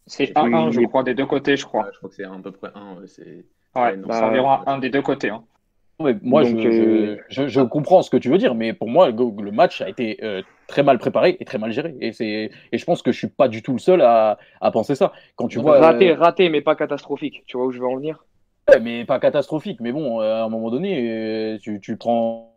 C'est 0.07 0.33
1-1, 0.37 0.71
je 0.71 0.81
crois, 0.81 1.03
des 1.03 1.15
deux 1.15 1.27
côtés, 1.27 1.57
je 1.57 1.67
crois. 1.67 1.85
Ouais, 1.85 1.91
je 1.93 1.99
crois 1.99 2.09
que 2.09 2.15
c'est 2.17 2.25
à 2.25 2.39
peu 2.43 2.53
près 2.53 2.71
un. 2.75 2.95
ouais, 2.97 3.07
c'est 3.07 3.45
Ouais, 3.75 3.97
bah, 3.97 4.27
environ 4.27 4.51
un 4.67 4.79
des 4.79 4.91
deux 4.91 5.03
côtés. 5.03 5.29
hein. 5.31 5.45
Moi, 5.99 6.43
Donc, 6.45 6.59
je, 6.65 6.69
euh, 6.69 7.17
je, 7.29 7.43
je, 7.43 7.49
je 7.49 7.61
comprends 7.61 8.03
ce 8.03 8.11
que 8.11 8.17
tu 8.17 8.29
veux 8.31 8.39
dire, 8.39 8.55
mais 8.55 8.73
pour 8.73 8.89
moi, 8.89 9.11
le, 9.11 9.43
le 9.43 9.51
match 9.51 9.81
a 9.83 9.89
été 9.89 10.19
euh, 10.23 10.43
très 10.69 10.85
mal 10.85 10.99
préparé 10.99 11.37
et 11.41 11.45
très 11.47 11.59
mal 11.59 11.73
géré. 11.73 11.97
Et, 12.01 12.13
c'est, 12.13 12.51
et 12.73 12.79
je 12.79 12.85
pense 12.87 13.03
que 13.03 13.13
je 13.13 13.19
suis 13.19 13.29
pas 13.29 13.49
du 13.49 13.63
tout 13.63 13.73
le 13.75 13.81
seul 13.81 14.03
à, 14.03 14.39
à 14.61 14.71
penser 14.71 14.95
ça. 14.97 15.13
Quand 15.37 15.49
tu 15.49 15.59
vois, 15.61 15.79
raté, 15.79 16.13
euh, 16.13 16.15
raté, 16.15 16.51
mais 16.51 16.61
pas 16.61 16.77
catastrophique. 16.77 17.43
Tu 17.47 17.57
vois 17.57 17.67
où 17.67 17.71
je 17.73 17.79
veux 17.79 17.87
en 17.87 17.97
venir? 17.97 18.27
ouais, 18.69 18.81
mais 18.81 19.05
pas 19.05 19.21
catastrophique. 19.21 19.81
Mais 19.81 19.93
bon, 19.93 20.21
euh, 20.21 20.43
à 20.43 20.45
un 20.45 20.49
moment 20.49 20.71
donné, 20.71 21.55
euh, 21.55 21.59
tu, 21.59 21.81
tu 21.81 21.97
prends, 21.97 22.55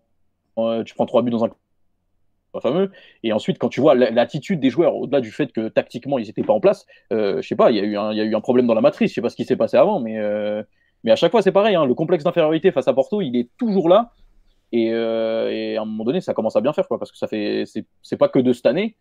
tu 0.86 0.96
prends 0.96 1.06
trois 1.06 1.22
buts 1.24 1.32
dans 1.32 1.46
un 1.46 1.50
pas 2.52 2.60
fameux. 2.62 2.92
Et 3.24 3.32
ensuite, 3.34 3.58
quand 3.58 3.70
tu 3.70 3.80
vois 3.82 3.96
la- 3.96 4.12
l'attitude 4.12 4.60
des 4.60 4.70
joueurs, 4.70 4.96
au-delà 4.96 5.22
du 5.22 5.32
fait 5.32 5.52
que 5.54 5.70
tactiquement 5.70 6.20
ils 6.20 6.28
n'étaient 6.28 6.44
pas 6.44 6.54
en 6.54 6.60
place, 6.60 6.86
euh, 7.14 7.42
je 7.42 7.48
sais 7.48 7.56
pas, 7.56 7.72
il 7.72 7.78
y 7.78 7.80
a 7.80 7.84
eu 7.84 7.98
un, 7.98 8.12
il 8.12 8.18
y 8.18 8.22
a 8.22 8.26
eu 8.26 8.36
un 8.36 8.42
problème 8.42 8.68
dans 8.68 8.74
la 8.74 8.82
matrice. 8.82 9.12
Je 9.12 9.16
sais 9.16 9.22
pas 9.22 9.30
ce 9.30 9.36
qui 9.38 9.46
s'est 9.46 9.56
passé 9.56 9.78
avant, 9.78 10.00
mais 10.02 10.18
euh, 10.20 10.62
mais 11.04 11.12
à 11.12 11.16
chaque 11.16 11.32
fois 11.32 11.42
c'est 11.42 11.52
pareil. 11.54 11.76
hein, 11.76 11.86
le 11.86 11.94
complexe 11.96 12.24
d'infériorité 12.26 12.72
face 12.72 12.88
à 12.90 12.94
Porto, 12.94 13.22
il 13.22 13.36
est 13.38 13.50
toujours 13.58 13.88
là. 13.90 14.12
Et, 14.72 14.92
euh, 14.94 15.52
et 15.52 15.78
à 15.78 15.82
un 15.82 15.86
moment 15.86 16.04
donné, 16.06 16.22
ça 16.22 16.34
commence 16.34 16.56
à 16.56 16.62
bien 16.62 16.74
faire, 16.74 16.88
quoi, 16.88 16.98
parce 16.98 17.12
que 17.12 17.18
ça 17.18 17.28
fait, 17.28 17.66
c'est 18.02 18.18
pas 18.18 18.30
que 18.30 18.40
de 18.40 18.54
cette 18.54 18.66
année. 18.66 18.96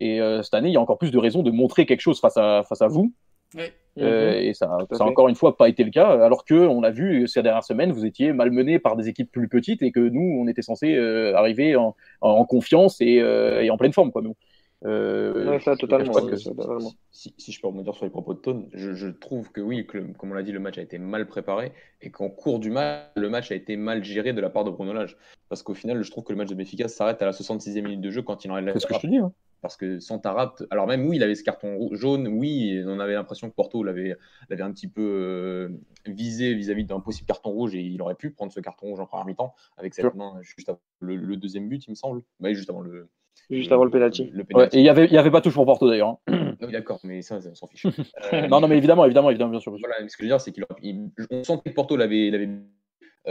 Et 0.00 0.20
euh, 0.20 0.42
cette 0.42 0.54
année, 0.54 0.68
il 0.68 0.74
y 0.74 0.76
a 0.76 0.80
encore 0.80 0.98
plus 0.98 1.10
de 1.10 1.18
raisons 1.18 1.42
de 1.42 1.50
montrer 1.50 1.86
quelque 1.86 2.00
chose 2.00 2.20
face 2.20 2.36
à 2.36 2.62
face 2.68 2.82
à 2.82 2.86
vous. 2.88 3.12
Euh, 3.56 4.32
Mhm. 4.32 4.42
et 4.44 4.54
ça, 4.54 4.78
ça 4.92 5.02
a 5.02 5.06
encore 5.06 5.28
une 5.28 5.34
fois 5.34 5.56
pas 5.56 5.68
été 5.68 5.82
le 5.82 5.90
cas, 5.90 6.06
alors 6.24 6.44
que 6.44 6.54
on 6.54 6.82
a 6.84 6.90
vu 6.90 7.26
ces 7.26 7.42
dernières 7.42 7.64
semaines, 7.64 7.90
vous 7.90 8.04
étiez 8.04 8.32
malmené 8.32 8.78
par 8.78 8.94
des 8.94 9.08
équipes 9.08 9.32
plus 9.32 9.48
petites 9.48 9.82
et 9.82 9.90
que 9.90 9.98
nous, 10.00 10.38
on 10.40 10.46
était 10.46 10.62
censé 10.62 10.94
euh, 10.94 11.34
arriver 11.34 11.74
en, 11.74 11.96
en 12.20 12.44
confiance 12.44 13.00
et, 13.00 13.20
euh, 13.20 13.60
et 13.62 13.70
en 13.70 13.76
pleine 13.76 13.92
forme, 13.92 14.12
quoi. 14.12 14.22
mais 14.22 14.28
bon. 14.28 14.36
Euh, 14.84 15.50
Ouais, 15.50 15.60
ça, 15.60 15.74
je- 15.74 15.80
totalement, 15.80 16.04
je 16.04 16.10
crois 16.10 16.22
ouais, 16.24 16.30
que- 16.30 16.36
ça, 16.36 16.50
totalement. 16.54 16.92
Si, 17.10 17.34
si 17.36 17.52
je 17.52 17.60
peux 17.60 17.66
rebondir 17.66 17.94
sur 17.94 18.04
les 18.04 18.10
propos 18.10 18.34
de 18.34 18.38
Tone, 18.38 18.68
je, 18.72 18.94
je 18.94 19.08
trouve 19.08 19.50
que 19.50 19.60
oui, 19.60 19.86
que, 19.86 19.98
le- 19.98 20.12
comme 20.14 20.30
on 20.30 20.34
l'a 20.34 20.42
dit, 20.44 20.52
le 20.52 20.60
match 20.60 20.78
a 20.78 20.82
été 20.82 20.98
mal 20.98 21.26
préparé 21.26 21.72
et 22.00 22.10
qu'en 22.10 22.30
cours 22.30 22.60
du 22.60 22.70
match, 22.70 23.08
le 23.16 23.28
match 23.28 23.50
a 23.50 23.56
été 23.56 23.76
mal 23.76 24.04
géré 24.04 24.32
de 24.32 24.40
la 24.40 24.50
part 24.50 24.64
de 24.64 24.70
Bruno 24.70 24.92
Lage. 24.92 25.16
Parce 25.48 25.62
qu'au 25.62 25.74
final, 25.74 26.02
je 26.02 26.10
trouve 26.10 26.24
que 26.24 26.32
le 26.32 26.38
match 26.38 26.48
de 26.48 26.54
Benfica 26.54 26.86
s'arrête 26.88 27.20
à 27.22 27.26
la 27.26 27.32
66e 27.32 27.84
minute 27.84 28.00
de 28.00 28.10
jeu 28.10 28.22
quand 28.22 28.44
il 28.44 28.50
enlève 28.52 28.66
la 28.66 28.72
C'est 28.74 28.80
ce 28.80 28.86
que 28.86 28.94
je 28.94 29.00
te 29.00 29.06
dis. 29.08 29.16
hein. 29.18 29.32
Parce 29.60 29.76
que 29.76 29.98
sans 29.98 30.20
alors 30.70 30.86
même 30.86 31.04
oui, 31.08 31.16
il 31.16 31.22
avait 31.24 31.34
ce 31.34 31.42
carton 31.42 31.88
jaune, 31.92 32.28
oui, 32.28 32.80
on 32.86 33.00
avait 33.00 33.14
l'impression 33.14 33.50
que 33.50 33.54
Porto 33.56 33.82
l'avait 33.82 34.16
l'avait 34.50 34.62
un 34.62 34.70
petit 34.70 34.86
peu 34.86 35.02
euh, 35.02 35.68
visé 36.06 36.54
vis-à-vis 36.54 36.84
d'un 36.84 37.00
possible 37.00 37.26
carton 37.26 37.50
rouge 37.50 37.74
et 37.74 37.80
il 37.80 38.00
aurait 38.00 38.14
pu 38.14 38.30
prendre 38.30 38.52
ce 38.52 38.60
carton 38.60 38.86
rouge 38.86 39.00
en 39.00 39.06
première 39.06 39.26
mi-temps 39.26 39.54
avec 39.76 39.94
cette 39.94 40.14
main 40.14 40.38
juste 40.42 40.68
avant 40.68 40.78
le, 41.00 41.16
le 41.16 41.36
deuxième 41.36 41.68
but, 41.68 41.84
il 41.86 41.90
me 41.90 41.96
semble. 41.96 42.22
Oui, 42.38 42.54
juste 42.54 42.70
avant 42.70 42.82
le, 42.82 43.08
Juste 43.50 43.72
avant 43.72 43.84
le 43.84 43.90
penalty. 43.90 44.30
Le 44.32 44.38
Ouais, 44.40 44.44
penalty. 44.44 44.76
et 44.76 44.80
il 44.80 44.84
y 44.84 44.88
avait, 44.88 45.06
il 45.06 45.12
y 45.12 45.18
avait 45.18 45.30
pas 45.30 45.40
touche 45.40 45.54
pour 45.54 45.64
Porto 45.66 45.88
d'ailleurs. 45.88 46.18
hein. 46.28 46.54
Oui, 46.60 46.72
d'accord, 46.72 47.00
mais 47.04 47.22
ça, 47.22 47.40
ça, 47.40 47.48
on 47.50 47.54
s'en 47.54 47.66
fiche. 47.66 47.84
Euh, 48.32 48.46
non, 48.48 48.60
non, 48.60 48.68
mais 48.68 48.76
évidemment, 48.76 49.04
évidemment, 49.04 49.30
évidemment, 49.30 49.50
bien 49.52 49.60
sûr. 49.60 49.74
Voilà, 49.78 49.96
ce 50.08 50.16
que 50.16 50.22
je 50.22 50.22
veux 50.24 50.28
dire, 50.28 50.40
c'est 50.40 50.52
qu'il 50.52 50.64
aurait- 50.64 50.80
il- 50.82 51.10
on 51.30 51.44
sentait 51.44 51.70
que 51.70 51.74
Porto 51.74 51.96
l'avait. 51.96 52.30
l'avait- 52.30 52.50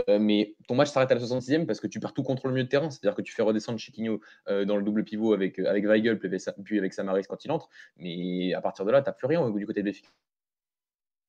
euh, 0.10 0.19
mais 0.19 0.56
ton 0.67 0.75
match 0.75 0.89
s'arrête 0.89 1.12
à 1.12 1.15
la 1.15 1.19
66e 1.19 1.65
parce 1.65 1.80
que 1.80 1.88
tu 1.88 1.99
perds 1.99 2.13
tout 2.13 2.23
contre 2.23 2.47
le 2.47 2.53
milieu 2.53 2.63
de 2.65 2.69
terrain. 2.69 2.89
C'est-à-dire 2.89 3.15
que 3.15 3.21
tu 3.21 3.34
fais 3.34 3.41
redescendre 3.41 3.80
Chiquinho 3.80 4.19
euh, 4.47 4.63
dans 4.65 4.77
le 4.77 4.84
double 4.84 5.03
pivot 5.03 5.34
avec, 5.34 5.60
avec 5.60 5.86
Weigel, 5.86 6.19
puis 6.19 6.77
avec 6.80 6.93
Samaris 6.93 7.23
quand 7.27 7.43
il 7.45 7.51
entre. 7.51 7.69
Mais 7.97 8.53
à 8.53 8.62
partir 8.62 8.86
de 8.86 8.91
là, 8.91 9.01
tu 9.01 9.10
n'as 9.10 9.13
plus 9.13 9.27
rien 9.27 9.41
au 9.41 9.51
du 9.58 9.65
côté 9.65 9.82
de 9.82 9.86
Benfica. 9.88 10.10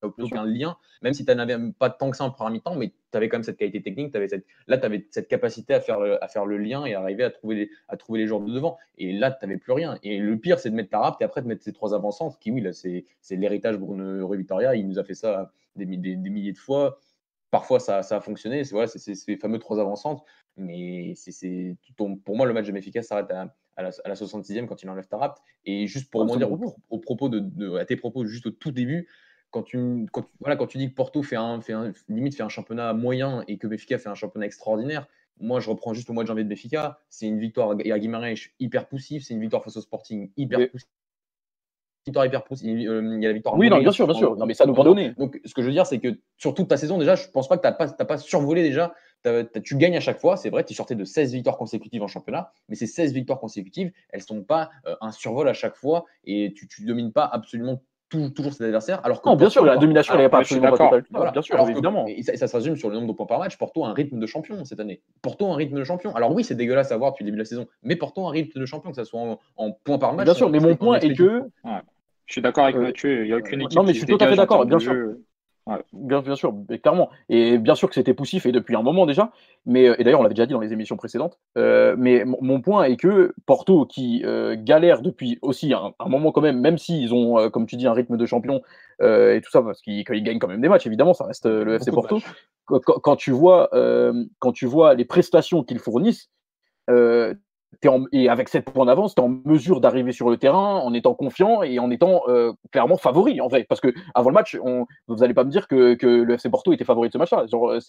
Aucun 0.02 0.44
lien, 0.44 0.76
même 1.02 1.12
si 1.12 1.24
tu 1.24 1.32
n'en 1.34 1.40
avais 1.40 1.56
pas 1.78 1.90
tant 1.90 2.10
que 2.10 2.16
ça 2.16 2.24
en 2.24 2.30
première 2.30 2.52
mi-temps, 2.52 2.76
mais 2.76 2.88
tu 3.10 3.16
avais 3.16 3.28
quand 3.28 3.36
même 3.38 3.42
cette 3.42 3.56
qualité 3.56 3.82
technique, 3.82 4.14
avais 4.14 4.28
cette, 4.28 4.46
là 4.68 4.78
tu 4.78 4.84
avais 4.86 5.06
cette 5.10 5.26
capacité 5.26 5.74
à 5.74 5.80
faire, 5.80 5.98
le, 5.98 6.22
à 6.22 6.28
faire 6.28 6.46
le 6.46 6.56
lien 6.56 6.84
et 6.84 6.94
arriver 6.94 7.24
à 7.24 7.30
trouver 7.30 7.54
les, 7.56 7.70
à 7.88 7.96
trouver 7.96 8.20
les 8.20 8.26
joueurs 8.28 8.40
de 8.40 8.52
devant. 8.52 8.78
Et 8.96 9.12
là, 9.12 9.30
tu 9.32 9.44
n'avais 9.44 9.58
plus 9.58 9.72
rien. 9.72 9.98
Et 10.04 10.18
le 10.18 10.38
pire, 10.38 10.60
c'est 10.60 10.70
de 10.70 10.76
mettre 10.76 10.96
rap 10.96 11.20
et 11.20 11.24
après 11.24 11.42
de 11.42 11.48
mettre 11.48 11.64
ces 11.64 11.72
trois 11.72 11.94
avant-centres, 11.94 12.38
qui, 12.38 12.50
oui, 12.52 12.60
là, 12.60 12.72
c'est 12.72 13.04
l'héritage 13.30 13.76
Bruno 13.76 14.26
Rui 14.26 14.38
Vitoria. 14.38 14.76
Il 14.76 14.86
nous 14.86 14.98
a 15.00 15.04
fait 15.04 15.14
ça 15.14 15.50
des, 15.74 15.84
des, 15.86 15.96
des 15.96 16.30
milliers 16.30 16.52
de 16.52 16.58
fois. 16.58 16.98
Parfois, 17.50 17.80
ça, 17.80 18.02
ça 18.02 18.18
a 18.18 18.20
fonctionné. 18.20 18.62
C'est 18.64 18.72
voilà, 18.72 18.86
c'est- 18.88 19.14
ces 19.14 19.36
fameux 19.36 19.58
trois 19.58 19.80
avant-centres. 19.80 20.24
Mais 20.56 21.14
c'est 21.16 21.76
pour 21.96 22.36
moi, 22.36 22.46
le 22.46 22.52
match 22.52 22.66
de 22.66 22.72
Benfica 22.72 23.02
s'arrête 23.02 23.30
à, 23.30 23.54
à 23.76 23.82
la, 23.82 23.90
à 24.04 24.08
la 24.08 24.14
66e 24.14 24.66
quand 24.66 24.82
il 24.82 24.90
enlève 24.90 25.06
Tarap. 25.08 25.38
Et 25.64 25.86
juste 25.86 26.10
pour 26.10 26.20
Ah, 26.20 26.24
rebondir 26.24 26.48
mon 26.48 26.54
au, 26.56 26.58
propos. 26.58 26.76
au 26.90 26.98
propos 26.98 27.28
de, 27.28 27.38
de- 27.40 27.76
à 27.76 27.84
tes 27.84 27.96
propos 27.96 28.26
juste 28.26 28.46
au 28.46 28.50
tout 28.50 28.70
début, 28.72 29.08
quand 29.50 29.62
tu, 29.62 30.06
quand, 30.12 30.26
voilà, 30.40 30.56
quand 30.56 30.66
tu 30.66 30.78
dis 30.78 30.90
que 30.90 30.94
Porto 30.94 31.22
fait 31.22 31.36
un, 31.36 31.60
fait 31.60 31.72
un, 31.72 31.92
limite 32.08 32.34
fait 32.36 32.42
un 32.42 32.48
championnat 32.48 32.92
moyen 32.92 33.44
et 33.48 33.56
que 33.58 33.66
Benfica 33.66 33.98
fait 33.98 34.08
un 34.08 34.14
championnat 34.14 34.46
extraordinaire, 34.46 35.06
moi 35.40 35.60
je 35.60 35.70
reprends 35.70 35.94
juste 35.94 36.08
le 36.08 36.14
mois 36.14 36.24
de 36.24 36.28
janvier 36.28 36.44
de 36.44 36.48
Benfica, 36.48 37.00
c'est 37.08 37.26
une 37.26 37.38
victoire 37.38 37.70
à 37.70 37.98
Guimarães 37.98 38.34
hyper 38.60 38.86
poussive, 38.88 39.22
c'est 39.22 39.34
une 39.34 39.40
victoire 39.40 39.64
face 39.64 39.76
au 39.76 39.80
Sporting 39.80 40.30
hyper 40.36 40.58
Mais- 40.58 40.66
poussive. 40.68 40.88
Victoire 42.06 42.24
hyper 42.24 42.42
poussive, 42.44 42.88
euh, 42.88 43.16
il 43.16 43.22
y 43.22 43.26
a 43.26 43.28
la 43.28 43.34
victoire 43.34 43.54
à 43.54 43.58
Oui, 43.58 43.68
non, 43.68 43.80
bien 43.80 43.92
sûr, 43.92 44.06
bien 44.06 44.14
en- 44.14 44.18
sûr. 44.18 44.36
Non, 44.36 44.46
mais 44.46 44.54
ça 44.54 44.64
nous 44.64 44.72
pardonner. 44.72 45.10
Donc 45.18 45.38
ce 45.44 45.52
que 45.52 45.60
je 45.60 45.66
veux 45.66 45.72
dire, 45.72 45.84
c'est 45.84 45.98
que 45.98 46.18
sur 46.38 46.54
toute 46.54 46.66
ta 46.68 46.78
saison, 46.78 46.96
déjà, 46.96 47.16
je 47.16 47.28
pense 47.28 47.48
pas 47.48 47.58
que 47.58 47.62
tu 47.62 47.68
n'as 47.68 47.72
pas, 47.72 47.86
pas 47.86 48.16
survolé 48.16 48.62
déjà. 48.62 48.94
Tu 49.62 49.76
gagnes 49.76 49.96
à 49.96 50.00
chaque 50.00 50.18
fois, 50.18 50.38
c'est 50.38 50.48
vrai, 50.48 50.64
tu 50.64 50.72
sortais 50.72 50.94
de 50.94 51.04
16 51.04 51.34
victoires 51.34 51.58
consécutives 51.58 52.02
en 52.02 52.08
championnat, 52.08 52.52
mais 52.70 52.76
ces 52.76 52.86
16 52.86 53.12
victoires 53.12 53.40
consécutives, 53.40 53.92
elles 54.08 54.22
sont 54.22 54.42
pas 54.42 54.70
euh, 54.86 54.96
un 55.02 55.12
survol 55.12 55.48
à 55.48 55.52
chaque 55.52 55.74
fois 55.74 56.06
et 56.24 56.54
tu, 56.56 56.66
tu 56.66 56.84
domines 56.86 57.12
pas 57.12 57.26
absolument 57.26 57.82
tout- 58.08 58.30
toujours 58.30 58.52
ses 58.52 58.64
adversaires. 58.64 59.00
Alors 59.04 59.20
que 59.22 59.28
Non, 59.28 59.36
bien 59.36 59.50
sûr, 59.50 59.64
la 59.64 59.76
domination, 59.76 60.14
elle 60.14 60.20
n'est 60.20 60.28
pas 60.28 60.38
absolument 60.38 60.70
pas 60.70 60.78
totale. 60.78 61.04
voilà. 61.10 61.30
Bien 61.30 61.42
sûr, 61.42 61.54
Alors 61.54 61.66
que- 61.66 61.72
évidemment. 61.72 62.06
et 62.06 62.22
ça, 62.22 62.36
ça 62.36 62.46
se 62.46 62.56
résume 62.56 62.76
sur 62.76 62.88
le 62.88 62.94
nombre 62.96 63.08
de 63.08 63.12
points 63.12 63.26
par 63.26 63.38
match. 63.38 63.56
Porto 63.58 63.84
a 63.84 63.88
un 63.88 63.92
rythme 63.92 64.18
de 64.18 64.26
champion 64.26 64.64
cette 64.64 64.80
année. 64.80 65.00
Porto 65.22 65.46
a 65.46 65.50
un 65.52 65.56
rythme 65.56 65.76
de 65.78 65.84
champion. 65.84 66.14
Alors 66.14 66.32
oui, 66.34 66.44
c'est 66.44 66.54
dégueulasse 66.54 66.90
à 66.92 66.96
voir 66.96 67.12
depuis 67.12 67.24
le 67.24 67.26
début 67.26 67.36
de 67.36 67.42
la 67.42 67.46
saison, 67.46 67.66
mais 67.82 67.96
Porto 67.96 68.24
a 68.24 68.28
un 68.28 68.32
rythme 68.32 68.58
de 68.60 68.66
champion, 68.66 68.90
que 68.90 68.96
ce 68.96 69.04
soit 69.04 69.20
en, 69.20 69.38
en 69.56 69.72
points 69.72 69.98
par 69.98 70.14
match. 70.14 70.24
Bien 70.24 70.34
sûr, 70.34 70.50
mais 70.50 70.60
mon 70.60 70.74
point 70.76 70.98
est 71.00 71.14
que 71.14 71.42
Je 72.26 72.32
suis 72.32 72.42
d'accord 72.42 72.64
avec 72.64 72.76
Euh, 72.76 72.80
Mathieu, 72.82 73.22
il 73.24 73.26
n'y 73.28 73.32
a 73.32 73.36
aucune 73.38 73.60
non, 73.60 73.66
équipe 73.66 73.80
mais 73.80 73.86
qui 73.88 73.92
je 74.00 74.04
suis 74.04 74.06
tout 74.06 74.22
à 74.24 74.28
fait 74.28 74.36
d'accord, 74.36 74.64
bien 74.66 74.78
sûr. 74.78 74.92
jeu. 74.92 75.22
Bien, 75.92 76.22
bien 76.22 76.36
sûr, 76.36 76.54
clairement. 76.82 77.10
Et 77.28 77.58
bien 77.58 77.74
sûr 77.74 77.88
que 77.88 77.94
c'était 77.94 78.14
poussif 78.14 78.46
et 78.46 78.52
depuis 78.52 78.76
un 78.76 78.82
moment 78.82 79.06
déjà. 79.06 79.30
Mais, 79.66 79.84
et 79.98 80.04
d'ailleurs, 80.04 80.20
on 80.20 80.22
l'avait 80.22 80.34
déjà 80.34 80.46
dit 80.46 80.54
dans 80.54 80.60
les 80.60 80.72
émissions 80.72 80.96
précédentes. 80.96 81.38
Euh, 81.58 81.94
mais 81.98 82.24
mon, 82.24 82.60
point 82.60 82.84
est 82.84 82.96
que 82.96 83.34
Porto, 83.44 83.84
qui 83.84 84.22
euh, 84.24 84.56
galère 84.58 85.02
depuis 85.02 85.38
aussi 85.42 85.74
un, 85.74 85.92
un 85.98 86.08
moment 86.08 86.32
quand 86.32 86.40
même, 86.40 86.60
même 86.60 86.78
s'ils 86.78 87.12
ont, 87.12 87.38
euh, 87.38 87.50
comme 87.50 87.66
tu 87.66 87.76
dis, 87.76 87.86
un 87.86 87.92
rythme 87.92 88.16
de 88.16 88.26
champion 88.26 88.62
euh, 89.02 89.34
et 89.34 89.40
tout 89.40 89.50
ça, 89.50 89.62
parce 89.62 89.82
qu'ils 89.82 90.04
gagnent 90.04 90.38
quand 90.38 90.48
même 90.48 90.60
des 90.60 90.68
matchs, 90.68 90.86
évidemment, 90.86 91.14
ça 91.14 91.24
reste 91.24 91.46
euh, 91.46 91.64
le 91.64 91.74
FC 91.74 91.90
Porto. 91.90 92.20
Quand, 92.64 92.80
quand- 92.80 93.16
tu 93.16 93.30
vois, 93.30 93.68
euh, 93.74 94.24
quand 94.38 94.52
tu 94.52 94.66
vois 94.66 94.94
les 94.94 95.04
prestations 95.04 95.64
qu'ils 95.64 95.78
fournissent, 95.78 96.30
t'es 97.80 97.88
en- 97.88 98.04
et 98.12 98.28
avec 98.28 98.48
7 98.48 98.64
points 98.64 98.86
d'avance, 98.86 99.14
tu 99.14 99.20
es 99.20 99.24
en 99.24 99.28
mesure 99.44 99.80
d'arriver 99.80 100.12
sur 100.12 100.30
le 100.30 100.36
terrain 100.36 100.76
en 100.76 100.92
étant 100.94 101.14
confiant 101.14 101.62
et 101.62 101.78
en 101.78 101.90
étant 101.90 102.22
euh, 102.28 102.52
clairement 102.72 102.96
favori, 102.96 103.40
en 103.40 103.48
fait. 103.48 103.64
Parce 103.68 103.80
que 103.80 103.92
avant 104.14 104.30
le 104.30 104.34
match, 104.34 104.58
on, 104.62 104.86
vous 105.06 105.16
n'allez 105.16 105.34
pas 105.34 105.44
me 105.44 105.50
dire 105.50 105.68
que, 105.68 105.94
que 105.94 106.06
le 106.06 106.34
FC 106.34 106.50
Porto 106.50 106.72
était 106.72 106.84
favori 106.84 107.08
de 107.08 107.12
ce 107.12 107.18
match-là. 107.18 107.44
Euh, 107.52 107.80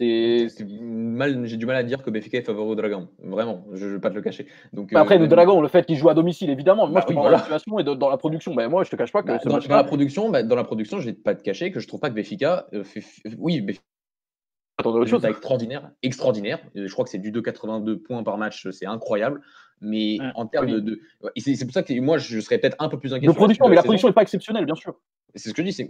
j'ai 1.45 1.57
du 1.57 1.65
mal 1.65 1.75
à 1.75 1.83
dire 1.83 2.03
que 2.03 2.09
Benfica 2.09 2.37
est 2.37 2.43
favori 2.43 2.69
au 2.71 2.75
Dragon. 2.75 3.07
Vraiment, 3.23 3.63
je 3.73 3.85
ne 3.85 3.93
vais 3.93 3.99
pas 3.99 4.09
te 4.09 4.15
le 4.15 4.21
cacher. 4.21 4.47
Donc, 4.73 4.91
Bah, 4.93 5.01
Après, 5.01 5.15
euh, 5.15 5.19
le 5.19 5.27
Dragon, 5.27 5.61
le 5.61 5.67
fait 5.67 5.85
qu'il 5.85 5.95
joue 5.97 6.09
à 6.09 6.13
domicile, 6.13 6.49
évidemment. 6.49 6.85
mais 6.85 6.93
Moi, 6.93 7.01
Bah 7.01 7.05
je 7.07 7.13
te 7.13 7.17
oui, 7.17 7.23
parle 7.23 7.27
de 7.27 7.31
la 7.33 7.39
situation 7.39 7.79
et 7.79 7.83
de- 7.83 7.93
dans 7.93 8.09
la 8.09 8.17
production. 8.17 8.53
Ben, 8.55 8.67
moi, 8.69 8.83
je 8.83 8.89
te 8.91 8.95
cache 8.95 9.11
pas 9.11 9.21
que 9.23 9.27
Bah, 9.27 9.39
ce 9.41 9.47
dans, 9.49 9.57
dans 9.59 9.75
la 9.75 9.83
production, 9.83 10.29
bah, 10.29 10.43
dans 10.43 10.55
la 10.55 10.63
production, 10.63 10.99
je 10.99 11.07
vais 11.09 11.13
pas 11.13 11.35
te 11.35 11.41
cacher 11.43 11.71
que 11.71 11.79
je 11.79 11.87
trouve 11.87 11.99
pas 11.99 12.09
que 12.09 12.15
Benfica, 12.15 12.67
euh, 12.73 12.83
fait- 12.83 13.03
oui, 13.37 13.61
Benfica 13.61 13.83
Attendez 14.79 14.99
autre 14.99 15.09
chose. 15.09 15.25
Extraordinaire, 15.25 15.91
extraordinaire. 16.01 16.59
Euh, 16.75 16.87
Je 16.87 16.91
crois 16.93 17.05
que 17.05 17.11
c'est 17.11 17.17
du 17.19 17.31
2,82 17.31 17.97
points 17.97 18.23
par 18.23 18.37
match, 18.37 18.67
c'est 18.71 18.85
incroyable. 18.85 19.41
Mais 19.81 20.17
en 20.35 20.45
termes 20.45 20.65
oui. 20.65 20.73
de, 20.73 20.79
de- 20.81 20.99
ouais, 21.21 21.31
et 21.37 21.39
c'est 21.39 21.63
pour 21.63 21.73
ça 21.73 21.83
que 21.83 21.97
moi 22.01 22.17
je 22.17 22.41
serais 22.41 22.57
peut-être 22.57 22.75
un 22.79 22.89
peu 22.89 22.99
plus 22.99 23.13
inquiet. 23.13 23.27
De 23.27 23.31
production, 23.31 23.65
mais 23.65 23.75
la 23.75 23.75
la 23.77 23.83
production 23.83 24.09
n'est 24.09 24.13
pas 24.13 24.23
exceptionnelle, 24.23 24.65
bien 24.65 24.75
sûr. 24.75 24.99
C'est 25.35 25.47
ce 25.49 25.53
que 25.53 25.61
je 25.61 25.67
dis, 25.67 25.73
c'est 25.73 25.89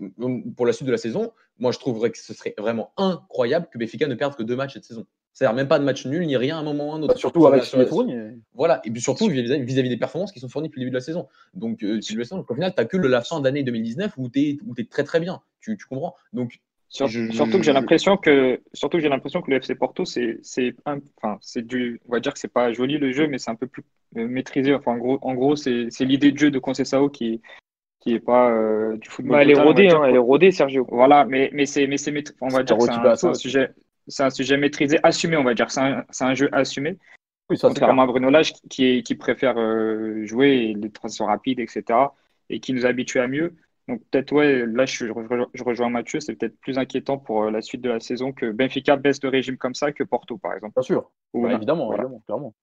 pour 0.56 0.68
la 0.68 0.74
suite 0.74 0.86
de 0.86 0.92
la 0.92 0.98
saison, 1.00 1.32
moi 1.58 1.72
je 1.72 1.80
trouverais 1.80 2.12
que 2.12 2.18
ce 2.20 2.34
serait 2.36 2.54
vraiment 2.60 2.92
incroyable 2.98 3.68
que 3.72 3.80
Benfica 3.80 4.06
ne 4.08 4.14
perde 4.14 4.36
que 4.36 4.44
deux 4.44 4.56
matchs 4.56 4.74
cette 4.74 4.84
saison. 4.84 5.08
C'est-à-dire 5.34 5.56
même 5.56 5.68
pas 5.68 5.80
de 5.80 5.86
match 5.86 6.06
nul, 6.06 6.24
ni 6.28 6.38
rien 6.38 6.58
à 6.58 6.60
un 6.60 6.64
moment 6.64 6.90
ou 6.90 6.92
à 6.92 6.96
un 6.98 7.02
autre. 7.02 7.18
Surtout 7.18 7.40
Sur 7.40 7.48
avec 7.48 7.64
ce 7.64 7.70
sur 7.70 7.78
qui 7.78 7.82
est 7.82 7.86
la- 7.86 7.90
fourni. 7.90 8.14
Voilà, 8.54 8.80
et 8.84 8.92
puis 8.92 9.02
surtout 9.02 9.28
vis-à-vis 9.28 9.90
des 9.90 9.98
performances 9.98 10.32
qui 10.34 10.40
sont 10.40 10.50
fournies 10.50 10.68
depuis 10.68 10.82
le 10.82 10.86
début 10.86 10.92
de 10.92 10.98
la 10.98 11.02
saison. 11.02 11.28
Donc, 11.56 11.82
euh, 11.84 12.00
tu 12.00 12.16
le 12.16 12.24
sens, 12.26 12.44
au 12.48 12.54
final, 12.54 12.74
tu 12.76 12.82
n'as 12.82 12.86
que 12.86 12.98
la 12.98 13.22
fin 13.22 13.40
d'année 13.40 13.64
2019 13.64 14.14
où 14.18 14.30
tu 14.30 14.60
es, 14.78 14.84
très 14.86 15.04
très 15.04 15.20
bien. 15.20 15.42
Tu, 15.62 15.78
tu 15.78 15.86
comprends 15.88 16.14
Donc, 16.34 16.60
Sur- 16.90 17.08
Je- 17.08 17.30
surtout 17.32 17.60
que 17.60 17.64
j'ai 17.64 17.74
l'impression 17.74 18.18
que 18.18 18.60
surtout 18.74 18.98
que 18.98 19.04
j'ai 19.04 19.10
l'impression 19.10 19.42
que 19.42 19.52
le 19.52 19.58
FC 19.58 19.76
Porto 19.76 20.06
c'est 20.06 20.40
c'est 20.42 20.76
un- 20.86 21.00
enfin 21.22 21.38
c'est 21.42 21.66
du 21.66 22.02
on 22.08 22.14
va 22.14 22.20
dire 22.20 22.34
que 22.34 22.40
c'est 22.40 22.52
pas 22.52 22.74
joli 22.74 22.98
le 22.98 23.12
jeu 23.12 23.28
mais 23.28 23.38
c'est 23.38 23.52
un 23.52 23.56
peu 23.56 23.68
plus 23.68 23.84
euh, 24.18 24.28
maîtrisé 24.28 24.74
enfin 24.74 24.94
en 24.94 24.98
gros 24.98 25.20
en 25.22 25.36
gros 25.36 25.56
c'est 25.56 25.88
c'est 25.92 26.06
l'idée 26.06 26.32
de 26.32 26.38
jeu 26.40 26.50
de 26.50 26.58
Conceição 26.58 27.08
qui 27.10 27.42
qui 28.00 28.14
est 28.14 28.20
pas 28.20 28.50
euh, 28.50 28.98
du 28.98 29.10
football 29.10 29.38
Bah, 29.38 29.42
elle 29.44 29.52
est 29.52 29.54
total, 29.54 29.68
rodée, 29.68 29.88
dire, 29.88 30.02
hein, 30.02 30.06
elle 30.08 30.16
est 30.16 30.20
rodée, 30.20 30.52
Sergio. 30.52 30.88
Voilà, 30.90 31.26
mais, 31.26 31.50
mais 31.54 31.66
c'est 31.66 31.86
mais 31.86 31.98
c'est 31.98 32.14
on 32.42 32.48
va 32.48 32.64
dire 32.64 32.82
c'est 32.82 32.92
un, 32.92 33.34
sujet 33.34 33.72
c'est 34.08 34.24
un 34.24 34.30
sujet 34.30 34.58
maîtrisé, 34.58 35.00
assumé, 35.04 35.38
on 35.38 35.44
va 35.44 35.54
dire. 35.54 35.70
C'est 35.70 35.82
un, 35.82 36.06
c'est 36.10 36.24
un 36.24 36.34
jeu 36.34 36.50
assumé. 36.52 36.98
Oui, 37.50 37.58
ça, 37.58 37.68
c'est 37.68 37.74
Contrairement 37.74 38.04
à 38.04 38.08
Bruno 38.08 38.30
Lage 38.30 38.54
qui, 38.70 38.86
est, 38.86 39.04
qui 39.04 39.16
préfère 39.16 39.56
euh, 39.58 40.26
jouer 40.26 40.74
les 40.80 40.90
transitions 40.92 41.26
rapides, 41.26 41.60
etc. 41.60 41.84
et 42.50 42.60
qui 42.60 42.74
nous 42.74 42.86
habitue 42.86 43.20
à 43.20 43.28
mieux. 43.28 43.56
Donc 43.90 44.02
peut-être, 44.12 44.32
ouais, 44.32 44.66
là 44.68 44.86
je, 44.86 45.08
je 45.08 45.12
rejoins- 45.12 45.48
je 45.54 45.64
rejoins 45.64 45.90
Mathieu, 45.90 46.20
c'est 46.20 46.36
peut-être 46.36 46.58
plus 46.62 46.78
inquiétant 46.78 47.18
pour 47.18 47.44
euh, 47.44 47.52
la 47.52 47.62
suite 47.62 47.82
de 47.82 47.90
la 47.90 48.00
saison 48.00 48.32
que 48.32 48.52
Benfica 48.52 48.96
baisse 48.96 49.20
de 49.20 49.28
régime 49.28 49.58
comme 49.58 49.74
ça 49.76 49.92
que 49.92 50.04
Porto, 50.04 50.38
par 50.38 50.54
exemple. 50.54 50.74
Bien 50.76 50.84
sûr. 50.84 51.10
Ou- 51.34 51.44
Bah, 51.44 51.54
évidemment, 51.54 51.88
voilà. 51.88 52.04
évidemment, 52.04 52.22
clairement. 52.26 52.54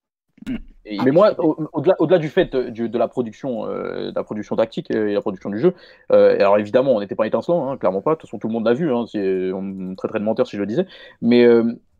Et- 0.85 0.99
Mais 1.05 1.11
moi, 1.11 1.35
au- 1.41 1.69
au-delà 1.73 2.19
du 2.19 2.29
fait 2.29 2.55
euh, 2.55 2.71
du- 2.71 2.89
de 2.89 2.99
la 2.99 3.09
production, 3.09 3.67
euh, 3.67 4.11
de 4.11 4.15
la 4.15 4.23
production 4.23 4.55
tactique 4.55 4.91
et 4.91 5.15
la 5.15 5.21
production 5.21 5.51
du 5.51 5.59
jeu, 5.59 5.75
euh, 6.12 6.37
alors 6.37 6.59
évidemment, 6.59 6.95
on 6.95 7.01
n'était 7.01 7.17
pas 7.17 7.27
étincelant, 7.27 7.69
hein, 7.71 7.77
clairement 7.77 8.03
pas. 8.03 8.12
De 8.12 8.21
toute 8.21 8.29
façon, 8.29 8.39
tout 8.39 8.47
le 8.47 8.53
monde 8.53 8.65
l'a 8.67 8.75
vu. 8.75 8.93
Hein, 8.93 9.07
c'est- 9.11 9.51
on 9.53 9.62
me 9.62 9.95
traiterait 9.97 10.21
de 10.21 10.25
menteur 10.25 10.47
si 10.47 10.57
je 10.57 10.61
le 10.61 10.67
disais. 10.67 10.87
Mais 11.23 11.45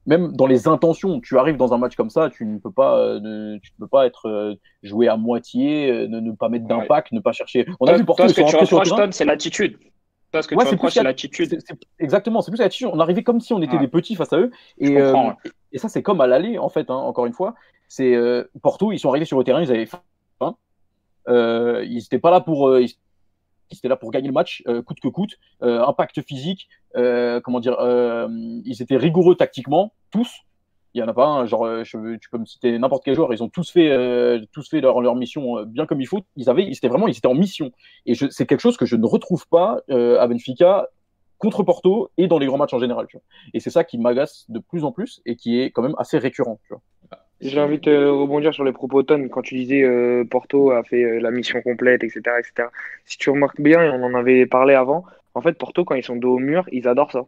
même 0.07 0.33
dans 0.33 0.47
les 0.47 0.69
intentions, 0.69 1.21
tu 1.21 1.37
arrives 1.38 1.57
dans 1.57 1.75
un 1.75 1.79
match 1.79 1.97
comme 1.97 2.11
ça, 2.11 2.31
tu 2.31 2.45
ne 2.47 2.59
peux 2.59 2.71
pas, 2.71 2.99
euh, 2.99 3.59
tu 3.62 3.73
ne 3.73 3.85
peux 3.85 3.88
pas 3.88 4.07
être 4.07 4.29
euh, 4.29 4.55
joué 4.83 5.09
à 5.09 5.16
moitié, 5.16 5.90
euh, 5.90 6.07
ne, 6.09 6.21
ne 6.21 6.33
pas 6.33 6.49
mettre 6.49 6.66
d'impact, 6.66 7.12
ne 7.12 7.21
pas 7.21 7.33
chercher. 7.33 7.66
On 7.81 7.87
a 7.87 7.95
vu 7.95 8.05
Porto, 8.05 8.27
ce 8.29 8.35
que 8.35 8.49
tu 8.49 8.57
reproches, 8.57 9.11
c'est 9.11 9.25
l'attitude. 9.25 9.79
Ce 10.33 10.47
que 10.47 10.55
Ouais, 10.55 10.64
tu 10.66 10.90
c'est 10.90 11.03
l'attitude. 11.03 11.59
Exactement, 11.99 12.42
c'est 12.42 12.51
plus 12.51 12.59
l'attitude. 12.59 12.88
On 12.92 13.01
arrivait 13.01 13.23
comme 13.23 13.40
si 13.40 13.55
on 13.55 13.62
était 13.62 13.75
Ouais. 13.75 13.81
des 13.81 13.88
petits 13.88 14.14
face 14.16 14.33
à 14.33 14.38
eux. 14.38 14.51
Et, 14.79 14.97
et 15.73 15.79
ça, 15.79 15.88
c'est 15.88 16.03
comme 16.03 16.21
à 16.21 16.27
l'aller, 16.27 16.59
en 16.59 16.69
fait, 16.69 16.90
hein, 16.90 16.95
encore 16.95 17.27
une 17.27 17.33
fois. 17.33 17.55
C'est 17.88 18.14
Porto, 18.62 18.92
ils 18.92 18.99
sont 18.99 19.09
arrivés 19.09 19.25
sur 19.25 19.38
le 19.38 19.45
terrain, 19.45 19.62
ils 19.62 19.71
avaient 19.71 19.87
faim. 19.87 20.03
Ils 21.29 21.95
n'étaient 21.95 22.19
pas 22.19 22.31
là 22.31 22.40
pour. 22.40 22.79
ils 22.79 22.95
ils 23.71 23.79
étaient 23.79 23.89
là 23.89 23.97
pour 23.97 24.11
gagner 24.11 24.29
le 24.29 24.33
match, 24.33 24.63
euh, 24.69 24.83
coûte 24.83 25.01
que 25.01 25.09
coûte. 25.09 25.37
Euh, 25.63 25.85
impact 25.85 26.23
physique, 26.23 26.69
euh, 26.97 27.41
comment 27.41 27.61
dire. 27.61 27.77
ils 28.65 28.83
étaient 28.83 28.97
rigoureux 28.97 29.35
tactiquement, 29.35 29.93
tous. 30.11 30.31
Il 30.95 31.01
y 31.01 31.03
en 31.03 31.09
a 31.09 31.13
pas 31.13 31.27
un, 31.27 31.45
genre, 31.45 31.69
tu 31.85 32.31
peux 32.31 32.39
me 32.39 32.47
citer 32.47 32.79
n'importe 32.79 33.05
quel 33.05 33.15
joueur, 33.15 33.35
ils 33.35 33.43
ont 33.43 33.51
tous 33.51 33.71
fait, 33.71 33.91
tous 34.53 34.67
fait 34.67 34.81
leur, 34.81 35.03
leur 35.03 35.15
mission 35.15 35.63
bien 35.65 35.85
comme 35.85 36.01
il 36.01 36.07
faut. 36.07 36.23
Ils 36.37 36.49
avaient, 36.49 36.65
ils 36.65 36.73
étaient 36.73 36.89
vraiment, 36.89 37.07
ils 37.07 37.19
étaient 37.19 37.27
en 37.27 37.35
mission. 37.35 37.71
Et 38.07 38.15
c'est 38.15 38.47
quelque 38.47 38.61
chose 38.61 38.79
que 38.79 38.87
je 38.87 38.97
ne 38.97 39.05
retrouve 39.05 39.47
pas 39.49 39.83
à 39.91 40.27
Benfica 40.27 40.89
contre 41.39 41.63
Porto 41.63 42.11
et 42.17 42.29
dans 42.29 42.39
les 42.39 42.47
grands 42.47 42.57
matchs 42.57 42.73
en 42.73 42.79
général. 42.79 43.07
Et 43.53 43.61
c'est 43.61 43.69
ça 43.69 43.85
qui 43.85 43.99
m'agace 43.99 44.47
de 44.49 44.59
plus 44.59 44.85
en 44.85 44.93
plus 44.93 45.21
et 45.27 45.37
qui 45.37 45.61
est 45.61 45.71
quand 45.71 45.83
même 45.83 45.95
assez 45.99 46.17
récurrent. 46.17 46.59
J'ai 47.40 47.61
envie 47.61 47.77
de 47.77 47.83
te 47.83 47.90
rebondir 48.09 48.55
sur 48.55 48.64
les 48.64 48.72
propos 48.72 49.03
Ton 49.03 49.29
quand 49.29 49.42
tu 49.42 49.55
disais 49.57 49.83
euh, 49.83 50.25
Porto 50.25 50.70
a 50.70 50.83
fait 50.83 51.05
euh, 51.05 51.20
la 51.20 51.31
mission 51.31 51.61
complète, 51.62 52.03
etc., 52.03 52.38
etc. 52.38 52.68
Si 53.05 53.18
tu 53.18 53.31
remarques 53.31 53.61
bien, 53.61 53.83
et 53.83 53.90
on 53.90 54.03
en 54.03 54.14
avait 54.14 54.46
parlé 54.46 54.75
avant, 54.75 55.05
en 55.35 55.42
fait, 55.42 55.53
Porto, 55.59 55.85
quand 55.85 55.94
ils 55.94 56.03
sont 56.05 56.16
dos 56.16 56.37
au 56.37 56.38
mur, 56.38 56.64
ils 56.72 56.88
adorent 56.88 57.12
ça. 57.12 57.27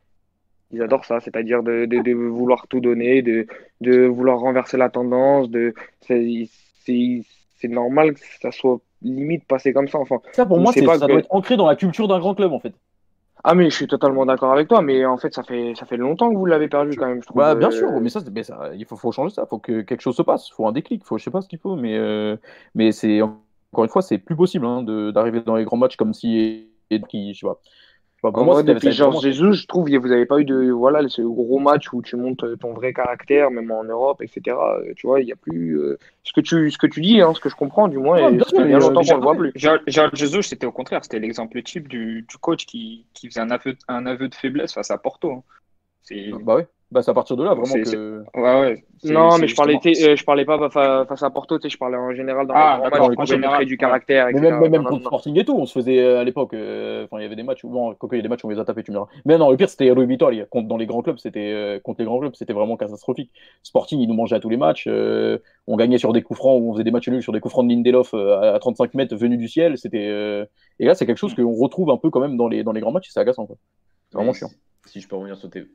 Ils 0.70 0.82
adorent 0.82 1.04
ça, 1.04 1.20
c'est-à-dire 1.20 1.62
de, 1.62 1.84
de, 1.86 2.02
de 2.02 2.12
vouloir 2.12 2.66
tout 2.68 2.80
donner, 2.80 3.22
de, 3.22 3.46
de 3.80 4.06
vouloir 4.06 4.38
renverser 4.38 4.76
la 4.76 4.88
tendance, 4.90 5.50
de 5.50 5.74
c'est 6.00 7.68
normal 7.68 8.14
que 8.14 8.20
ça 8.40 8.50
soit 8.50 8.78
limite 9.02 9.44
passé 9.46 9.72
comme 9.72 9.88
ça. 9.88 9.98
Enfin, 9.98 10.20
Ça, 10.32 10.46
pour 10.46 10.58
moi, 10.58 10.72
pas 10.72 10.98
ça 10.98 11.06
que- 11.06 11.12
doit 11.12 11.20
être 11.20 11.26
ancré 11.30 11.56
dans 11.56 11.66
la 11.66 11.76
culture 11.76 12.08
d'un 12.08 12.18
grand 12.18 12.34
club, 12.34 12.52
en 12.52 12.60
fait. 12.60 12.72
Ah 13.44 13.54
mais 13.54 13.70
je 13.70 13.74
suis 13.76 13.86
totalement 13.86 14.26
d'accord 14.26 14.52
avec 14.52 14.68
toi, 14.68 14.82
mais 14.82 15.04
en 15.06 15.16
fait, 15.18 15.34
ça 15.34 15.42
fait 15.42 15.74
ça 15.74 15.86
fait 15.86 15.96
longtemps 15.96 16.30
que 16.30 16.36
vous 16.36 16.46
l'avez 16.46 16.68
perdu 16.68 16.96
quand 16.96 17.06
même, 17.08 17.22
je 17.22 17.26
trouve. 17.28 17.44
Bah, 17.44 17.54
bien 17.54 17.70
Euh, 17.70 17.70
sûr, 17.70 18.00
mais 18.00 18.08
ça, 18.08 18.20
mais 18.32 18.42
ça, 18.42 18.70
il 18.74 18.84
faut, 18.86 18.96
faut 18.96 19.12
changer 19.12 19.34
ça. 19.34 19.46
Faut 19.46 19.58
que 19.58 19.82
quelque 19.82 20.00
chose 20.00 20.16
se 20.16 20.22
passe. 20.22 20.48
Il 20.48 20.52
faut 20.54 20.66
un 20.66 20.72
déclic. 20.72 21.04
Faut, 21.04 21.18
je 21.18 21.24
sais 21.24 21.30
pas 21.30 21.42
ce 21.42 21.48
qu'il 21.48 21.58
faut, 21.58 21.76
mais, 21.76 21.96
euh, 21.96 22.36
mais 22.74 22.90
c'est 22.92 23.20
encore 23.22 23.84
une 23.84 23.90
fois, 23.90 24.02
c'est 24.02 24.18
plus 24.18 24.34
possible 24.36 24.64
hein, 24.66 24.82
d'arriver 25.12 25.40
dans 25.42 25.56
les 25.56 25.64
grands 25.64 25.76
matchs 25.76 25.96
comme 25.96 26.14
si. 26.14 26.70
Et 26.90 27.02
qui, 27.02 27.34
je 27.34 27.40
sais 27.40 27.46
pas. 27.46 27.60
Pour 28.20 28.36
En 28.36 28.44
moi, 28.44 28.62
depuis 28.64 28.90
Georges 28.90 29.22
Jesus, 29.22 29.52
je 29.52 29.66
trouve 29.68 29.88
que 29.88 29.96
vous 29.96 30.08
n'avez 30.08 30.26
pas 30.26 30.40
eu 30.40 30.44
de 30.44 30.70
voilà 30.72 31.08
ce 31.08 31.22
gros 31.22 31.60
match 31.60 31.92
où 31.92 32.02
tu 32.02 32.16
montes 32.16 32.44
ton 32.58 32.72
vrai 32.72 32.92
caractère, 32.92 33.52
même 33.52 33.70
en 33.70 33.84
Europe, 33.84 34.20
etc. 34.22 34.56
Euh, 34.56 34.92
Tu 34.96 35.06
vois, 35.06 35.20
il 35.20 35.28
y 35.28 35.32
a 35.32 35.36
plus 35.36 35.78
euh, 35.78 35.98
ce 36.24 36.32
que 36.32 36.40
tu 36.40 36.68
ce 36.72 36.78
que 36.78 36.88
tu 36.88 37.00
dis, 37.00 37.20
hein, 37.20 37.32
ce 37.34 37.40
que 37.40 37.48
je 37.48 37.54
comprends 37.54 37.86
du 37.86 37.98
moins. 37.98 38.16
Ouais, 38.16 38.32
et 38.32 38.36
bien 38.36 38.44
ça 38.44 38.56
fait 38.56 38.66
bien 38.66 38.80
longtemps 38.80 39.02
qu'on 39.02 39.16
le 39.16 39.22
voit 39.22 39.36
plus. 39.36 39.52
Gérard 39.54 40.16
Jesus, 40.16 40.42
c'était 40.42 40.66
au 40.66 40.72
contraire, 40.72 41.04
c'était 41.04 41.20
l'exemple 41.20 41.62
type 41.62 41.86
du, 41.86 42.22
du 42.28 42.36
coach 42.38 42.66
qui, 42.66 43.06
qui 43.14 43.28
faisait 43.28 43.40
un 43.40 43.50
aveu, 43.50 43.76
un 43.86 44.04
aveu 44.06 44.28
de 44.28 44.34
faiblesse 44.34 44.74
face 44.74 44.90
à 44.90 44.98
Porto. 44.98 45.30
hein. 45.30 45.42
C'est 46.02 46.30
Bah 46.42 46.56
ouais. 46.56 46.66
Bah, 46.90 47.02
c'est 47.02 47.10
à 47.10 47.14
partir 47.14 47.36
de 47.36 47.44
là, 47.44 47.52
vraiment 47.52 47.74
que. 47.74 48.22
ouais, 48.34 48.60
ouais. 48.60 48.84
Non, 49.04 49.36
mais 49.36 49.46
je 49.46 49.54
parlais, 49.54 49.78
justement- 49.84 50.10
euh, 50.10 50.16
je 50.16 50.24
parlais 50.24 50.46
pas 50.46 50.70
fa- 50.70 51.04
face 51.06 51.22
à 51.22 51.28
Porto, 51.28 51.58
tu 51.58 51.64
sais, 51.64 51.68
je 51.68 51.76
parlais 51.76 51.98
en 51.98 52.14
général 52.14 52.46
dans 52.46 52.54
Ah, 52.56 52.80
en 52.82 53.10
on 53.10 53.14
pouvait 53.14 53.26
général, 53.26 53.66
du 53.66 53.74
ouais. 53.74 53.76
caractère, 53.76 54.24
Mais 54.32 54.38
etc. 54.38 54.58
même, 54.58 54.70
même 54.70 54.84
contre 54.84 55.02
non. 55.02 55.06
Sporting 55.06 55.38
et 55.38 55.44
tout, 55.44 55.54
on 55.54 55.66
se 55.66 55.74
faisait 55.78 55.98
euh, 55.98 56.18
à 56.20 56.24
l'époque. 56.24 56.54
euh, 56.54 57.04
Enfin, 57.04 57.18
il 57.20 57.24
y 57.24 57.26
avait 57.26 57.36
des 57.36 57.42
matchs 57.42 57.62
où, 57.62 57.68
bon, 57.68 57.94
il 58.10 58.16
y 58.16 58.18
a 58.20 58.22
des 58.22 58.28
matchs 58.28 58.42
où 58.42 58.46
on 58.46 58.50
les 58.50 58.58
a 58.58 58.64
tapés, 58.64 58.82
tu 58.82 58.90
me 58.90 58.96
diras. 58.96 59.06
Mais 59.26 59.36
non, 59.36 59.50
le 59.50 59.58
pire, 59.58 59.68
c'était 59.68 59.90
Rui 59.90 60.06
Vitória. 60.06 60.46
Contre, 60.46 60.66
dans 60.66 60.78
les 60.78 60.86
grands 60.86 61.02
clubs, 61.02 61.18
c'était 61.18 61.52
euh, 61.52 61.78
contre 61.78 62.00
les 62.00 62.06
grands 62.06 62.20
clubs, 62.20 62.34
c'était 62.34 62.54
vraiment 62.54 62.78
catastrophique. 62.78 63.32
Sporting, 63.62 64.00
ils 64.00 64.08
nous 64.08 64.14
mangeaient 64.14 64.36
à 64.36 64.40
tous 64.40 64.48
les 64.48 64.56
matchs. 64.56 64.86
euh, 64.88 65.36
on 65.66 65.76
gagnait 65.76 65.98
sur 65.98 66.14
des 66.14 66.22
coups 66.22 66.38
francs, 66.38 66.58
on 66.62 66.72
faisait 66.72 66.84
des 66.84 66.90
matchs 66.90 67.08
nuls 67.10 67.22
sur 67.22 67.34
des 67.34 67.40
coups 67.40 67.52
francs 67.52 67.68
de 67.68 67.70
Lindelof 67.74 68.14
euh, 68.14 68.54
à 68.54 68.58
35 68.58 68.94
mètres 68.94 69.14
venus 69.14 69.38
du 69.38 69.46
ciel. 69.48 69.76
C'était. 69.76 70.08
euh, 70.08 70.46
Et 70.80 70.86
là, 70.86 70.94
c'est 70.94 71.04
quelque 71.04 71.18
chose 71.18 71.34
qu'on 71.34 71.52
retrouve 71.52 71.90
un 71.90 71.98
peu 71.98 72.08
quand 72.08 72.20
même 72.20 72.38
dans 72.38 72.48
les, 72.48 72.64
dans 72.64 72.72
les 72.72 72.80
grands 72.80 72.92
matchs. 72.92 73.08
C'est 73.10 73.20
agaçant. 73.20 73.44
Quoi. 73.44 73.56
C'est 74.10 74.16
vraiment 74.16 74.32
chiant. 74.32 74.48
Si, 74.88 75.00
je 75.00 75.08
peux 75.08 75.16
revenir 75.16 75.36
sur 75.36 75.50
tes. 75.50 75.66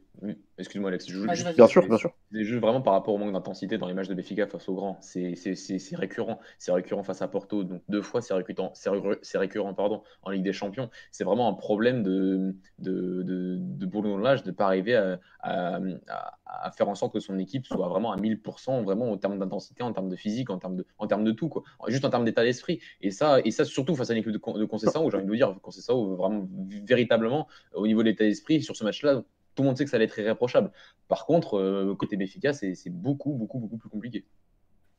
Excuse-moi, 0.57 0.89
Alex. 0.89 1.07
je- 1.07 1.13
juste- 1.13 1.43
vas-y. 1.43 1.55
Bien 1.55 1.67
sûr, 1.67 1.87
bien 1.87 1.97
sûr. 1.97 2.11
C'est 2.31 2.43
juste 2.43 2.61
vraiment 2.61 2.81
par 2.81 2.93
rapport 2.93 3.13
au 3.13 3.17
manque 3.17 3.33
d'intensité 3.33 3.77
dans 3.77 3.87
les 3.87 3.93
matchs 3.93 4.07
de 4.07 4.13
Benfica 4.13 4.47
face 4.47 4.67
aux 4.69 4.75
grands. 4.75 4.97
C'est 5.01 5.35
c'est- 5.35 5.55
c'est- 5.55 5.79
c'est 5.79 5.95
récurrent. 5.95 6.39
C'est 6.59 6.71
récurrent 6.71 7.03
face 7.03 7.21
à 7.21 7.27
Porto. 7.27 7.63
Donc 7.63 7.81
deux 7.89 8.01
fois, 8.01 8.21
c'est 8.21 8.33
récurrent, 8.33 8.71
c'est 8.75 8.89
ré- 8.89 9.19
c'est 9.21 9.37
récurrent 9.37 9.73
pardon, 9.73 10.03
en 10.23 10.31
Ligue 10.31 10.43
des 10.43 10.53
Champions. 10.53 10.89
C'est 11.11 11.23
vraiment 11.23 11.47
un 11.49 11.53
problème 11.53 12.03
de, 12.03 12.55
de, 12.79 13.23
de, 13.23 13.57
de 13.57 13.85
de 13.85 14.47
ne 14.47 14.51
pas 14.51 14.65
arriver 14.65 14.95
à, 14.95 15.19
à, 15.41 15.79
à- 16.07 16.67
à 16.67 16.71
faire 16.71 16.87
en 16.89 16.95
sorte 16.95 17.13
que 17.13 17.19
son 17.19 17.37
équipe 17.39 17.65
soit 17.65 17.87
vraiment 17.87 18.11
à 18.11 18.17
1000%, 18.17 18.83
vraiment 18.83 19.11
en 19.11 19.17
termes 19.17 19.39
d'intensité, 19.39 19.83
en 19.83 19.91
termes 19.93 20.09
de 20.09 20.15
physique, 20.15 20.49
en 20.49 20.57
termes 20.59 20.75
de, 20.77 20.85
en 20.97 21.07
termes 21.07 21.23
de 21.23 21.31
tout. 21.31 21.49
Quoi. 21.49 21.63
Juste 21.87 22.05
en 22.05 22.09
termes 22.09 22.25
d'état 22.25 22.43
d'esprit. 22.43 22.79
Et 23.01 23.11
ça, 23.11 23.39
et 23.43 23.51
ça, 23.51 23.65
surtout 23.65 23.95
face 23.95 24.09
à 24.09 24.13
une 24.13 24.19
équipe 24.19 24.31
de, 24.31 24.59
de 24.59 24.65
Conceição, 24.65 25.05
où 25.05 25.09
j'ai 25.11 25.17
envie 25.17 25.25
de 25.25 25.29
vous 25.29 25.35
dire, 25.35 25.55
Conceição, 25.61 26.15
vraiment, 26.15 26.47
véritablement, 26.85 27.47
au 27.73 27.87
niveau 27.87 28.01
de 28.03 28.09
l'état 28.09 28.23
d'esprit, 28.23 28.61
sur 28.61 28.75
ce 28.75 28.83
match-là, 29.03 29.23
tout 29.55 29.63
le 29.63 29.67
monde 29.67 29.77
sait 29.77 29.83
que 29.83 29.89
ça 29.89 29.97
allait 29.97 30.05
être 30.05 30.17
irréprochable. 30.17 30.71
Par 31.07 31.25
contre, 31.25 31.59
euh, 31.59 31.95
côté 31.95 32.17
Benfica, 32.17 32.53
c'est 32.53 32.89
beaucoup, 32.89 33.33
beaucoup, 33.33 33.59
beaucoup 33.59 33.77
plus 33.77 33.89
compliqué. 33.89 34.25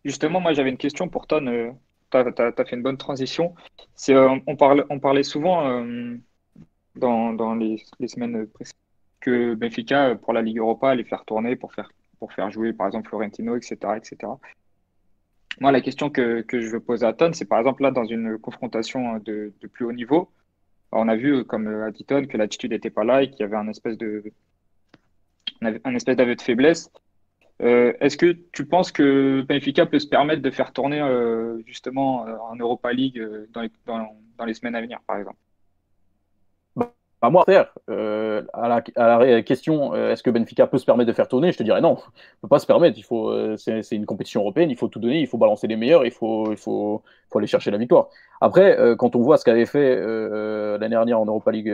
Justement, 0.04 0.40
moi 0.40 0.52
j'avais 0.52 0.70
une 0.70 0.76
question 0.76 1.08
pour 1.08 1.26
Ton. 1.26 1.46
Euh, 1.46 1.70
tu 2.10 2.18
as, 2.18 2.64
fait 2.64 2.76
une 2.76 2.82
bonne 2.82 2.98
transition. 2.98 3.54
Euh, 4.10 4.38
on, 4.46 4.56
parle, 4.56 4.86
on 4.90 5.00
parlait 5.00 5.22
souvent 5.22 5.68
euh, 5.68 6.16
dans, 6.94 7.32
dans 7.32 7.54
les, 7.54 7.82
semaines 8.06 8.46
précédentes 8.46 8.78
que 9.20 9.54
Benfica, 9.54 10.14
pour 10.16 10.32
la 10.32 10.42
Ligue 10.42 10.58
Europa, 10.58 10.90
allait 10.90 11.04
faire 11.04 11.24
tourner 11.24 11.56
pour 11.56 11.72
faire, 11.72 11.90
pour 12.18 12.32
faire 12.32 12.50
jouer 12.50 12.72
par 12.72 12.86
exemple 12.86 13.08
Florentino, 13.08 13.56
etc. 13.56 13.76
etc. 13.96 14.32
Moi, 15.60 15.72
la 15.72 15.80
question 15.80 16.10
que, 16.10 16.42
que 16.42 16.60
je 16.60 16.68
veux 16.68 16.80
poser 16.80 17.06
à 17.06 17.14
Ton, 17.14 17.32
c'est 17.32 17.46
par 17.46 17.58
exemple 17.58 17.82
là, 17.82 17.90
dans 17.90 18.04
une 18.04 18.38
confrontation 18.38 19.18
de, 19.18 19.52
de 19.60 19.66
plus 19.66 19.86
haut 19.86 19.92
niveau, 19.92 20.30
on 20.94 21.08
a 21.08 21.16
vu, 21.16 21.44
comme 21.44 21.66
euh, 21.66 21.86
a 21.86 21.90
dit 21.90 22.04
Ton, 22.04 22.26
que 22.26 22.36
l'attitude 22.36 22.72
n'était 22.72 22.90
pas 22.90 23.04
là 23.04 23.22
et 23.22 23.30
qu'il 23.30 23.40
y 23.40 23.42
avait 23.42 23.56
un 23.56 23.68
espèce 23.68 23.98
de 23.98 24.22
un 25.62 25.94
espèce 25.94 26.16
d'aveu 26.16 26.36
de 26.36 26.42
faiblesse. 26.42 26.90
Euh, 27.62 27.92
Est-ce 28.00 28.16
que 28.16 28.36
tu 28.52 28.66
penses 28.66 28.92
que 28.92 29.42
Benfica 29.42 29.86
peut 29.86 29.98
se 29.98 30.06
permettre 30.06 30.42
de 30.42 30.50
faire 30.50 30.72
tourner 30.72 31.00
euh, 31.00 31.60
justement 31.66 32.26
euh, 32.26 32.36
en 32.50 32.56
Europa 32.56 32.92
League 32.92 33.18
euh, 33.18 33.46
dans, 33.52 34.44
les 34.44 34.54
semaines 34.54 34.74
à 34.74 34.80
venir, 34.80 35.00
par 35.06 35.18
exemple? 35.18 35.38
Bah, 37.24 37.30
moi, 37.30 37.44
faire, 37.46 37.72
euh, 37.88 38.42
à, 38.52 38.68
la, 38.68 39.16
à 39.16 39.42
question, 39.42 39.94
euh, 39.94 40.12
est-ce 40.12 40.22
que 40.22 40.28
Benfica 40.28 40.66
peut 40.66 40.76
se 40.76 40.84
permettre 40.84 41.08
de 41.08 41.14
faire 41.14 41.26
tourner 41.26 41.52
Je 41.52 41.56
te 41.56 41.62
dirais 41.62 41.80
non, 41.80 41.92
on 41.92 41.94
ne 41.94 42.40
peut 42.42 42.48
pas 42.48 42.58
se 42.58 42.66
permettre. 42.66 42.98
Il 42.98 43.02
faut, 43.02 43.30
euh, 43.30 43.56
c'est, 43.56 43.80
une 43.92 44.04
compétition 44.04 44.42
européenne, 44.42 44.70
il 44.70 44.76
faut 44.76 44.88
tout 44.88 44.98
donner, 44.98 45.20
il 45.20 45.26
faut 45.26 45.38
balancer 45.38 45.66
les 45.66 45.76
meilleurs, 45.76 46.04
il 46.04 46.10
faut, 46.10 46.52
il 46.52 46.58
faut, 46.58 47.02
faut 47.30 47.38
aller 47.38 47.46
chercher 47.46 47.70
la 47.70 47.78
victoire. 47.78 48.10
Après, 48.42 48.78
euh, 48.78 48.94
quand 48.94 49.16
on 49.16 49.22
voit 49.22 49.38
ce 49.38 49.44
qu'avait 49.46 49.64
fait 49.64 49.96
l'année 49.96 50.90
dernière 50.90 51.18
en 51.18 51.24
Europa 51.24 51.50
League 51.50 51.72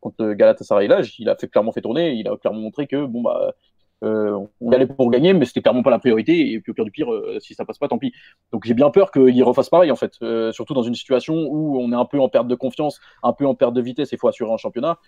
contre 0.00 0.32
Galatasaray, 0.32 0.88
là, 0.88 1.02
il 1.20 1.28
a 1.28 1.36
clairement 1.36 1.70
fait 1.70 1.82
tourner, 1.82 2.14
il 2.14 2.26
a 2.26 2.36
clairement 2.36 2.58
montré 2.58 2.88
que 2.88 3.06
bon 3.06 3.22
bah 3.22 3.54
on 4.02 4.48
y 4.70 4.74
allait 4.74 4.86
pour 4.86 5.10
gagner, 5.10 5.32
mais 5.32 5.44
c'était 5.44 5.60
clairement 5.62 5.82
pas 5.82 5.90
la 5.90 5.98
priorité. 5.98 6.52
Et 6.52 6.60
puis 6.60 6.70
au 6.72 6.74
pire 6.74 6.84
du 6.84 6.90
pire, 6.90 7.12
euh, 7.12 7.38
si 7.40 7.54
ça 7.54 7.64
passe 7.64 7.78
pas, 7.78 7.88
tant 7.88 7.98
pis. 7.98 8.12
Donc 8.52 8.64
j'ai 8.64 8.74
bien 8.74 8.90
peur 8.90 9.10
qu'il 9.10 9.42
refasse 9.44 9.68
pareil 9.68 9.90
en 9.90 9.96
fait, 9.96 10.12
euh, 10.22 10.52
surtout 10.52 10.74
dans 10.74 10.82
une 10.82 10.94
situation 10.94 11.34
où 11.48 11.78
on 11.80 11.92
est 11.92 11.96
un 11.96 12.04
peu 12.06 12.18
en 12.20 12.28
perte 12.28 12.48
de 12.48 12.54
confiance, 12.54 13.00
un 13.22 13.32
peu 13.32 13.46
en 13.46 13.54
perte 13.54 13.74
de 13.74 13.80
vitesse. 13.82 14.10
Il 14.12 14.18
faut 14.18 14.28
assurer 14.28 14.52
un 14.52 14.56
championnat. 14.56 14.98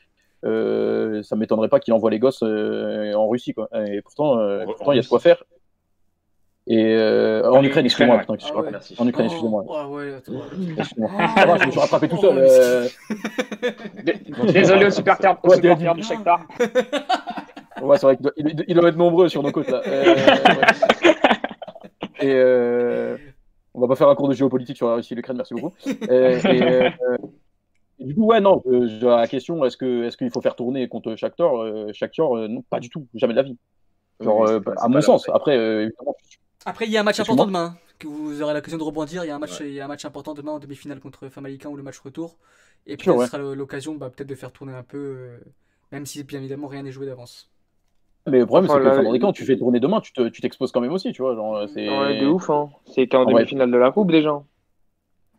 Euh, 0.44 1.22
ça 1.22 1.36
m'étonnerait 1.36 1.68
pas 1.68 1.78
qu'il 1.78 1.94
envoie 1.94 2.10
les 2.10 2.18
gosses 2.18 2.42
euh, 2.42 3.14
en 3.14 3.28
Russie 3.28 3.54
quoi. 3.54 3.68
Et 3.86 4.02
pourtant, 4.02 4.38
euh, 4.38 4.64
il 4.92 4.96
y 4.96 4.98
a 4.98 5.02
de 5.02 5.06
quoi 5.06 5.20
faire. 5.20 5.44
Et 6.68 6.94
euh, 6.94 7.50
en 7.50 7.62
Ukraine, 7.64 7.84
ouais. 7.86 8.24
Ah 8.28 8.60
ouais. 8.60 8.70
Merci. 8.70 8.94
En 8.96 9.08
Ukraine, 9.08 9.26
excusez-moi. 9.26 9.64
Oh, 9.66 9.96
ouais, 9.96 10.12
je 10.28 11.66
me 11.66 11.70
suis 11.72 11.80
rattrapé 11.80 12.08
tout 12.08 12.18
seul. 12.18 12.38
euh, 12.38 12.88
Dé- 14.04 14.20
Désolé 14.52 14.90
supporters 14.92 15.40
t'es- 15.40 15.74
du 15.94 16.02
Shakhtar. 16.04 16.46
Ouais, 17.80 17.96
c'est 17.96 18.06
vrai 18.06 18.16
qu'il 18.16 18.24
doit, 18.24 18.32
il, 18.36 18.64
il 18.68 18.74
doit 18.74 18.88
être 18.88 18.96
nombreux 18.96 19.28
sur 19.28 19.42
nos 19.42 19.52
côtes 19.52 19.68
là. 19.70 19.82
Euh, 19.86 20.14
ouais. 20.14 21.14
Et 22.20 22.32
euh, 22.34 23.16
on 23.74 23.80
va 23.80 23.88
pas 23.88 23.96
faire 23.96 24.08
un 24.08 24.14
cours 24.14 24.28
de 24.28 24.34
géopolitique 24.34 24.76
sur 24.76 24.88
la 24.88 24.96
Russie 24.96 25.14
et 25.14 25.16
l'Ukraine, 25.16 25.36
merci 25.36 25.54
beaucoup. 25.54 25.74
Euh, 26.08 26.40
et, 26.44 26.62
euh, 26.62 26.90
et 27.98 28.04
du 28.04 28.14
coup, 28.14 28.26
ouais, 28.26 28.40
non, 28.40 28.62
la 28.66 29.26
question, 29.26 29.64
est-ce 29.64 29.76
que 29.76 30.04
est-ce 30.04 30.16
qu'il 30.16 30.30
faut 30.30 30.40
faire 30.40 30.56
tourner 30.56 30.88
contre 30.88 31.16
Shakhtar 31.16 31.52
Shakhtar, 31.92 32.48
non, 32.48 32.62
pas 32.62 32.80
du 32.80 32.90
tout, 32.90 33.06
jamais 33.14 33.32
de 33.32 33.38
la 33.38 33.44
vie. 33.44 33.56
Genre, 34.20 34.40
Oui, 34.40 34.50
euh, 34.50 34.60
à 34.76 34.88
mon 34.88 35.00
sens. 35.00 35.28
Après, 35.32 35.56
euh, 35.56 35.82
évidemment, 35.82 36.14
Après, 36.64 36.86
il 36.86 36.92
y 36.92 36.96
a 36.96 37.00
un 37.00 37.04
match 37.04 37.20
important 37.20 37.46
demain, 37.46 37.76
que 37.98 38.06
vous 38.06 38.42
aurez 38.42 38.54
l'occasion 38.54 38.78
de 38.78 38.82
rebondir. 38.82 39.24
Il 39.24 39.28
y 39.28 39.30
a 39.30 39.36
un 39.36 39.38
match, 39.38 39.60
Ouais. 39.60 39.68
il 39.68 39.74
y 39.74 39.80
a 39.80 39.84
un 39.84 39.88
match 39.88 40.04
important 40.04 40.34
demain 40.34 40.52
en 40.52 40.58
demi-finale 40.58 41.00
contre 41.00 41.28
Famalicão 41.28 41.72
ou 41.72 41.76
le 41.76 41.82
match 41.82 41.98
retour. 41.98 42.36
Et 42.86 42.96
puis, 42.96 43.06
ce 43.06 43.10
ouais. 43.10 43.26
sera 43.26 43.38
l'occasion 43.38 43.94
bah, 43.94 44.10
peut-être 44.10 44.28
de 44.28 44.34
faire 44.34 44.52
tourner 44.52 44.74
un 44.74 44.82
peu, 44.82 44.98
euh, 44.98 45.38
même 45.92 46.06
si 46.06 46.22
bien 46.24 46.40
évidemment 46.40 46.68
rien 46.68 46.82
n'est 46.82 46.92
joué 46.92 47.06
d'avance. 47.06 47.50
Mais 48.30 48.38
le 48.38 48.46
problème, 48.46 48.70
Enfin, 48.70 48.74
c'est 48.74 48.80
que 48.80 48.84
là, 48.88 48.92
Famalicão, 48.94 49.32
tu 49.32 49.44
fais 49.44 49.56
tourner 49.56 49.80
demain, 49.80 50.00
tu 50.00 50.12
te- 50.12 50.28
tu 50.28 50.40
t'exposes 50.40 50.72
quand 50.72 50.80
même 50.80 50.92
aussi, 50.92 51.12
tu 51.12 51.22
vois. 51.22 51.34
Genre, 51.34 51.68
c'est. 51.68 51.88
Ouais, 51.88 52.20
de 52.20 52.26
ouf, 52.26 52.48
hein. 52.50 52.70
C'était 52.86 53.16
en 53.16 53.22
Ah 53.22 53.26
ouais. 53.26 53.34
demi-finale 53.34 53.70
de 53.70 53.76
la 53.76 53.90
Coupe 53.90 54.10
déjà. 54.12 54.42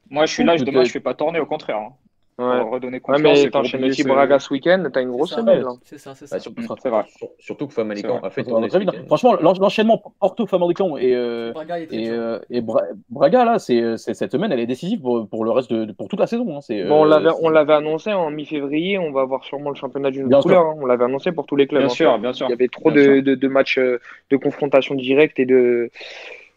Moi, 0.10 0.26
je 0.26 0.34
suis 0.34 0.44
là, 0.44 0.58
je- 0.58 0.64
demain, 0.64 0.82
euh, 0.82 0.86
je 0.86 0.92
fais 0.92 1.00
pas 1.00 1.14
tourner, 1.14 1.40
au 1.40 1.46
contraire. 1.46 1.78
hein. 1.78 1.94
Ouais. 2.40 2.60
Pour 2.62 2.72
redonner 2.72 2.94
Ouais, 2.96 3.00
confiance. 3.00 3.22
mais 3.22 3.42
et 3.42 3.50
pour 3.52 3.62
t'enchaînes 3.62 4.08
Braga 4.08 4.40
ce 4.40 4.52
week-end, 4.52 4.84
t'as 4.92 5.02
une 5.04 5.12
grosse 5.12 5.30
C'est 5.30 5.36
ça. 5.36 5.42
semaine 5.42 5.62
là. 5.62 5.70
C'est 5.84 6.00
ça, 6.00 6.16
c'est 6.16 6.26
Bah, 6.26 6.28
ça. 6.30 6.40
sur- 6.40 6.52
Ça 6.58 6.62
sera- 6.64 6.76
C'est 6.82 6.90
vrai. 6.90 7.04
sur- 7.16 7.28
surtout 7.38 7.68
que 7.68 7.74
Famalicão 7.74 8.20
a 8.24 8.30
fait 8.32 8.44
tourner. 8.44 8.70
Franchement, 9.06 9.36
l'en- 9.40 9.54
l'enchaînement 9.54 10.02
Porto-Famalicão 10.20 10.98
et. 10.98 11.14
euh, 11.16 11.52
Braga 11.54 11.80
Et, 11.80 12.10
euh, 12.10 12.40
et 12.50 12.62
Bra- 12.62 12.82
Braga, 13.10 13.46
là, 13.46 13.60
c'est, 13.60 13.98
c'est- 13.98 14.16
cette 14.16 14.32
semaine, 14.32 14.52
elle 14.52 14.60
est 14.60 14.66
décisive 14.66 15.00
pour, 15.02 15.28
pour 15.28 15.46
le 15.46 15.52
reste 15.52 15.72
de, 15.72 15.92
pour 15.92 16.08
toute 16.08 16.20
la 16.20 16.26
saison. 16.28 16.58
hein. 16.58 16.60
Bon, 16.88 17.02
on 17.02 17.06
euh, 17.06 17.10
l'avait, 17.10 17.30
c'est- 17.30 17.36
on 17.44 17.50
l'avait 17.50 17.74
annoncé 17.74 18.12
en 18.14 18.32
mi-février, 18.32 18.98
on 18.98 19.12
va 19.12 19.22
avoir 19.22 19.44
sûrement 19.44 19.70
le 19.70 19.76
championnat 19.76 20.10
d'une 20.10 20.28
couleur. 20.30 20.66
hein. 20.66 20.76
On 20.82 20.86
l'avait 20.88 21.06
annoncé 21.06 21.32
pour 21.34 21.46
tous 21.46 21.56
les 21.56 21.68
clubs. 21.68 21.82
Bien 21.82 21.88
hein. 21.92 21.94
sûr, 21.94 22.18
bien 22.18 22.34
sûr. 22.34 22.48
Il 22.48 22.50
y 22.50 22.54
avait 22.54 22.68
trop 22.68 22.90
de, 22.90 23.04
sûr. 23.04 23.24
de, 23.24 23.36
de 23.36 23.48
matchs 23.48 23.78
euh, 23.78 24.00
de 24.32 24.38
confrontation 24.38 24.96
directe 24.96 25.38
et 25.40 25.46
de. 25.46 25.92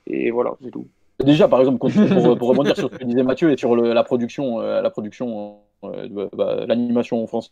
Et 0.06 0.30
voilà, 0.30 0.52
c'est 0.62 0.70
tout. 0.70 0.86
Déjà, 1.24 1.48
par 1.48 1.60
exemple, 1.60 1.78
pour, 1.78 1.90
pour 2.38 2.48
rebondir 2.48 2.76
sur 2.76 2.90
ce 2.90 2.96
que 2.98 3.04
disait 3.04 3.22
Mathieu 3.22 3.50
et 3.50 3.56
sur 3.56 3.74
le- 3.74 3.94
la 3.94 4.04
production, 4.04 4.60
euh, 4.60 4.82
la 4.82 4.90
production, 4.90 5.48
euh, 5.48 5.52
bah, 5.82 6.64
l'animation 6.66 7.22
offensive 7.22 7.50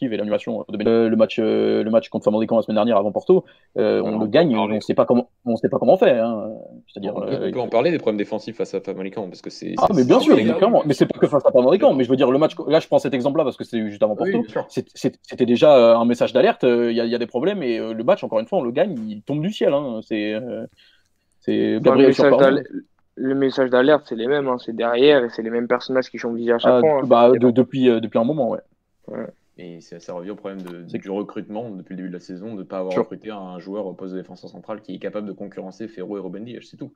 et 0.00 0.08
l'animation 0.16 0.64
de 0.68 0.88
euh, 0.88 1.08
le 1.08 1.14
match, 1.16 1.38
euh, 1.38 1.84
le 1.84 1.90
match 1.90 2.08
contre 2.08 2.24
Famalicão 2.24 2.56
la 2.56 2.62
semaine 2.62 2.74
dernière 2.74 2.96
avant 2.96 3.12
Porto, 3.12 3.44
euh, 3.78 4.00
on 4.02 4.08
Alors, 4.08 4.20
le 4.22 4.26
gagne, 4.26 4.56
on 4.56 4.80
sait 4.80 4.92
pas 4.92 5.06
comment, 5.06 5.30
on 5.44 5.54
sait 5.54 5.68
pas 5.68 5.78
comment 5.78 5.94
on 5.94 5.96
fait. 5.96 6.18
Hein. 6.18 6.50
C'est-à-dire, 6.88 7.14
On 7.16 7.20
peut, 7.20 7.26
euh, 7.32 7.48
on 7.48 7.52
peut 7.52 7.60
en 7.60 7.68
parler 7.68 7.92
des 7.92 7.98
problèmes 7.98 8.16
défensifs 8.18 8.56
face 8.56 8.74
à 8.74 8.80
Famalicão 8.80 9.28
parce 9.28 9.40
que 9.40 9.50
c'est. 9.50 9.74
ah, 9.78 9.86
mais 9.94 10.04
bien 10.04 10.18
sûr, 10.18 10.34
clairement. 10.34 10.82
Mais 10.84 10.94
c'est 10.94 11.06
pas 11.06 11.16
que 11.16 11.28
face 11.28 11.46
à 11.46 11.52
Famalicão. 11.52 11.94
Mais 11.94 12.02
je 12.02 12.10
veux 12.10 12.16
dire, 12.16 12.28
le 12.32 12.38
match, 12.38 12.54
là, 12.66 12.80
je 12.80 12.88
prends 12.88 12.98
cet 12.98 13.14
exemple-là 13.14 13.44
parce 13.44 13.56
que 13.56 13.62
c'est 13.62 13.88
juste 13.88 14.02
avant 14.02 14.16
Porto. 14.16 14.44
C'était 14.68 15.46
déjà 15.46 15.76
euh, 15.76 15.96
un 15.96 16.04
message 16.06 16.32
d'alerte. 16.32 16.64
euh, 16.64 16.90
Il 16.90 16.96
y, 16.96 17.00
a- 17.00 17.04
il 17.04 17.10
y 17.12 17.14
a 17.14 17.18
des 17.18 17.28
problèmes 17.28 17.62
et 17.62 17.78
euh, 17.78 17.92
le 17.94 18.02
match, 18.02 18.24
encore 18.24 18.40
une 18.40 18.46
fois, 18.46 18.58
on 18.58 18.62
le 18.62 18.72
gagne, 18.72 18.96
il 19.08 19.22
tombe 19.22 19.42
du 19.42 19.52
ciel. 19.52 19.72
Hein. 19.72 20.00
C'est 20.02 20.32
euh, 20.34 20.66
c'est 21.38 21.78
Gabriel 21.80 22.12
le 23.16 23.34
message 23.34 23.70
d'alerte, 23.70 24.06
c'est 24.08 24.16
les 24.16 24.26
mêmes. 24.26 24.48
hein. 24.48 24.56
C'est 24.58 24.74
derrière 24.74 25.24
et 25.24 25.30
c'est 25.30 25.42
les 25.42 25.50
mêmes 25.50 25.68
personnages 25.68 26.10
qui 26.10 26.18
sont 26.18 26.32
visés 26.32 26.52
à 26.52 26.58
chaque 26.58 26.72
Ah, 26.74 26.80
fois. 26.80 27.00
hein. 27.02 27.06
bah, 27.06 27.30
de- 27.30 27.50
depuis, 27.50 27.88
euh, 27.88 28.00
depuis 28.00 28.18
un 28.18 28.24
moment, 28.24 28.50
ouais. 28.50 28.60
Et 29.56 29.80
ça, 29.80 30.00
ça 30.00 30.14
revient 30.14 30.30
au 30.30 30.34
problème 30.36 30.62
de- 30.62 30.82
du 30.98 31.10
recrutement 31.10 31.70
depuis 31.70 31.92
le 31.92 31.96
début 31.98 32.08
de 32.08 32.14
la 32.14 32.20
saison, 32.20 32.54
de 32.54 32.58
ne 32.60 32.62
pas 32.64 32.78
avoir 32.78 32.92
Sure. 32.92 33.02
recruté 33.02 33.30
un 33.30 33.58
joueur 33.60 33.86
au 33.86 33.92
poste 33.92 34.14
de 34.14 34.18
défenseur 34.18 34.50
central 34.50 34.80
qui 34.80 34.96
est 34.96 34.98
capable 34.98 35.28
de 35.28 35.32
concurrencer 35.32 35.86
Ferro 35.86 36.18
et 36.36 36.40
Dias, 36.40 36.66
c'est 36.68 36.76
tout. 36.76 36.92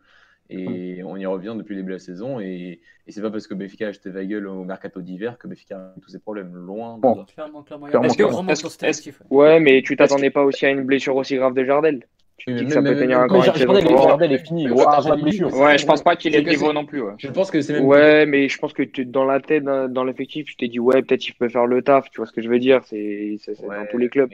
Mm. 0.50 0.54
Et 0.58 1.02
on 1.04 1.16
y 1.16 1.26
revient 1.26 1.54
depuis 1.56 1.74
le 1.76 1.82
début 1.82 1.90
de 1.92 1.96
la 1.96 1.98
saison, 2.00 2.40
et, 2.40 2.80
et 3.06 3.12
c'est 3.12 3.20
pas 3.22 3.30
parce 3.30 3.46
que 3.46 3.54
Benfica 3.54 3.84
a 3.86 3.88
acheté 3.90 4.10
Weigel 4.10 4.46
au 4.48 4.64
mercato 4.64 5.02
d'hiver 5.02 5.36
que 5.38 5.46
Benfica 5.46 5.76
a 5.76 5.94
tous 6.00 6.08
ses 6.08 6.18
problèmes. 6.18 6.52
Loin 6.54 6.96
de 6.96 7.02
Bon. 7.02 7.14
là. 7.16 7.26
Clairement, 7.32 7.62
clairement. 7.62 7.86
Il 7.86 7.90
y 7.92 7.96
a 7.96 8.00
Clairement, 8.00 8.06
un 8.40 8.48
Est-ce 8.48 8.62
que- 8.62 8.66
est-ce- 8.86 8.86
effectif. 9.02 9.22
Ouais, 9.30 9.60
mais 9.60 9.82
tu 9.82 9.94
t'attendais 9.96 10.30
pas 10.30 10.42
aussi 10.42 10.64
à 10.66 10.70
une 10.70 10.82
blessure 10.84 11.14
aussi 11.16 11.36
grave 11.36 11.54
de 11.54 11.64
Jardel? 11.64 12.06
Tu 12.38 12.54
dis 12.54 12.66
que 12.66 12.72
ça 12.72 12.82
peut 12.82 12.96
tenir 12.96 13.18
encore 13.18 13.44
saison. 13.44 14.02
Jardel, 14.02 14.32
est 14.32 14.38
fini. 14.38 14.70
Ouais, 14.70 14.84
pas 14.84 14.98
avant 14.98 15.10
la 15.10 15.16
fini. 15.16 15.22
blessure. 15.30 15.54
Ouais, 15.58 15.76
je 15.76 15.84
pense 15.84 16.02
pas 16.02 16.14
qu'il 16.14 16.34
est 16.34 16.56
c'est- 16.56 16.72
non 16.72 16.84
plus. 16.84 17.02
Je 17.18 17.28
pense 17.28 17.50
que 17.50 17.60
c'est 17.60 17.72
même. 17.72 17.84
Ouais, 17.84 18.26
mais 18.26 18.48
je 18.48 18.58
pense 18.58 18.72
que 18.72 18.82
tu, 18.84 19.04
dans 19.04 19.24
la 19.24 19.40
tête, 19.40 19.64
dans, 19.64 20.04
l'effectif, 20.04 20.46
tu 20.46 20.56
t'es 20.56 20.68
dit, 20.68 20.78
ouais, 20.78 21.02
peut-être 21.02 21.26
il 21.28 21.34
peut 21.34 21.48
faire 21.48 21.66
le 21.66 21.82
taf, 21.82 22.10
tu 22.10 22.18
vois 22.18 22.26
ce 22.26 22.32
que 22.32 22.40
je 22.40 22.48
veux 22.48 22.60
dire. 22.60 22.80
C'est 22.84 23.36
dans 23.60 23.86
tous 23.90 23.98
les 23.98 24.08
clubs. 24.08 24.30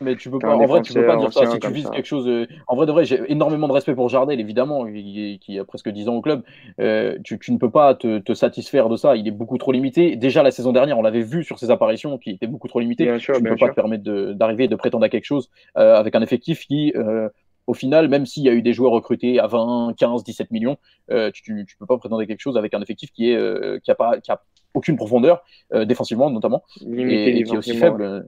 mais 0.00 0.12
un- 0.12 0.14
tu 0.14 0.30
peux 0.30 0.38
pas, 0.38 0.48
un 0.48 0.54
en 0.54 0.66
vrai, 0.66 0.82
tu 0.82 0.92
peux 0.92 1.06
pas 1.06 1.16
dire 1.16 1.32
ça 1.32 1.46
si 1.46 1.58
tu 1.58 1.72
vises 1.72 1.88
quelque 1.90 2.06
chose. 2.06 2.28
euh, 2.28 2.46
En 2.68 2.76
vrai, 2.76 2.86
de 2.86 2.92
vrai, 2.92 3.04
j'ai 3.04 3.20
énormément 3.28 3.68
de 3.68 3.72
respect 3.72 3.94
pour 3.94 4.08
Jardel, 4.08 4.38
évidemment, 4.38 4.86
qui, 4.86 5.58
a 5.58 5.64
presque 5.64 5.88
10 5.88 6.08
ans 6.08 6.14
au 6.14 6.20
club. 6.20 6.42
Euh, 6.78 7.16
tu, 7.24 7.38
ne 7.52 7.58
peux 7.58 7.70
pas 7.70 7.94
te, 7.94 8.34
satisfaire 8.34 8.88
de 8.88 8.96
ça. 8.96 9.16
Il 9.16 9.26
est 9.26 9.32
beaucoup 9.32 9.58
trop 9.58 9.72
limité. 9.72 10.16
Déjà, 10.16 10.42
la 10.42 10.50
saison 10.50 10.72
dernière, 10.72 10.98
on 10.98 11.02
l'avait 11.02 11.22
vu 11.22 11.42
sur 11.42 11.58
ses 11.58 11.70
apparitions, 11.70 12.18
qui 12.18 12.30
était 12.30 12.46
beaucoup 12.46 12.68
trop 12.68 12.80
limité. 12.80 13.04
Bien 13.04 13.18
sûr, 13.18 13.36
tu 13.36 13.42
ne 13.42 13.48
peux 13.48 13.56
pas 13.56 13.70
te 13.70 13.74
permettre 13.74 14.04
d'arriver 14.32 14.64
et 14.64 14.68
de 14.68 14.76
prétendre 14.76 15.04
à 15.04 15.08
quelque 15.08 15.24
chose 15.24 15.50
euh, 15.78 15.96
avec 15.96 16.14
un 16.14 16.22
effectif 16.22 16.66
qui, 16.66 16.92
euh, 16.96 17.28
au 17.66 17.74
final, 17.74 18.08
même 18.08 18.26
s'il 18.26 18.42
y 18.42 18.48
a 18.48 18.52
eu 18.52 18.62
des 18.62 18.72
joueurs 18.72 18.92
recrutés 18.92 19.38
à 19.38 19.46
20, 19.46 19.94
15, 19.96 20.24
17 20.24 20.50
millions, 20.50 20.76
euh, 21.10 21.30
tu 21.32 21.52
ne 21.52 21.64
peux 21.78 21.86
pas 21.86 21.98
prétendre 21.98 22.24
quelque 22.24 22.40
chose 22.40 22.56
avec 22.56 22.74
un 22.74 22.82
effectif 22.82 23.10
qui 23.12 23.30
est 23.30 23.36
euh, 23.36 23.78
qui 23.82 23.90
a 23.90 23.94
pas 23.94 24.20
qui 24.20 24.30
a 24.30 24.42
aucune 24.74 24.96
profondeur 24.96 25.42
euh, 25.72 25.84
défensivement 25.84 26.30
notamment 26.30 26.62
Limité 26.80 27.36
et, 27.36 27.38
et 27.38 27.42
qui 27.44 27.54
est 27.54 27.58
aussi 27.58 27.76
faible. 27.76 28.26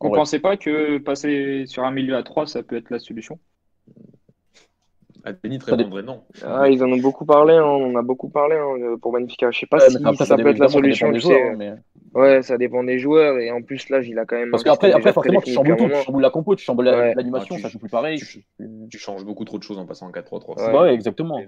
Vous 0.00 0.08
vrai. 0.08 0.18
pensez 0.18 0.40
pas 0.40 0.56
que 0.56 0.98
passer 0.98 1.64
sur 1.66 1.84
un 1.84 1.90
milieu 1.90 2.16
à 2.16 2.22
3, 2.22 2.46
ça 2.46 2.62
peut 2.62 2.76
être 2.76 2.90
la 2.90 2.98
solution? 2.98 3.38
Adénit 5.26 5.60
Ça 5.60 5.72
dé- 5.72 5.82
répondrait 5.82 6.04
non. 6.04 6.22
Ah, 6.46 6.68
ils 6.68 6.82
en 6.84 6.90
ont 6.92 6.96
beaucoup 6.98 7.26
parlé, 7.26 7.54
hein, 7.54 7.64
on 7.64 7.92
en 7.92 7.96
a 7.98 8.02
beaucoup 8.02 8.28
parlé 8.28 8.54
hein, 8.54 8.96
pour 9.02 9.10
Benfica. 9.12 9.50
Je 9.50 9.58
sais 9.58 9.66
pas 9.66 9.78
Ouais, 9.78 9.90
si 9.90 9.96
après, 10.04 10.24
ça, 10.24 10.36
peut 10.36 10.46
être 10.48 10.58
la 10.58 10.68
ça 10.68 10.74
solution. 10.74 11.08
dépend 11.10 11.18
Tu 11.18 11.26
des 11.28 11.34
sais. 11.34 11.40
joueurs, 11.40 11.56
mais- 11.56 11.72
Ouais, 12.14 12.42
ça 12.42 12.56
dépend 12.56 12.84
des 12.84 12.98
joueurs. 13.00 13.38
Et 13.38 13.50
en 13.50 13.60
plus, 13.60 13.88
là, 13.90 14.00
il 14.00 14.16
a 14.18 14.24
quand 14.24 14.36
même. 14.36 14.50
Parce 14.52 14.62
un 14.64 14.70
qu'après, 14.70 14.92
après, 14.92 15.12
forcément, 15.12 15.40
tu 15.40 15.50
un 15.50 15.54
tout, 15.62 15.74
tu 15.76 15.82
moment. 15.82 16.02
chamboules 16.02 16.22
la 16.22 16.30
compo, 16.30 16.54
tu 16.54 16.64
chamboules 16.64 16.84
la- 16.84 16.96
Ouais. 16.98 17.14
l'animation, 17.14 17.56
Ah, 17.56 17.58
tu- 17.58 17.62
ça 17.62 17.68
joue 17.68 17.78
plus 17.80 17.88
pareil. 17.90 18.18
tu- 18.20 18.44
Tu 18.90 18.98
changes 18.98 19.24
beaucoup 19.24 19.44
trop 19.44 19.58
de 19.58 19.64
choses 19.64 19.78
en 19.78 19.84
passant 19.84 20.06
en 20.06 20.12
4-3-3. 20.12 20.54
Ouais. 20.56 20.64
C'est- 20.64 20.78
Ouais, 20.78 20.94
exactement. 20.94 21.40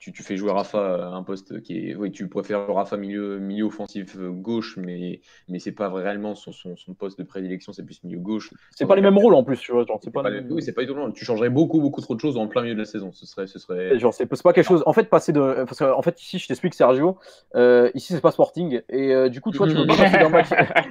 Tu, 0.00 0.12
tu 0.12 0.22
fais 0.22 0.36
jouer 0.38 0.50
Rafa 0.50 0.78
à 0.94 1.08
un 1.08 1.22
poste 1.22 1.60
qui 1.60 1.90
est. 1.90 1.94
Oui, 1.94 2.10
tu 2.10 2.26
préfères 2.26 2.66
Rafa 2.72 2.96
milieu, 2.96 3.38
milieu 3.38 3.66
offensif 3.66 4.16
euh, 4.18 4.30
gauche, 4.30 4.78
mais, 4.78 5.20
mais 5.46 5.58
c'est 5.58 5.72
pas 5.72 5.90
réellement 5.92 6.34
son, 6.34 6.52
son, 6.52 6.74
son 6.74 6.94
poste 6.94 7.18
de 7.18 7.24
prédilection, 7.24 7.74
c'est 7.74 7.84
plus 7.84 8.02
milieu 8.02 8.18
gauche. 8.18 8.50
C'est 8.74 8.86
pas 8.86 8.96
les 8.96 9.02
mêmes 9.02 9.18
rôles 9.18 9.34
en 9.34 9.44
plus, 9.44 9.58
tu 9.60 9.72
vois. 9.72 9.84
Genre, 9.84 10.00
c'est 10.02 10.10
pas, 10.10 10.22
pas 10.22 10.30
les- 10.30 10.40
Oui, 10.50 10.62
c'est 10.62 10.72
pas 10.72 10.80
du 10.80 10.88
tout. 10.88 10.94
Tu 11.12 11.26
changerais 11.26 11.50
beaucoup, 11.50 11.82
beaucoup 11.82 12.00
trop 12.00 12.14
de 12.14 12.20
choses 12.20 12.38
en 12.38 12.48
plein 12.48 12.62
milieu 12.62 12.74
de 12.74 12.78
la 12.80 12.86
saison. 12.86 13.12
Ce 13.12 13.26
serait. 13.26 13.46
Ce 13.46 13.58
serait... 13.58 13.98
Genre, 13.98 14.14
c'est 14.14 14.26
c'est 14.34 14.42
pas 14.42 14.54
quelque 14.54 14.66
chose. 14.66 14.82
En 14.86 14.94
fait, 14.94 15.04
passer 15.04 15.32
de. 15.32 15.64
Parce 15.66 15.78
qu'en 15.78 16.00
fait, 16.00 16.20
ici, 16.22 16.38
je 16.38 16.48
t'explique, 16.48 16.72
Sergio. 16.72 17.18
euh, 17.54 17.90
ici, 17.94 18.14
c'est 18.14 18.22
pas 18.22 18.30
Sporting. 18.30 18.80
Et 18.88 19.12
euh, 19.14 19.28
du 19.28 19.42
coup, 19.42 19.50
toi, 19.50 19.68
tu 19.68 19.74
peux 19.74 19.86
pas 19.86 19.96
passer 19.96 20.18
d'un 20.18 20.28
match. 20.30 20.48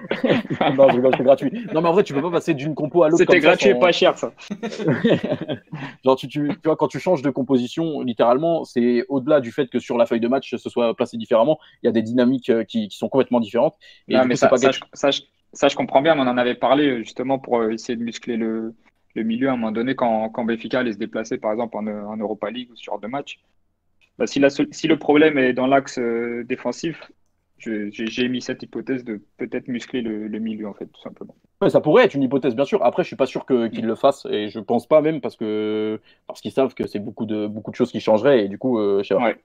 non, 0.78 0.88
je 0.90 0.96
rigole, 0.96 1.16
c'est 1.18 1.24
gratuit. 1.24 1.52
Non, 1.74 1.82
mais 1.82 1.90
en 1.90 1.94
vrai, 1.94 2.04
tu 2.04 2.14
peux 2.14 2.22
pas 2.22 2.30
passer 2.32 2.54
d'une 2.54 2.76
compo 2.76 3.02
à 3.02 3.10
l'autre. 3.10 3.18
C'était 3.18 3.42
ça 3.42 3.48
gratuit 3.48 3.70
et 3.70 3.76
pas 3.76 3.92
cher, 3.92 4.16
ça. 4.20 4.34
Genre, 6.06 6.16
tu, 6.16 6.28
tu, 6.28 6.48
tu 6.48 6.56
vois, 6.66 6.76
quand 6.76 6.88
tu 6.88 7.00
changes 7.00 7.22
de 7.22 7.30
composition, 7.30 8.02
littéralement, 8.02 8.64
c'est 8.66 8.99
au-delà 9.10 9.40
du 9.42 9.52
fait 9.52 9.68
que 9.70 9.80
sur 9.80 9.98
la 9.98 10.06
feuille 10.06 10.20
de 10.20 10.28
match, 10.28 10.56
ce 10.56 10.70
soit 10.70 10.96
placé 10.96 11.18
différemment. 11.18 11.60
Il 11.82 11.88
y 11.88 11.90
a 11.90 11.92
des 11.92 12.02
dynamiques 12.02 12.50
euh, 12.50 12.64
qui, 12.64 12.88
qui 12.88 12.98
sont 12.98 13.10
complètement 13.10 13.40
différentes. 13.40 13.76
Et 14.08 14.14
Non, 14.14 14.26
mais 14.26 14.34
coup, 14.34 14.40
ça, 14.40 14.48
pas 14.50 14.58
ça, 14.58 14.70
quelque 14.72 14.86
ça, 14.94 15.12
je- 15.12 15.22
ça, 15.54 15.68
je 15.68 15.76
comprends 15.76 16.02
bien, 16.02 16.16
mais 16.16 16.22
on 16.22 16.28
en 16.28 16.38
avait 16.38 16.56
parlé 16.56 16.88
euh, 16.90 16.98
justement 17.00 17.40
pour 17.40 17.60
euh, 17.60 17.72
essayer 17.72 17.96
de 17.96 18.04
muscler 18.04 18.38
le, 18.38 18.76
le 19.16 19.24
milieu 19.24 19.50
à 19.50 19.54
un 19.54 19.56
moment 19.58 19.72
donné 19.72 19.96
quand, 19.96 20.30
quand 20.30 20.46
Benfica 20.46 20.80
allait 20.80 20.94
se 20.94 20.98
déplacer, 20.98 21.38
par 21.38 21.52
exemple, 21.52 21.78
en, 21.78 21.88
en 21.88 22.18
Europa 22.18 22.50
League 22.52 22.70
ou 22.72 22.76
ce 22.76 22.84
genre 22.84 23.00
de 23.00 23.08
match. 23.08 23.40
Bah, 24.18 24.28
si, 24.28 24.40
la, 24.40 24.50
si 24.50 24.88
le 24.88 24.98
problème 25.00 25.38
est 25.38 25.54
dans 25.54 25.68
l'axe 25.68 25.98
euh, 25.98 26.44
défensif, 26.44 27.12
j'ai 27.58 28.24
émis 28.24 28.42
cette 28.42 28.64
hypothèse 28.64 29.04
de 29.04 29.22
peut-être 29.38 29.68
muscler 29.68 30.02
le, 30.02 30.28
le 30.28 30.40
milieu, 30.40 30.68
en 30.68 30.74
fait, 30.74 30.86
tout 30.86 31.02
simplement. 31.02 31.36
Ouais, 31.62 31.70
ça 31.70 31.82
pourrait 31.82 32.06
être 32.06 32.14
une 32.14 32.24
hypothèse, 32.24 32.56
bien 32.56 32.64
sûr. 32.64 32.84
Après, 32.86 33.04
je 33.04 33.08
suis 33.08 33.16
pas 33.18 33.26
sûr 33.26 33.46
que- 33.46 33.68
qu'ils 33.68 33.86
le 33.86 33.96
fassent 33.96 34.26
et 34.30 34.48
je 34.48 34.60
pense 34.60 34.88
pas 34.88 35.02
même 35.02 35.20
parce 35.20 35.36
que 35.36 36.00
parce 36.26 36.40
qu'ils 36.40 36.54
savent 36.54 36.74
que 36.74 36.88
c'est 36.88 37.00
beaucoup 37.00 37.26
de 37.26 37.48
beaucoup 37.48 37.72
de 37.72 37.76
choses 37.76 37.92
qui 37.92 38.00
changeraient 38.00 38.46
et 38.46 38.48
du 38.48 38.58
coup, 38.58 38.80
euh, 38.80 39.00
je 39.04 39.10
sais 39.10 39.16
pas. 39.16 39.24
Ouais. 39.26 39.38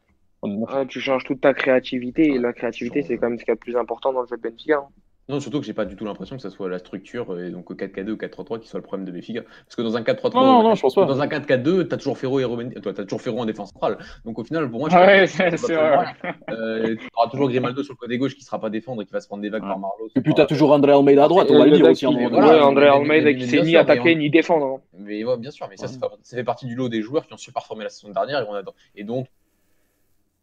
Honnêtement, 0.43 0.67
Ouais, 0.67 0.87
tu 0.87 1.01
changes 1.01 1.25
toute 1.25 1.41
ta 1.41 1.55
créativité. 1.55 2.27
Et 2.35 2.39
la 2.39 2.53
créativité, 2.53 3.03
c'est 3.03 3.17
quand 3.19 3.31
même 3.31 3.39
ce 3.39 3.45
qu'il 3.45 3.51
y 3.51 3.53
a 3.53 3.57
de 3.57 3.61
plus 3.61 3.77
important 3.77 4.13
dans 4.13 4.21
le 4.23 4.27
jeu 4.29 4.37
de 4.37 4.43
Benfica. 4.43 4.77
hein. 4.77 4.89
Non, 5.27 5.41
surtout 5.41 5.59
que 5.61 5.65
j'ai 5.65 5.73
pas 5.73 5.87
du 5.87 5.97
tout 5.97 6.05
l'impression 6.05 6.37
que 6.37 6.43
ce 6.43 6.51
soit 6.51 6.69
la 6.69 6.79
structure, 6.79 7.41
et 7.41 7.51
donc 7.51 7.71
4K2 7.71 8.11
ou 8.11 8.17
4-3-3 8.17 8.61
qui 8.61 8.69
soit 8.69 8.79
le 8.79 8.85
problème 8.85 9.07
de 9.07 9.11
Béfica. 9.11 9.41
Parce 9.41 9.75
que 9.75 9.81
dans 9.81 9.97
un 9.97 10.03
4-3-3, 10.03 10.35
Non, 10.35 10.43
non, 10.45 10.63
non, 10.63 10.75
je 10.75 10.83
pense 10.83 10.95
pas. 10.95 11.07
dans 11.07 11.19
un 11.23 11.27
4-4-2, 11.27 11.89
t'as 11.89 11.97
toujours 11.97 12.19
Ferro 12.19 12.41
et 12.41 12.75
toi, 12.83 12.93
t'as 12.93 13.05
toujours 13.05 13.23
Ferro 13.23 13.39
en 13.41 13.47
défense 13.47 13.71
centrale. 13.71 13.97
Donc 14.27 14.39
au 14.39 14.45
final, 14.45 14.71
pour 14.71 14.81
moi, 14.81 14.91
je 14.91 14.97
Ouais, 14.97 15.27
c'est 15.27 15.49
vrai. 15.75 16.15
Euh, 16.51 16.97
auras 17.17 17.31
toujours 17.31 17.49
Grimaldo 17.49 17.83
sur 17.83 17.95
le 17.95 17.99
côté 17.99 18.19
gauche 18.19 18.35
qui 18.35 18.45
sera 18.45 18.61
pas 18.61 18.69
défendre 18.69 19.01
et 19.01 19.07
qui 19.07 19.13
va 19.15 19.21
se 19.23 19.27
prendre 19.27 19.43
des 19.43 19.49
vagues 19.49 19.63
Ouais. 19.63 19.69
par 19.71 19.79
Marlos. 19.79 20.09
Et 20.15 20.21
puis 20.21 20.35
t'as 20.35 20.45
toujours 20.45 20.73
André 20.73 20.93
Almeida 20.93 21.25
à 21.25 21.29
droite, 21.29 21.49
on 21.51 21.59
va 21.59 21.65
le 21.65 21.71
dire 21.77 21.89
aussi. 21.89 22.05
Voilà, 22.05 22.47
ouais, 22.47 22.61
André 22.61 22.89
Almeida 22.89 23.33
qui 23.33 23.49
sait 23.49 23.63
ni 23.63 23.77
attaquer 23.77 24.15
mais- 24.15 24.17
ni 24.17 24.31
défendre. 24.31 24.67
hein. 24.67 24.81
Mais 24.99 25.25
ouais, 25.25 25.39
bien 25.39 25.51
sûr, 25.51 25.67
mais 25.71 25.79
ça, 25.79 25.89
ça 25.89 26.37
fait 26.37 26.45
partie 26.45 26.67
du 26.67 26.75
lot 26.75 26.91
des 26.91 27.01
joueurs 27.01 27.27
qui 27.27 27.33
ont 27.33 27.39
surperformé 27.39 27.85
la 27.85 27.89
saison 27.91 28.13
dernière 28.13 28.43
et, 28.43 28.47
on 28.47 28.55
a, 28.55 28.63
et 28.95 29.05
dont 29.05 29.25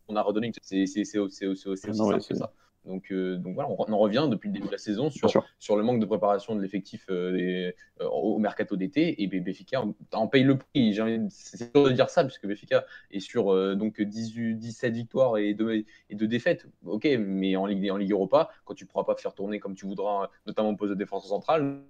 on 0.07 0.15
a 0.15 0.23
redonné. 0.23 0.51
C'est 0.63 0.81
aussi 1.19 1.45
simple 1.75 2.19
que 2.27 2.35
ça. 2.35 2.51
Donc, 2.85 3.11
euh, 3.11 3.37
donc 3.37 3.53
voilà, 3.53 3.69
on, 3.69 3.93
en 3.93 3.97
revient 3.99 4.27
depuis 4.29 4.47
le 4.47 4.53
début 4.53 4.65
de 4.65 4.71
la 4.71 4.79
saison 4.79 5.11
sur, 5.11 5.29
sûr. 5.29 5.45
sur 5.59 5.77
le 5.77 5.83
manque 5.83 5.99
de 5.99 6.05
préparation 6.05 6.55
de 6.55 6.61
l'effectif 6.61 7.05
euh, 7.11 7.71
euh, 8.01 8.07
au 8.07 8.39
mercato 8.39 8.75
d'été 8.75 9.21
et 9.21 9.27
B- 9.27 9.43
Benfica 9.43 9.83
en, 9.83 9.93
en 10.13 10.27
paye 10.27 10.43
le 10.43 10.57
prix. 10.57 10.91
De- 10.95 11.27
C'est 11.29 11.71
dur 11.73 11.83
de 11.83 11.91
dire 11.91 12.09
ça 12.09 12.23
puisque 12.23 12.47
Benfica 12.47 12.83
est 13.11 13.19
sur 13.19 13.75
donc 13.75 14.01
18, 14.01 14.55
17 14.55 14.93
victoires 14.95 15.37
et 15.37 15.53
2 15.53 15.71
et 16.09 16.15
deux 16.15 16.27
défaites. 16.27 16.65
Ok, 16.85 17.07
mais 17.19 17.55
en 17.55 17.67
Ligue, 17.67 17.91
en 17.91 17.97
Ligue 17.97 18.11
Europa, 18.11 18.49
quand 18.65 18.73
tu 18.73 18.85
ne 18.85 18.89
pourras 18.89 19.03
pas 19.03 19.15
faire 19.15 19.35
tourner 19.35 19.59
comme 19.59 19.75
tu 19.75 19.85
voudras, 19.85 20.29
notamment 20.47 20.69
au 20.69 20.75
poste 20.75 20.89
de 20.89 20.97
défense 20.97 21.27
centrale, 21.27 21.81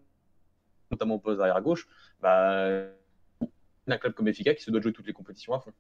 notamment 0.91 1.15
au 1.15 1.19
poste 1.19 1.39
arrière 1.39 1.62
gauche, 1.62 1.88
bah, 2.19 2.84
un 3.88 3.97
club 3.97 4.13
comme 4.13 4.25
Benfica 4.25 4.54
qui 4.54 4.63
se 4.63 4.71
doit 4.71 4.82
jouer 4.82 4.91
toutes 4.93 5.08
les 5.08 5.13
compétitions 5.13 5.54
à 5.54 5.60
fond. 5.62 5.71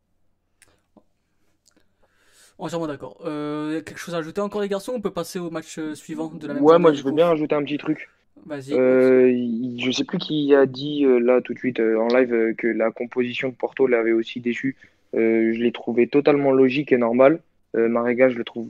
Entièrement 2.57 2.87
d'accord. 2.87 3.17
Euh, 3.25 3.81
quelque 3.81 3.97
chose 3.97 4.15
à 4.15 4.19
ajouter 4.19 4.41
encore 4.41 4.61
les 4.61 4.69
garçons? 4.69 4.93
On 4.95 5.01
peut 5.01 5.11
passer 5.11 5.39
au 5.39 5.49
match 5.49 5.79
euh, 5.79 5.95
suivant 5.95 6.27
de 6.27 6.47
la 6.47 6.53
même 6.53 6.63
Ouais, 6.63 6.77
moi 6.77 6.93
je 6.93 7.03
veux 7.03 7.11
bien 7.11 7.27
rajouter 7.27 7.55
un 7.55 7.63
petit 7.63 7.77
truc. 7.77 8.09
Vas-y. 8.45 8.73
Euh, 8.73 9.75
je 9.77 9.91
sais 9.91 10.03
plus 10.03 10.17
qui 10.17 10.53
a 10.55 10.65
dit 10.65 11.05
euh, 11.05 11.19
là 11.19 11.41
tout 11.41 11.53
de 11.53 11.59
suite 11.59 11.79
en 11.79 12.07
live 12.07 12.55
que 12.57 12.67
la 12.67 12.91
composition 12.91 13.49
de 13.49 13.55
Porto 13.55 13.87
l'avait 13.87 14.13
aussi 14.13 14.39
déçu. 14.39 14.75
Euh, 15.13 15.53
je 15.53 15.59
l'ai 15.59 15.71
trouvé 15.71 16.07
totalement 16.07 16.51
logique 16.51 16.91
et 16.91 16.97
normal. 16.97 17.39
Euh, 17.75 17.87
Marega, 17.87 18.29
je 18.29 18.37
le 18.37 18.43
trouve. 18.43 18.69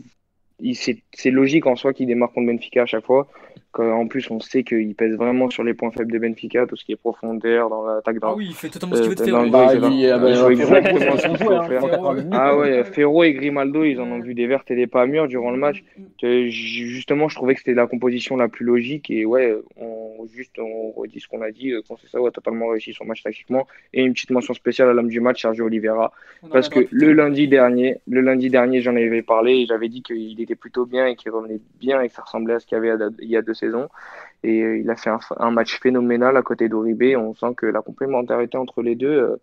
c'est 0.73 1.31
logique 1.31 1.67
en 1.67 1.75
soi 1.75 1.93
qu'il 1.93 2.07
démarre 2.07 2.31
contre 2.31 2.47
Benfica 2.47 2.83
à 2.83 2.85
chaque 2.85 3.05
fois. 3.05 3.27
Quand, 3.71 3.89
en 3.91 4.07
plus, 4.07 4.29
on 4.31 4.39
sait 4.39 4.63
qu'il 4.63 4.93
pèse 4.95 5.15
vraiment 5.15 5.49
sur 5.49 5.63
les 5.63 5.73
points 5.73 5.91
faibles 5.91 6.11
de 6.11 6.19
Benfica, 6.19 6.65
tout 6.67 6.75
ce 6.75 6.83
qui 6.83 6.91
est 6.91 6.97
profondeur 6.97 7.69
dans 7.69 7.85
l'attaque. 7.85 8.17
Ah 8.21 8.27
Dans... 8.27 8.35
oui, 8.35 8.47
il 8.49 8.55
fait 8.55 8.67
totalement 8.69 8.95
ce 8.95 9.01
qu'il 9.01 9.09
veut 9.11 9.15
de 9.15 9.21
Euh, 9.21 9.25
Ferro. 9.25 9.37
dans 9.37 9.43
le 9.45 9.49
Bah, 9.51 9.73
il 9.73 9.77
il- 9.77 10.01
fait- 10.01 10.09
ah 10.11 10.17
bah, 10.19 10.29
il 10.29 10.51
exactement 10.61 11.17
ce 11.17 11.27
qu'il 11.27 11.37
faut 11.37 11.49
faire. 11.49 11.61
hein, 11.61 11.67
Ferro, 11.69 12.07
hein. 12.09 12.25
Ah 12.33 12.57
ouais, 12.57 12.83
Ferro 12.83 13.23
et 13.23 13.33
Grimaldo, 13.33 13.83
ils 13.85 13.99
en 14.01 14.11
ont 14.11 14.19
vu 14.19 14.33
des 14.33 14.47
vertes 14.47 14.69
et 14.71 14.75
des 14.75 14.87
pas 14.87 15.05
mûres 15.05 15.27
durant 15.29 15.51
le 15.51 15.57
match. 15.57 15.83
Mm, 15.97 16.03
Euh, 16.23 16.49
j- 16.49 16.87
Justement, 16.87 17.29
je 17.29 17.35
trouvais 17.35 17.53
que 17.55 17.61
c'était 17.61 17.73
la 17.73 17.87
composition 17.87 18.35
la 18.37 18.47
plus 18.47 18.65
logique 18.65 19.09
et 19.09 19.25
ouais, 19.25 19.55
on, 19.77 20.27
juste 20.33 20.59
on 20.59 20.91
redit 20.91 21.19
ce 21.19 21.27
qu'on 21.27 21.41
a 21.41 21.51
dit, 21.51 21.71
euh, 21.71 21.81
Conceição 21.87 22.25
a 22.25 22.31
totalement 22.31 22.67
réussi 22.67 22.93
son 22.93 23.05
match 23.05 23.23
tactiquement 23.23 23.67
et 23.93 24.03
une 24.03 24.13
petite 24.13 24.29
mention 24.31 24.53
spéciale 24.53 24.89
à 24.89 24.93
l'homme 24.93 25.07
du 25.09 25.19
match, 25.19 25.41
Sergio 25.41 25.65
Oliveira, 25.65 26.11
parce 26.51 26.69
que 26.69 26.81
le 26.91 27.13
lundi 27.13 27.47
dernier, 27.47 27.97
le 28.07 28.21
lundi 28.21 28.49
dernier, 28.49 28.81
j'en 28.81 28.95
avais 28.95 29.21
parlé 29.23 29.61
et 29.61 29.65
j'avais 29.65 29.89
dit 29.89 30.03
qu'il 30.03 30.39
était 30.41 30.55
plutôt 30.55 30.85
bien 30.85 31.07
et 31.07 31.15
qu'il 31.15 31.31
revenait 31.31 31.59
bien 31.79 32.01
et 32.01 32.09
que 32.09 32.13
ça 32.13 32.21
ressemblait 32.21 32.53
à 32.55 32.59
ce 32.59 32.65
qu'il 32.67 32.77
y 32.77 32.81
avait 32.81 32.91
il 33.19 33.29
y 33.29 33.37
a 33.37 33.41
deux 33.41 33.53
et 34.43 34.61
euh, 34.61 34.77
il 34.77 34.89
a 34.89 34.95
fait 34.95 35.09
un, 35.09 35.19
un 35.37 35.51
match 35.51 35.79
phénoménal 35.79 36.35
à 36.37 36.41
côté 36.41 36.69
d'Oribe. 36.69 37.15
On 37.17 37.33
sent 37.35 37.53
que 37.57 37.65
la 37.65 37.81
complémentarité 37.81 38.57
entre 38.57 38.81
les 38.81 38.95
deux 38.95 39.07
euh, 39.11 39.41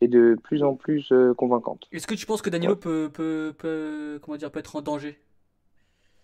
est 0.00 0.08
de 0.08 0.36
plus 0.42 0.62
en 0.62 0.74
plus 0.74 1.10
euh, 1.12 1.34
convaincante. 1.34 1.86
Est-ce 1.92 2.06
que 2.06 2.14
tu 2.14 2.26
penses 2.26 2.42
que 2.42 2.50
Danilo 2.50 2.76
peut, 2.76 3.10
peut, 3.12 3.52
peut, 3.58 4.18
comment 4.22 4.36
dire, 4.36 4.50
peut 4.50 4.60
être 4.60 4.76
en 4.76 4.80
danger? 4.80 5.18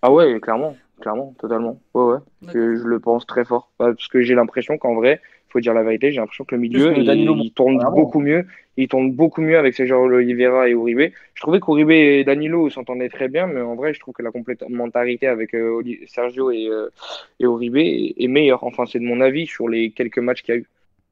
Ah 0.03 0.13
ouais, 0.13 0.39
clairement, 0.41 0.77
clairement, 1.01 1.35
totalement. 1.39 1.81
Ouais, 1.95 2.05
ouais. 2.05 2.19
Je, 2.53 2.77
je 2.77 2.85
le 2.85 3.01
pense 3.01 3.27
très 3.27 3.45
fort. 3.45 3.73
Bah, 3.79 3.87
Parce 3.87 4.09
que 4.09 4.21
j'ai 4.21 4.35
l'impression 4.35 4.77
qu'en 4.79 4.95
vrai, 4.95 5.21
faut 5.49 5.61
dire 5.61 5.73
la 5.75 5.83
vérité, 5.83 6.13
j'ai 6.13 6.21
l'impression 6.21 6.45
que 6.45 6.55
le 6.55 6.61
milieu, 6.61 6.93
que 6.93 7.01
il, 7.01 7.07
Danilo 7.07 7.35
il 7.37 7.53
tourne 7.53 7.77
vraiment. 7.77 7.91
beaucoup 7.93 8.21
mieux. 8.21 8.47
Il 8.77 8.89
tourne 8.89 9.13
beaucoup 9.13 9.41
mieux 9.41 9.57
avec 9.57 9.75
ces 9.75 9.87
genres 9.87 10.03
Oliveira 10.03 10.69
et 10.69 10.73
Uribe. 10.73 11.13
Je 11.35 11.41
trouvais 11.41 11.61
qu'Uribe 11.61 11.91
et 11.91 12.25
Danilo 12.25 12.71
s'entendaient 12.71 13.09
très 13.09 13.29
bien, 13.29 13.47
mais 13.47 13.61
en 13.61 13.77
vrai, 13.77 13.95
je 13.95 14.01
trouve 14.01 14.15
que 14.15 14.23
la 14.23 14.33
complémentarité 14.33 15.29
avec 15.29 15.55
euh, 15.55 15.81
Sergio 16.07 16.51
et, 16.51 16.67
euh, 16.69 16.91
et 17.39 17.45
Uribe 17.45 17.77
est, 17.77 18.27
meilleure. 18.29 18.65
Enfin, 18.65 18.85
c'est 18.87 18.99
de 18.99 19.05
mon 19.05 19.21
avis 19.21 19.47
sur 19.47 19.69
les 19.69 19.91
quelques 19.93 20.19
matchs 20.19 20.43
qu'il 20.43 20.55
y 20.55 20.59
a 20.59 20.61
eu. 20.61 20.67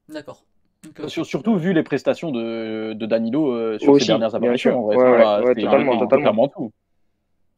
D'accord. 0.08 0.42
Euh, 0.98 1.06
Sur- 1.06 1.24
surtout 1.24 1.56
vu 1.56 1.72
les 1.72 1.84
prestations 1.84 2.32
de, 2.32 2.94
de 2.94 3.06
Danilo 3.06 3.52
euh, 3.52 3.78
sur 3.78 3.92
Aussi, 3.92 4.06
ses 4.06 4.12
dernières 4.12 4.30
bien 4.30 4.38
apparitions. 4.38 4.70
sûr. 4.72 4.78
en 4.78 4.82
vrai. 4.82 4.96
Ouais, 4.96 5.02
ouais, 5.04 5.44
ouais, 5.46 5.54
totalement, 5.54 5.92
un- 6.02 6.06
totalement. 6.06 6.48
tout. 6.48 6.72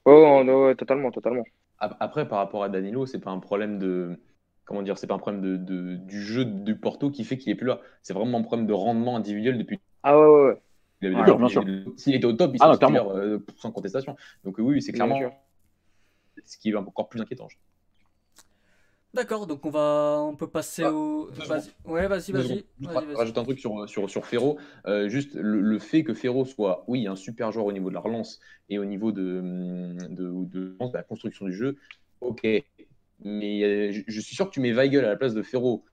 Ouais, 0.05 0.43
ouais, 0.43 0.75
totalement, 0.75 1.11
totalement. 1.11 1.45
Ap- 1.79 1.97
Après, 2.01 2.29
par 2.29 2.39
rapport 2.39 2.63
à 2.63 2.69
Danilo, 2.69 3.07
c'est 3.07 3.21
pas 3.21 3.31
un 3.31 3.39
problème 3.39 3.79
de. 3.79 4.19
Comment 4.67 4.83
dire, 4.83 4.99
c'est 4.99 5.07
pas 5.07 5.15
un 5.15 5.19
problème 5.19 5.43
de, 5.43 5.57
de- 5.57 5.97
du 5.97 6.21
jeu 6.21 6.45
du 6.45 6.75
Porto 6.77 7.11
qui 7.11 7.25
fait 7.25 7.39
qu'il 7.39 7.51
est 7.53 7.55
plus 7.55 7.67
là. 7.67 7.81
C'est 8.03 8.13
vraiment 8.15 8.39
un 8.39 8.43
problème 8.43 8.67
de 8.67 8.73
rendement 8.75 9.17
individuel 9.17 9.57
depuis. 9.59 9.79
Ah 10.05 10.19
ouais, 10.19 10.27
ouais, 10.27 10.43
ouais. 10.45 11.15
avait- 11.17 11.37
Bien 11.37 11.49
sûr, 11.49 11.65
bien 11.65 11.85
S'il 11.97 12.15
était 12.15 12.27
au 12.27 12.33
top, 12.35 12.53
il 12.55 12.59
Ah, 12.61 12.67
serait 12.67 12.79
titulaire, 12.79 13.09
euh, 13.11 13.45
sans 13.57 13.73
contestation. 13.73 14.17
Donc 14.45 14.57
oui, 14.59 14.81
c'est 14.83 14.93
clairement 14.93 15.21
ce 16.45 16.59
qui 16.59 16.71
est 16.71 16.75
encore 16.75 17.09
plus 17.09 17.21
inquiétant. 17.21 17.49
je 17.49 17.57
D'accord, 19.15 19.47
donc 19.47 19.65
on 19.65 19.71
va, 19.71 20.19
on 20.21 20.35
peut 20.35 20.49
passer 20.49 20.83
Ah, 20.85 20.93
au. 20.93 21.31
Vas-y. 21.31 21.71
Ouais, 21.85 22.09
vas-y, 22.09 22.33
vas-y. 22.33 22.65
vas-y. 22.81 23.15
rajouter 23.15 23.39
un 23.39 23.45
truc 23.45 23.61
sur, 23.61 23.89
sur, 23.89 24.11
sur 24.11 24.27
Ferro. 24.27 24.59
Euh, 24.87 25.09
juste 25.09 25.35
le, 25.35 25.61
le 25.61 25.79
fait 25.79 26.03
que 26.03 26.15
Ferro 26.15 26.45
soit, 26.45 26.85
oui, 26.89 27.07
un 27.07 27.15
super 27.15 27.53
joueur 27.53 27.67
au 27.67 27.73
niveau 27.73 27.91
de 27.91 27.95
la 27.95 28.01
relance 28.01 28.41
et 28.69 28.79
au 28.81 28.85
niveau 28.85 29.13
de, 29.13 29.41
de, 30.09 30.17
de- 30.17 30.77
de 30.81 30.93
la 30.93 31.05
construction 31.05 31.47
du 31.47 31.53
jeu, 31.53 31.77
ok. 32.21 32.43
Mais 33.21 33.63
euh, 33.63 33.93
je, 33.93 34.03
je 34.09 34.21
suis 34.21 34.35
sûr 34.35 34.47
que 34.47 34.51
tu 34.51 34.61
mets 34.61 34.73
Weigel 34.73 35.05
à 35.05 35.11
la 35.11 35.17
place 35.17 35.33
de 35.35 35.43
Ferro 35.43 35.85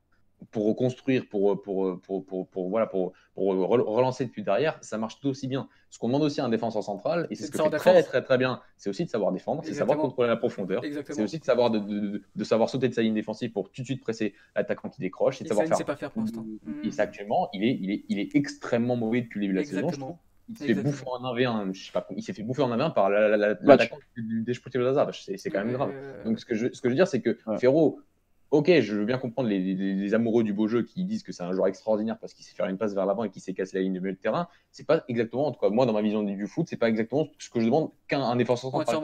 pour 0.50 0.66
reconstruire, 0.66 1.28
pour, 1.30 1.62
pour, 1.62 2.02
pour, 2.02 2.26
pour, 2.26 2.48
pour- 2.48 2.70
voilà, 2.70 2.88
pour, 2.88 3.14
pour 3.36 3.54
re- 3.54 3.82
relancer 3.82 4.26
depuis 4.26 4.42
derrière, 4.44 4.78
ça 4.82 4.98
marche 4.98 5.20
tout 5.20 5.28
aussi 5.30 5.48
bien. 5.48 5.70
Ce 5.92 6.00
qu'on 6.00 6.08
demande 6.08 6.24
aussi 6.24 6.42
à 6.42 6.46
un 6.46 6.50
défenseur 6.50 6.84
central, 6.84 7.28
et 7.30 7.36
c'est 7.36 7.44
ce 7.46 7.48
de 7.48 7.52
que 7.52 7.58
fait 7.58 7.64
savoir 7.64 7.80
très 7.82 7.92
défendre. 7.94 8.08
très 8.08 8.22
très 8.24 8.38
bien, 8.40 8.62
c'est 8.76 8.90
aussi 8.90 9.06
de 9.06 9.10
savoir 9.10 9.32
défendre, 9.32 9.62
c'est 9.64 9.74
savoir 9.74 9.90
Exactement. 9.98 10.10
contrôler 10.10 10.30
la 10.30 10.38
profondeur, 10.38 10.82
c'est 10.82 10.88
Exactement. 10.88 11.24
aussi 11.24 11.40
de 11.40 11.44
savoir, 11.46 11.70
de, 11.70 11.80
de- 11.80 12.00
de- 12.00 12.22
de 12.36 12.44
savoir 12.44 12.70
sauter 12.70 12.90
de 12.90 12.94
sa 12.94 13.02
ligne 13.04 13.14
défensive 13.14 13.52
pour 13.52 13.70
tout 13.72 13.82
de 13.82 13.86
suite 13.86 14.02
presser 14.02 14.34
l'attaquant 14.56 14.90
qui 14.90 15.00
décroche, 15.00 15.38
c'est 15.38 15.44
Et 15.46 15.50
de 15.50 15.50
ça, 15.50 15.56
savoir 15.56 15.68
il 15.68 15.70
ne 15.70 15.76
faire 15.76 15.78
sait 15.78 15.84
pas 15.86 15.96
faire 15.96 16.12
pour 16.12 16.22
l'instant. 16.24 16.46
et 16.84 16.88
Mm. 16.88 16.92
ça, 16.92 17.04
actuellement, 17.04 17.50
il 17.54 17.64
est, 17.64 17.78
il, 17.80 17.92
est, 17.92 18.04
il 18.10 18.20
est 18.20 18.36
extrêmement 18.36 18.96
mauvais 18.96 19.22
depuis 19.22 19.40
le 19.40 19.46
début 19.46 19.54
de 19.54 19.60
la 19.60 19.66
saison. 19.66 19.90
je 19.90 19.98
trouve. 20.00 20.10
Exactement. 20.10 20.20
Il 20.50 20.58
s'est 20.58 20.66
fait 20.66 20.72
Exactement. 20.72 20.92
bouffer 20.92 21.52
en 21.54 21.62
1v1. 21.64 21.74
Je 21.74 21.86
sais 21.86 21.92
pas, 21.94 22.08
il 22.16 22.24
s'est 22.24 22.34
fait 22.34 22.44
bouffer 22.44 22.62
en 22.64 22.70
1v1 22.76 22.90
par 22.94 23.10
la- 23.10 23.30
la- 23.30 23.38
la- 23.38 23.48
Match. 23.50 23.62
l'attaquant 23.66 23.98
du 24.18 24.42
Desportivo 24.42 24.84
Aves. 24.86 25.12
C'est 25.14 25.38
c'est 25.38 25.50
quand 25.50 25.64
même 25.64 25.72
grave. 25.72 25.92
Euh, 25.94 26.24
Donc 26.26 26.40
ce 26.40 26.46
que, 26.46 26.56
je, 26.56 26.68
ce 26.74 26.82
que 26.82 26.90
je 26.90 26.94
veux 26.94 26.96
dire, 26.96 27.08
c'est 27.08 27.22
que 27.22 27.38
Ouais. 27.48 27.58
Ferro, 27.58 28.02
ok, 28.52 28.82
je 28.82 28.96
veux 28.96 29.06
bien 29.06 29.18
comprendre 29.18 29.50
les, 29.50 29.60
les- 29.60 29.96
les 29.96 30.14
amoureux 30.14 30.44
du 30.44 30.54
beau 30.54 30.68
jeu 30.68 30.84
qui 30.84 31.06
disent 31.06 31.24
que 31.24 31.32
c'est 31.32 31.44
un 31.44 31.54
joueur 31.54 31.68
extraordinaire 31.68 32.18
parce 32.20 32.34
qu'il 32.34 32.46
sait 32.46 32.54
faire 32.54 32.68
une 32.68 32.78
passe 32.78 32.94
vers 32.94 33.06
l'avant 33.06 33.24
et 33.24 33.30
qu'il 33.30 33.42
sait 33.42 33.54
casser 33.54 33.78
la 33.78 33.84
ligne 33.84 33.94
de 33.94 34.00
milieu 34.00 34.14
de 34.14 34.18
terrain. 34.20 34.48
C'est 34.72 34.86
pas 34.86 35.04
exactement, 35.08 35.48
en 35.48 35.52
tout 35.52 35.60
cas, 35.60 35.70
moi, 35.70 35.86
dans 35.86 35.94
ma 35.94 36.02
vision 36.02 36.22
du, 36.22 36.48
foot, 36.48 36.68
c'est 36.70 36.78
pas 36.78 36.90
exactement 36.90 37.28
ce 37.40 37.50
que 37.50 37.60
je 37.60 37.66
demande 37.66 37.92
qu'un 38.08 38.22
un 38.22 38.36
défenseur 38.36 38.72
central. 38.72 39.02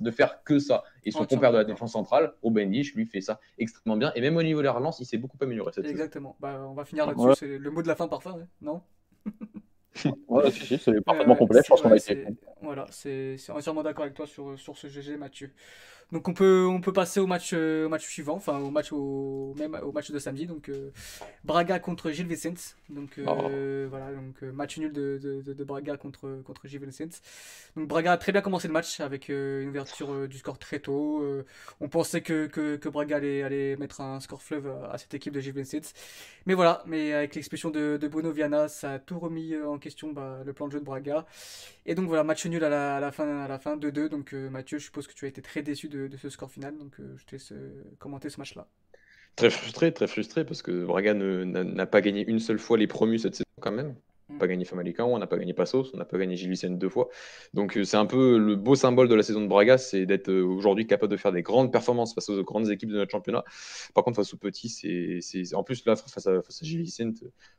De 0.00 0.10
faire 0.10 0.44
que 0.44 0.58
ça. 0.58 0.84
Et 1.04 1.10
son 1.10 1.26
compère 1.26 1.52
de 1.52 1.58
la 1.58 1.64
défense 1.64 1.92
centrale, 1.92 2.34
Ruben 2.42 2.70
Dich, 2.70 2.94
lui, 2.94 3.06
fait 3.06 3.20
ça 3.20 3.40
extrêmement 3.58 3.96
bien. 3.96 4.12
Et 4.14 4.20
même 4.20 4.36
au 4.36 4.42
niveau 4.42 4.60
de 4.60 4.64
la 4.66 4.72
relance, 4.72 5.00
il 5.00 5.06
s'est 5.06 5.18
beaucoup 5.18 5.38
amélioré 5.40 5.72
cette 5.72 5.84
saison. 5.84 5.94
Exactement. 5.94 6.36
Bah, 6.40 6.64
on 6.68 6.74
va 6.74 6.84
finir 6.84 7.06
là-dessus. 7.06 7.26
Ouais. 7.28 7.34
C'est 7.36 7.58
le 7.58 7.70
mot 7.70 7.82
de 7.82 7.88
la 7.88 7.96
fin 7.96 8.06
parfois, 8.06 8.34
ouais. 8.34 8.44
non? 8.60 8.82
Ouais, 10.28 10.50
si, 10.50 10.66
si, 10.66 10.78
c'est 10.78 11.00
parfaitement 11.02 11.34
Euh, 11.34 11.38
complet. 11.38 11.60
Je 11.62 11.68
pense 11.68 11.80
qu'on 11.80 11.92
a 11.92 11.96
été. 11.96 12.26
Voilà, 12.62 12.86
c'est 12.90 13.36
c'est 13.38 13.52
entièrement 13.52 13.82
d'accord 13.82 14.02
avec 14.04 14.14
toi 14.16 14.26
sur, 14.26 14.58
sur 14.58 14.76
ce 14.76 14.88
GG, 14.88 15.16
Mathieu. 15.16 15.52
Donc 16.12 16.28
on 16.28 16.34
peut, 16.34 16.66
on 16.68 16.80
peut 16.80 16.92
passer 16.92 17.20
au 17.20 17.26
match, 17.26 17.50
euh, 17.54 17.86
au 17.86 17.88
match 17.88 18.06
suivant, 18.06 18.34
enfin 18.34 18.58
au 18.58 18.70
match, 18.70 18.92
au, 18.92 19.54
même 19.58 19.76
au 19.82 19.92
match 19.92 20.10
de 20.10 20.18
samedi. 20.18 20.46
Donc 20.46 20.68
euh, 20.68 20.90
Braga 21.44 21.78
contre 21.78 22.10
Gil 22.10 22.26
Vicente. 22.26 22.76
Donc 22.88 23.18
euh, 23.18 23.86
voilà, 23.88 24.12
donc 24.12 24.42
match 24.42 24.78
nul 24.78 24.92
de, 24.92 25.18
de, 25.18 25.64
Braga 25.64 25.96
contre, 25.96 26.42
contre 26.44 26.68
Gil 26.68 26.84
Vicente. 26.84 27.20
Donc 27.76 27.88
Braga 27.88 28.12
a 28.12 28.16
très 28.16 28.32
bien 28.32 28.42
commencé 28.42 28.68
le 28.68 28.74
match 28.74 29.00
avec 29.00 29.30
euh, 29.30 29.62
une 29.62 29.70
ouverture 29.70 30.28
du 30.28 30.38
score 30.38 30.58
très 30.58 30.78
tôt. 30.78 31.24
On 31.80 31.88
pensait 31.88 32.20
que, 32.20 32.46
que, 32.46 32.76
que 32.76 32.88
Braga 32.88 33.16
allait, 33.16 33.42
allait 33.42 33.76
mettre 33.76 34.00
un 34.00 34.20
score 34.20 34.42
fleuve 34.42 34.68
à, 34.68 34.92
à 34.92 34.98
cette 34.98 35.14
équipe 35.14 35.32
de 35.32 35.40
Gil 35.40 35.54
Vicente. 35.54 35.94
Mais 36.46 36.54
voilà, 36.54 36.82
mais 36.86 37.12
avec 37.12 37.34
l'expulsion 37.34 37.70
de, 37.70 37.96
de 38.00 38.08
Bruno 38.08 38.30
Viana, 38.30 38.68
ça 38.68 38.92
a 38.92 38.98
tout 38.98 39.18
remis 39.18 39.56
en 39.56 39.78
question 39.78 40.12
bah, 40.12 40.42
le 40.44 40.52
plan 40.52 40.66
de 40.68 40.72
jeu 40.72 40.80
de 40.80 40.84
Braga. 40.84 41.26
Et 41.86 41.94
donc 41.94 42.06
voilà, 42.06 42.24
match 42.24 42.46
nul 42.46 42.62
à 42.62 42.68
la, 42.68 42.96
à 42.96 43.00
la 43.00 43.10
fin, 43.10 43.42
à 43.42 43.48
la 43.48 43.58
fin 43.58 43.76
2-2. 43.76 44.08
Donc 44.08 44.32
Mathieu, 44.32 44.78
je 44.78 44.84
suppose 44.84 45.06
que 45.06 45.14
tu 45.14 45.24
as 45.24 45.28
été 45.28 45.42
très 45.42 45.62
déçu 45.62 45.88
de, 45.88 45.93
de 45.96 46.16
ce 46.16 46.28
score 46.28 46.50
final. 46.50 46.76
Donc 46.78 46.98
euh, 47.00 47.14
je 47.16 47.24
te 47.24 47.32
laisse 47.32 47.52
commenter 47.98 48.30
ce 48.30 48.38
match-là. 48.38 48.68
Très 49.36 49.50
frustré, 49.50 49.92
très 49.92 50.06
frustré 50.06 50.44
parce 50.44 50.62
que 50.62 50.84
Braga 50.84 51.12
n'a 51.14 51.86
pas 51.86 52.00
gagné 52.00 52.24
une 52.28 52.38
seule 52.38 52.58
fois 52.58 52.78
les 52.78 52.86
promus 52.86 53.18
cette 53.18 53.34
saison 53.34 53.44
quand 53.60 53.72
même. 53.72 53.96
On 54.30 54.34
n'a 54.34 54.38
pas 54.38 54.46
gagné 54.46 54.64
Famalicão, 54.64 55.12
on 55.12 55.18
n'a 55.18 55.26
pas 55.26 55.36
gagné 55.36 55.52
Passos, 55.52 55.90
on 55.92 55.98
n'a 55.98 56.06
pas 56.06 56.16
gagné 56.16 56.34
Gil 56.34 56.48
Vicente 56.48 56.78
deux 56.78 56.88
fois. 56.88 57.08
Donc 57.52 57.76
euh, 57.76 57.84
c'est 57.84 57.98
un 57.98 58.06
peu 58.06 58.38
le 58.38 58.56
beau 58.56 58.74
symbole 58.74 59.06
de 59.08 59.14
la 59.14 59.22
saison 59.22 59.42
de 59.42 59.48
Braga, 59.48 59.76
c'est 59.76 60.06
d'être 60.06 60.30
euh, 60.30 60.42
aujourd'hui 60.42 60.86
capable 60.86 61.12
de 61.12 61.18
faire 61.18 61.30
des 61.30 61.42
grandes 61.42 61.70
performances 61.70 62.14
face 62.14 62.30
aux 62.30 62.42
grandes 62.42 62.70
équipes 62.70 62.88
de 62.88 62.96
notre 62.96 63.10
championnat. 63.10 63.44
Par 63.92 64.02
contre 64.02 64.16
face 64.16 64.32
aux 64.32 64.38
petits, 64.38 64.70
c'est 64.70 65.54
en 65.54 65.62
plus 65.62 65.84
là 65.84 65.94
face 65.96 66.26
à, 66.26 66.40
face 66.40 66.62
à 66.62 67.04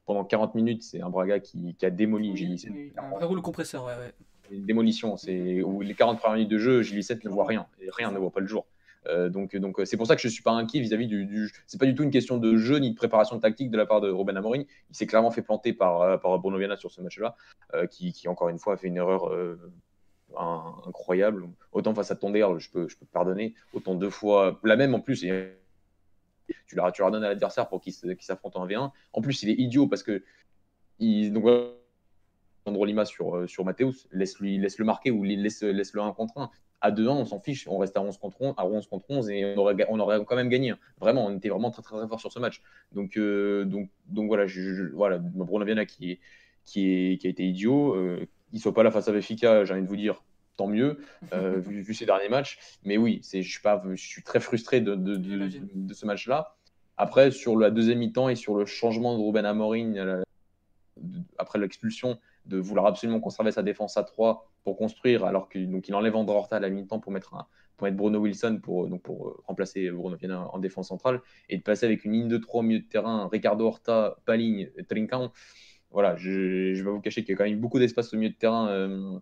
pendant 0.05 0.25
40 0.25 0.55
minutes, 0.55 0.81
c'est 0.81 1.01
un 1.01 1.09
Braga 1.09 1.39
qui, 1.39 1.75
qui 1.75 1.85
a 1.85 1.91
démoli 1.91 2.35
Gil 2.35 2.47
Oui, 2.47 2.55
Vicente. 2.55 2.71
oui, 2.73 2.93
un 2.97 3.09
vrai 3.11 3.25
rouleau 3.25 3.43
compresseur, 3.43 3.85
ouais, 3.85 3.93
ouais. 3.93 4.13
Une 4.51 4.65
démolition, 4.65 5.17
c'est 5.17 5.61
où 5.61 5.81
les 5.81 5.93
40 5.93 6.19
premières 6.19 6.35
minutes 6.35 6.51
de 6.51 6.57
jeu, 6.57 6.81
Gil 6.81 6.97
Vicente 6.97 7.23
ne 7.23 7.29
voit 7.29 7.45
rien, 7.45 7.67
et 7.81 7.89
rien 7.89 8.11
ne 8.11 8.17
voit 8.17 8.31
pas 8.31 8.39
le 8.39 8.47
jour. 8.47 8.65
Euh, 9.07 9.29
donc, 9.29 9.55
donc 9.55 9.79
c'est 9.85 9.97
pour 9.97 10.07
ça 10.07 10.15
que 10.15 10.21
je 10.21 10.27
ne 10.27 10.31
suis 10.31 10.43
pas 10.43 10.51
inquiet 10.51 10.79
vis-à-vis 10.79 11.07
du, 11.07 11.25
du. 11.25 11.51
C'est 11.67 11.79
pas 11.79 11.85
du 11.85 11.93
tout 11.93 12.03
une 12.03 12.11
question 12.11 12.37
de 12.37 12.57
jeu 12.57 12.77
ni 12.77 12.91
de 12.91 12.95
préparation 12.95 13.39
tactique 13.39 13.69
de 13.69 13.77
la 13.77 13.85
part 13.85 14.01
de 14.01 14.09
Ruben 14.09 14.35
Amorim. 14.35 14.65
Il 14.89 14.95
s'est 14.95 15.05
clairement 15.05 15.31
fait 15.31 15.41
planter 15.41 15.73
par, 15.73 16.19
par 16.19 16.39
Bruno 16.39 16.57
Viana 16.57 16.75
sur 16.75 16.91
ce 16.91 17.01
match-là, 17.01 17.35
qui, 17.91 18.13
qui, 18.13 18.27
encore 18.27 18.49
une 18.49 18.59
fois 18.59 18.73
a 18.73 18.77
fait 18.77 18.87
une 18.87 18.97
erreur 18.97 19.31
incroyable. 20.87 21.47
Autant 21.71 21.93
face 21.93 22.11
à 22.11 22.15
Tonder, 22.15 22.47
je 22.57 22.69
peux, 22.69 22.87
je 22.87 22.97
peux 22.97 23.05
pardonner. 23.05 23.53
Autant 23.73 23.95
deux 23.95 24.09
fois, 24.09 24.59
la 24.63 24.75
même 24.75 24.95
en 24.95 24.99
plus. 24.99 25.25
Tu 26.67 26.75
la, 26.75 26.91
tu 26.91 27.01
la 27.01 27.07
redonnes 27.07 27.23
à 27.23 27.29
l'adversaire 27.29 27.67
pour 27.67 27.81
qu'il 27.81 27.93
s'affronte 27.93 28.55
en 28.55 28.67
V1. 28.67 28.91
En 29.13 29.21
plus, 29.21 29.43
il 29.43 29.49
est 29.49 29.55
idiot 29.55 29.87
parce 29.87 30.03
que. 30.03 30.23
Andro 32.65 32.85
Lima 32.85 33.05
sur, 33.05 33.35
euh, 33.35 33.47
sur 33.47 33.63
Mathéus, 33.63 34.07
laisse-lui, 34.11 34.57
laisse 34.57 34.77
le 34.77 34.85
marquer 34.85 35.11
ou 35.11 35.23
laisse, 35.23 35.61
laisse 35.61 35.93
le 35.93 36.01
1 36.01 36.11
contre 36.13 36.37
1. 36.37 36.49
À 36.81 36.91
2-1, 36.91 37.09
on 37.09 37.25
s'en 37.25 37.39
fiche, 37.39 37.67
on 37.67 37.77
reste 37.77 37.95
à 37.97 38.01
11 38.01 38.17
contre 38.17 38.41
11, 38.41 38.53
à 38.57 38.65
11 38.65 38.87
contre 38.87 39.05
11 39.09 39.29
et 39.29 39.55
on 39.55 39.57
aurait, 39.59 39.75
on 39.89 39.99
aurait 39.99 40.23
quand 40.25 40.35
même 40.35 40.49
gagné. 40.49 40.73
Vraiment, 40.99 41.25
on 41.25 41.35
était 41.35 41.49
vraiment 41.49 41.71
très 41.71 41.81
très, 41.81 41.97
très 41.97 42.07
fort 42.07 42.19
sur 42.19 42.31
ce 42.31 42.39
match. 42.39 42.61
Donc, 42.91 43.17
euh, 43.17 43.65
donc, 43.65 43.89
donc 44.07 44.27
voilà, 44.27 44.45
je, 44.45 44.91
voilà, 44.93 45.17
Bruno 45.17 45.65
Viana 45.65 45.85
qui, 45.85 46.19
qui, 46.65 46.89
est, 46.89 47.17
qui 47.17 47.27
a 47.27 47.29
été 47.29 47.43
idiot, 47.43 47.95
euh, 47.95 48.27
il 48.51 48.57
ne 48.57 48.61
soit 48.61 48.73
pas 48.73 48.83
là 48.83 48.91
face 48.91 49.07
à 49.07 49.11
Benfica, 49.11 49.65
j'ai 49.65 49.73
envie 49.73 49.83
de 49.83 49.87
vous 49.87 49.95
dire, 49.95 50.23
tant 50.57 50.67
mieux, 50.67 50.99
euh, 51.33 51.59
vu, 51.65 51.81
vu, 51.81 51.93
ces 51.93 52.05
derniers 52.05 52.29
matchs. 52.29 52.59
Mais 52.83 52.97
oui, 52.97 53.21
je 53.23 53.41
suis, 53.41 53.61
pas, 53.61 53.81
je 53.93 53.95
suis 53.95 54.23
très 54.23 54.39
frustré 54.39 54.81
de, 54.81 54.95
de, 54.95 55.15
de, 55.15 55.49
de 55.73 55.93
ce 55.93 56.05
match-là. 56.05 56.55
Après, 56.97 57.31
sur 57.31 57.57
la 57.57 57.71
deuxième 57.71 57.99
mi-temps 57.99 58.29
et 58.29 58.35
sur 58.35 58.55
le 58.55 58.65
changement 58.65 59.17
de 59.17 59.23
Ruben 59.23 59.45
Amorim 59.45 60.23
après 61.37 61.59
l'expulsion, 61.59 62.17
de 62.45 62.57
vouloir 62.57 62.85
absolument 62.85 63.19
conserver 63.19 63.51
sa 63.51 63.63
défense 63.63 63.97
à 63.97 64.03
3 64.03 64.49
pour 64.63 64.77
construire, 64.77 65.25
alors 65.25 65.49
qu'il 65.49 65.95
enlève 65.95 66.15
André 66.15 66.35
Horta 66.35 66.57
à 66.57 66.59
la 66.59 66.69
mi-temps 66.69 66.99
pour 66.99 67.11
mettre, 67.11 67.33
un, 67.33 67.47
pour 67.77 67.89
Bruno 67.91 68.19
Wilson 68.19 68.59
pour, 68.61 68.87
donc 68.87 69.01
pour 69.01 69.41
remplacer 69.45 69.89
Bruno 69.91 70.15
Viana 70.15 70.47
en 70.51 70.59
défense 70.59 70.87
centrale 70.89 71.21
et 71.49 71.57
de 71.57 71.63
passer 71.63 71.85
avec 71.85 72.05
une 72.05 72.13
ligne 72.13 72.27
de 72.27 72.37
3 72.37 72.59
au 72.59 72.63
milieu 72.63 72.79
de 72.79 72.87
terrain, 72.87 73.27
Ricardo 73.31 73.65
Horta, 73.65 74.17
Paligne, 74.25 74.69
Trincan. 74.87 75.31
Voilà, 75.91 76.15
je 76.17 76.29
ne 76.29 76.75
vais 76.75 76.81
vous 76.81 77.01
cacher 77.01 77.23
qu'il 77.23 77.31
y 77.31 77.35
a 77.35 77.37
quand 77.37 77.49
même 77.49 77.59
beaucoup 77.59 77.79
d'espace 77.79 78.13
au 78.13 78.17
milieu 78.17 78.31
de 78.31 78.35
terrain. 78.35 78.69
Euh, 78.69 79.19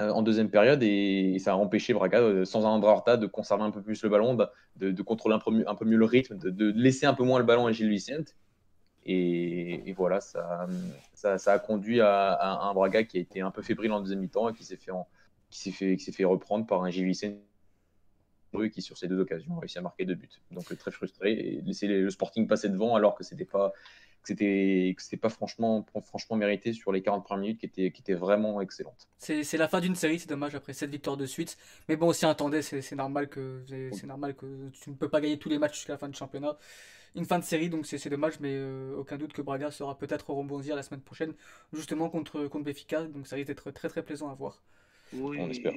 euh, 0.00 0.08
en 0.10 0.22
deuxième 0.22 0.48
période 0.48 0.82
et, 0.82 1.36
ça 1.38 1.52
a 1.52 1.56
empêché 1.56 1.92
Braga, 1.92 2.20
euh, 2.20 2.44
sans 2.46 2.64
André 2.64 2.90
Horta, 2.90 3.18
de 3.18 3.26
conserver 3.26 3.64
un 3.64 3.70
peu 3.70 3.82
plus 3.82 4.02
le 4.02 4.08
ballon, 4.08 4.36
de, 4.76 5.02
contrôler 5.02 5.34
un 5.34 5.74
peu, 5.74 5.84
mieux, 5.84 5.96
le 5.96 6.04
rythme, 6.04 6.38
de, 6.38 6.70
laisser 6.70 7.04
un 7.04 7.14
peu 7.14 7.24
moins 7.24 7.38
le 7.38 7.44
ballon 7.44 7.66
à 7.66 7.72
Gilles 7.72 7.90
Vicente. 7.90 8.34
Et, 9.04 9.92
voilà, 9.96 10.20
ça, 10.20 10.66
ça, 11.14 11.52
a 11.52 11.58
conduit 11.58 12.00
à, 12.00 12.62
un 12.62 12.72
Braga 12.74 13.02
qui 13.04 13.18
a 13.18 13.20
été 13.20 13.40
un 13.40 13.50
peu 13.50 13.62
fébrile 13.62 13.92
en 13.92 14.00
deuxième 14.00 14.20
mi-temps 14.20 14.48
et 14.48 14.54
qui 14.54 14.64
s'est 14.64 14.76
fait, 14.76 16.24
reprendre 16.24 16.66
par 16.66 16.84
un 16.84 16.90
Vicente 16.90 17.38
qui, 18.72 18.82
sur 18.82 18.98
ces 18.98 19.08
deux 19.08 19.18
occasions, 19.18 19.56
a 19.56 19.60
réussi 19.60 19.78
à 19.78 19.80
marquer 19.80 20.04
deux 20.04 20.14
buts. 20.14 20.28
Donc 20.50 20.76
très 20.76 20.90
frustré 20.90 21.32
et 21.32 21.60
laisser 21.62 21.88
le 21.88 22.10
Sporting 22.10 22.46
passer 22.46 22.68
devant 22.68 22.94
alors 22.94 23.14
que 23.14 23.24
c'était 23.24 23.44
pas 23.44 23.72
que 24.22 24.28
c'était 24.28 24.94
c'était 24.98 25.16
pas 25.16 25.28
franchement 25.28 25.84
franchement 26.04 26.36
mérité 26.36 26.72
sur 26.72 26.92
les 26.92 27.02
40 27.02 27.24
premières 27.24 27.42
minutes 27.42 27.58
qui 27.60 27.66
étaient 27.66 27.90
qui 27.90 28.02
étaient 28.02 28.14
vraiment 28.14 28.60
excellentes. 28.60 29.08
C'est 29.18 29.56
la 29.56 29.68
fin 29.68 29.80
d'une 29.80 29.94
série, 29.94 30.18
c'est 30.18 30.28
dommage 30.28 30.54
après 30.54 30.72
cette 30.72 30.90
victoire 30.90 31.16
de 31.16 31.26
suite. 31.26 31.58
Mais 31.88 31.96
bon, 31.96 32.08
aussi 32.08 32.24
attendez, 32.26 32.62
c'est 32.62 32.94
normal 32.94 33.28
que 33.28 33.64
c'est 33.92 34.06
normal 34.06 34.34
que 34.34 34.70
tu 34.70 34.90
ne 34.90 34.94
peux 34.94 35.08
pas 35.08 35.20
gagner 35.20 35.38
tous 35.38 35.48
les 35.48 35.58
matchs 35.58 35.74
jusqu'à 35.74 35.94
la 35.94 35.98
fin 35.98 36.08
du 36.08 36.16
championnat. 36.16 36.56
Une 37.14 37.26
fin 37.26 37.38
de 37.38 37.44
série, 37.44 37.68
donc 37.68 37.84
c'est 37.86 38.08
dommage, 38.08 38.40
mais 38.40 38.54
euh, 38.54 38.96
aucun 38.96 39.18
doute 39.18 39.34
que 39.34 39.42
Braga 39.42 39.70
sera 39.70 39.98
peut-être 39.98 40.30
rebondir 40.30 40.76
la 40.76 40.82
semaine 40.82 41.02
prochaine, 41.02 41.34
justement 41.74 42.08
contre 42.08 42.46
contre 42.46 42.64
Béfica. 42.64 43.02
Donc 43.04 43.26
ça 43.26 43.36
risque 43.36 43.48
d'être 43.48 43.70
très 43.70 43.88
très 43.90 44.02
plaisant 44.02 44.30
à 44.30 44.34
voir. 44.34 44.62
Oui, 45.12 45.36
On 45.38 45.50
espère. 45.50 45.74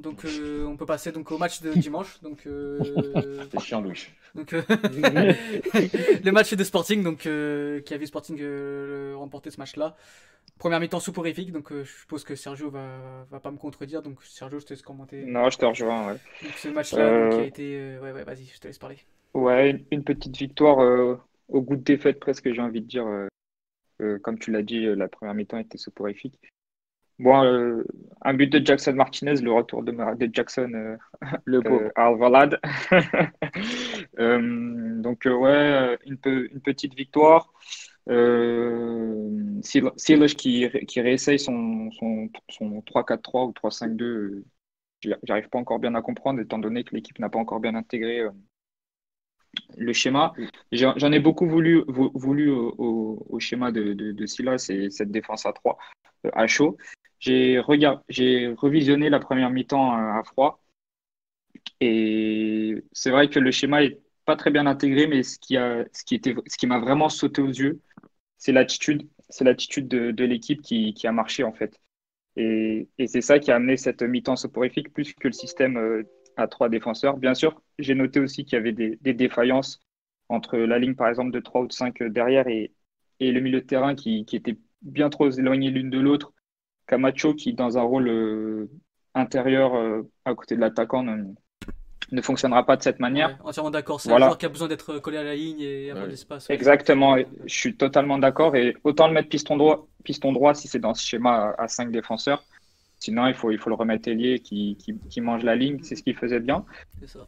Donc 0.00 0.24
euh, 0.24 0.64
on 0.66 0.76
peut 0.76 0.86
passer 0.86 1.12
donc 1.12 1.30
au 1.30 1.38
match 1.38 1.60
de 1.60 1.72
dimanche. 1.76 2.20
Donc 2.22 2.46
euh, 2.46 2.78
c'est 3.50 3.60
chiant 3.60 3.80
Louis. 3.80 4.06
Donc 4.34 4.52
euh, 4.52 4.62
le 6.24 6.30
match 6.30 6.54
de 6.54 6.64
Sporting 6.64 7.02
donc 7.02 7.18
qui 7.20 7.28
a 7.94 7.96
vu 7.96 8.06
Sporting 8.06 8.40
remporter 9.14 9.50
ce 9.50 9.58
match-là. 9.58 9.96
Première 10.58 10.80
mi-temps 10.80 11.00
soporifique 11.00 11.52
donc 11.52 11.72
je 11.72 11.84
suppose 11.84 12.24
que 12.24 12.34
Sergio 12.34 12.70
va 12.70 13.26
va 13.30 13.40
pas 13.40 13.50
me 13.50 13.56
contredire 13.56 14.02
donc 14.02 14.22
Sergio 14.22 14.58
je 14.60 14.66
te 14.66 14.74
laisse 14.74 14.82
commenter. 14.82 15.24
Non 15.24 15.50
je 15.50 15.58
te 15.58 15.64
rejoins 15.64 16.08
ouais. 16.08 16.18
Donc 16.42 16.52
ce 16.56 16.68
match-là 16.68 17.30
qui 17.30 17.38
a 17.38 17.44
été 17.44 17.98
ouais 17.98 18.12
ouais 18.12 18.24
vas-y 18.24 18.46
je 18.46 18.58
te 18.58 18.68
laisse 18.68 18.78
parler. 18.78 18.98
Ouais 19.34 19.84
une, 19.90 20.04
petite 20.04 20.36
victoire 20.36 20.78
au 21.48 21.60
goût 21.60 21.76
de 21.76 21.82
défaite 21.82 22.20
presque 22.20 22.52
j'ai 22.52 22.62
envie 22.62 22.80
de 22.80 22.86
dire 22.86 23.06
comme 24.22 24.38
tu 24.38 24.50
l'as 24.50 24.62
dit 24.62 24.84
la 24.84 25.08
première 25.08 25.34
mi-temps 25.34 25.58
était 25.58 25.78
soporifique. 25.78 26.38
Bon, 27.20 27.44
euh, 27.44 27.84
un 28.22 28.32
but 28.32 28.50
de 28.50 28.64
Jackson 28.64 28.94
Martinez, 28.94 29.42
le 29.42 29.52
retour 29.52 29.82
de, 29.82 29.92
de 29.92 30.30
Jackson, 30.32 30.72
euh, 30.74 30.96
le 31.44 31.60
beau 31.60 31.78
euh, 31.78 31.90
Alvalade. 31.94 32.58
donc, 35.02 35.26
ouais, 35.26 35.98
une, 36.06 36.18
une, 36.24 36.60
petite 36.62 36.94
victoire. 36.94 37.52
Euh, 38.08 39.60
qui, 39.62 40.66
qui 40.88 41.00
réessaye 41.02 41.38
son, 41.38 41.90
son, 41.92 42.30
son 42.48 42.80
3-4-3 42.80 43.48
ou 43.48 43.52
3-5-2, 43.52 44.44
j'arrive 45.22 45.50
pas 45.50 45.58
encore 45.58 45.78
bien 45.78 45.94
à 45.94 46.00
comprendre, 46.00 46.40
étant 46.40 46.58
donné 46.58 46.84
que 46.84 46.94
l'équipe 46.94 47.18
n'a 47.18 47.28
pas 47.28 47.38
encore 47.38 47.60
bien 47.60 47.74
intégré 47.74 48.24
le 49.76 49.92
schéma. 49.92 50.32
J'en 50.72 51.12
ai 51.12 51.20
beaucoup 51.20 51.46
voulu, 51.46 51.84
voulu 51.86 52.50
au, 52.50 53.26
au, 53.28 53.40
schéma 53.40 53.72
de, 53.72 53.92
de, 53.92 54.12
de 54.12 54.26
Silas 54.26 54.68
et 54.70 54.88
cette 54.88 55.10
défense 55.10 55.44
à 55.44 55.52
3 55.52 55.76
à 56.32 56.46
chaud. 56.46 56.78
J'ai 57.20 57.58
revisionné 57.58 59.10
la 59.10 59.20
première 59.20 59.50
mi-temps 59.50 59.92
à 59.92 60.22
froid. 60.24 60.62
Et 61.80 62.84
c'est 62.92 63.10
vrai 63.10 63.28
que 63.28 63.38
le 63.38 63.50
schéma 63.50 63.82
est 63.82 64.00
pas 64.24 64.36
très 64.36 64.50
bien 64.50 64.66
intégré, 64.66 65.06
mais 65.06 65.22
ce 65.22 65.38
qui 65.38 65.56
a, 65.56 65.84
ce 65.92 66.04
qui 66.04 66.14
était, 66.14 66.34
ce 66.46 66.56
qui 66.56 66.66
m'a 66.66 66.78
vraiment 66.78 67.08
sauté 67.08 67.42
aux 67.42 67.48
yeux, 67.48 67.80
c'est 68.38 68.52
l'attitude, 68.52 69.08
c'est 69.28 69.44
l'attitude 69.44 69.88
de, 69.88 70.24
l'équipe 70.24 70.62
qui, 70.62 70.94
a 71.06 71.12
marché 71.12 71.44
en 71.44 71.52
fait. 71.52 71.80
Et, 72.36 72.88
c'est 73.06 73.20
ça 73.22 73.38
qui 73.38 73.50
a 73.50 73.56
amené 73.56 73.76
cette 73.76 74.02
mi-temps 74.02 74.36
soporifique 74.36 74.92
plus 74.92 75.12
que 75.14 75.28
le 75.28 75.32
système 75.32 75.76
euh, 75.76 76.04
à 76.36 76.48
trois 76.48 76.68
défenseurs. 76.68 77.16
Bien 77.18 77.34
sûr, 77.34 77.60
j'ai 77.78 77.94
noté 77.94 78.20
aussi 78.20 78.44
qu'il 78.44 78.54
y 78.54 78.60
avait 78.60 78.72
des, 78.72 79.14
défaillances 79.14 79.82
entre 80.28 80.58
la 80.58 80.78
ligne 80.78 80.94
par 80.94 81.08
exemple 81.08 81.32
de 81.32 81.40
3 81.40 81.62
ou 81.62 81.66
de 81.66 81.72
5 81.72 82.02
derrière 82.04 82.46
et, 82.48 82.72
le 83.20 83.40
milieu 83.40 83.60
de 83.60 83.66
terrain 83.66 83.94
qui, 83.94 84.24
qui 84.24 84.36
était 84.36 84.56
bien 84.82 85.10
trop 85.10 85.30
éloignés 85.30 85.70
l'une 85.70 85.90
de 85.90 86.00
l'autre 86.00 86.32
Camacho 86.90 87.34
qui, 87.34 87.54
dans 87.54 87.78
un 87.78 87.82
rôle 87.82 88.08
euh, 88.08 88.68
intérieur 89.14 89.76
euh, 89.76 90.02
à 90.24 90.34
côté 90.34 90.56
de 90.56 90.60
l'attaquant, 90.60 91.04
ne, 91.04 92.20
fonctionnera 92.20 92.66
pas 92.66 92.76
de 92.76 92.82
cette 92.82 92.98
manière. 92.98 93.38
entièrement 93.44 93.70
d'accord. 93.70 94.00
C'est 94.00 94.12
un 94.12 94.18
joueur 94.18 94.36
qui 94.36 94.46
a 94.46 94.48
besoin 94.48 94.66
d'être 94.66 94.98
collé 94.98 95.16
à 95.16 95.22
la 95.22 95.36
ligne 95.36 95.60
et 95.60 95.90
avoir 95.90 96.06
de 96.06 96.10
l'espace. 96.10 96.50
Exactement. 96.50 97.16
Je 97.16 97.54
suis 97.54 97.76
totalement 97.76 98.18
d'accord. 98.18 98.56
Et 98.56 98.76
autant 98.82 99.06
le 99.06 99.14
mettre 99.14 99.28
piston 99.28 99.56
droit, 99.56 99.86
piston 100.02 100.32
droit 100.32 100.54
si 100.54 100.66
c'est 100.66 100.80
dans 100.80 100.94
ce 100.94 101.06
schéma 101.06 101.54
à 101.56 101.68
5 101.68 101.92
défenseurs. 101.92 102.42
Sinon, 102.98 103.28
il 103.28 103.34
faut, 103.34 103.50
il 103.50 103.58
faut 103.58 103.70
le 103.70 103.76
remettre 103.76 104.08
ailier 104.08 104.40
qui, 104.40 104.76
qui, 104.76 105.20
mange 105.20 105.42
la 105.44 105.54
ligne. 105.56 105.78
C'est 105.82 105.94
ce 105.94 106.02
qu'il 106.02 106.16
faisait 106.16 106.40
bien. 106.40 106.66
Ça. 107.06 107.20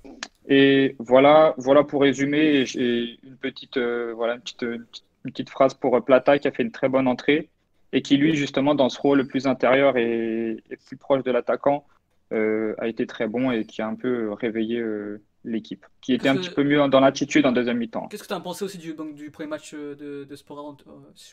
Et 0.46 0.96
voilà, 0.98 1.54
voilà 1.56 1.84
pour 1.84 2.02
résumer. 2.02 2.66
J'ai 2.66 3.18
une 3.22 3.36
petite, 3.36 3.78
euh, 3.78 4.12
voilà, 4.14 4.34
une 4.34 4.40
petite, 4.40 4.62
une 4.62 5.30
petite 5.30 5.48
phrase 5.48 5.72
pour 5.72 6.04
Plata 6.04 6.38
qui 6.38 6.48
a 6.48 6.50
fait 6.50 6.64
une 6.64 6.72
très 6.72 6.88
bonne 6.90 7.06
entrée 7.06 7.48
et 7.92 8.02
qui 8.02 8.16
lui 8.16 8.34
justement 8.34 8.74
dans 8.74 8.88
ce 8.88 9.00
rôle 9.00 9.18
le 9.18 9.26
plus 9.26 9.46
intérieur 9.46 9.96
et, 9.96 10.62
plus 10.86 10.96
proche 10.96 11.22
de 11.22 11.30
l'attaquant 11.30 11.84
euh, 12.32 12.74
a 12.78 12.88
été 12.88 13.06
très 13.06 13.28
bon 13.28 13.50
et 13.50 13.66
qui 13.66 13.82
a 13.82 13.86
un 13.86 13.94
peu 13.94 14.32
réveillé 14.32 14.78
euh, 14.78 15.22
l'équipe, 15.44 15.84
qui 16.00 16.14
était 16.14 16.28
un 16.28 16.36
petit 16.36 16.50
peu 16.50 16.64
mieux 16.64 16.86
dans 16.88 17.00
l'attitude 17.00 17.44
en 17.44 17.52
deuxième 17.52 17.76
mi-temps. 17.76 18.08
Qu'est-ce 18.08 18.22
que 18.22 18.28
tu 18.28 18.34
as 18.34 18.40
pensé 18.40 18.64
aussi 18.64 18.78
du, 18.78 18.94
du 19.14 19.30
premier 19.30 19.48
match 19.48 19.74
euh, 19.74 19.94
de, 19.94 20.24
de 20.24 20.36
Sport 20.36 20.76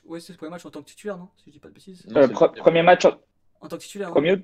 Oui, 0.05 0.19
c'est 0.19 0.33
le 0.33 0.37
premier 0.37 0.51
match 0.51 0.65
en 0.65 0.71
tant 0.71 0.81
que 0.81 0.87
titulaire, 0.87 1.17
non 1.17 1.29
Si 1.37 1.45
je 1.47 1.51
dis 1.51 1.59
pas 1.59 1.69
de 1.69 1.73
bêtises? 1.73 2.05
premier 2.57 2.83
match 2.83 3.05
en, 3.05 3.67
tant 3.67 3.77
que 3.77 3.81
titulaire. 3.81 4.09
Premier 4.09 4.43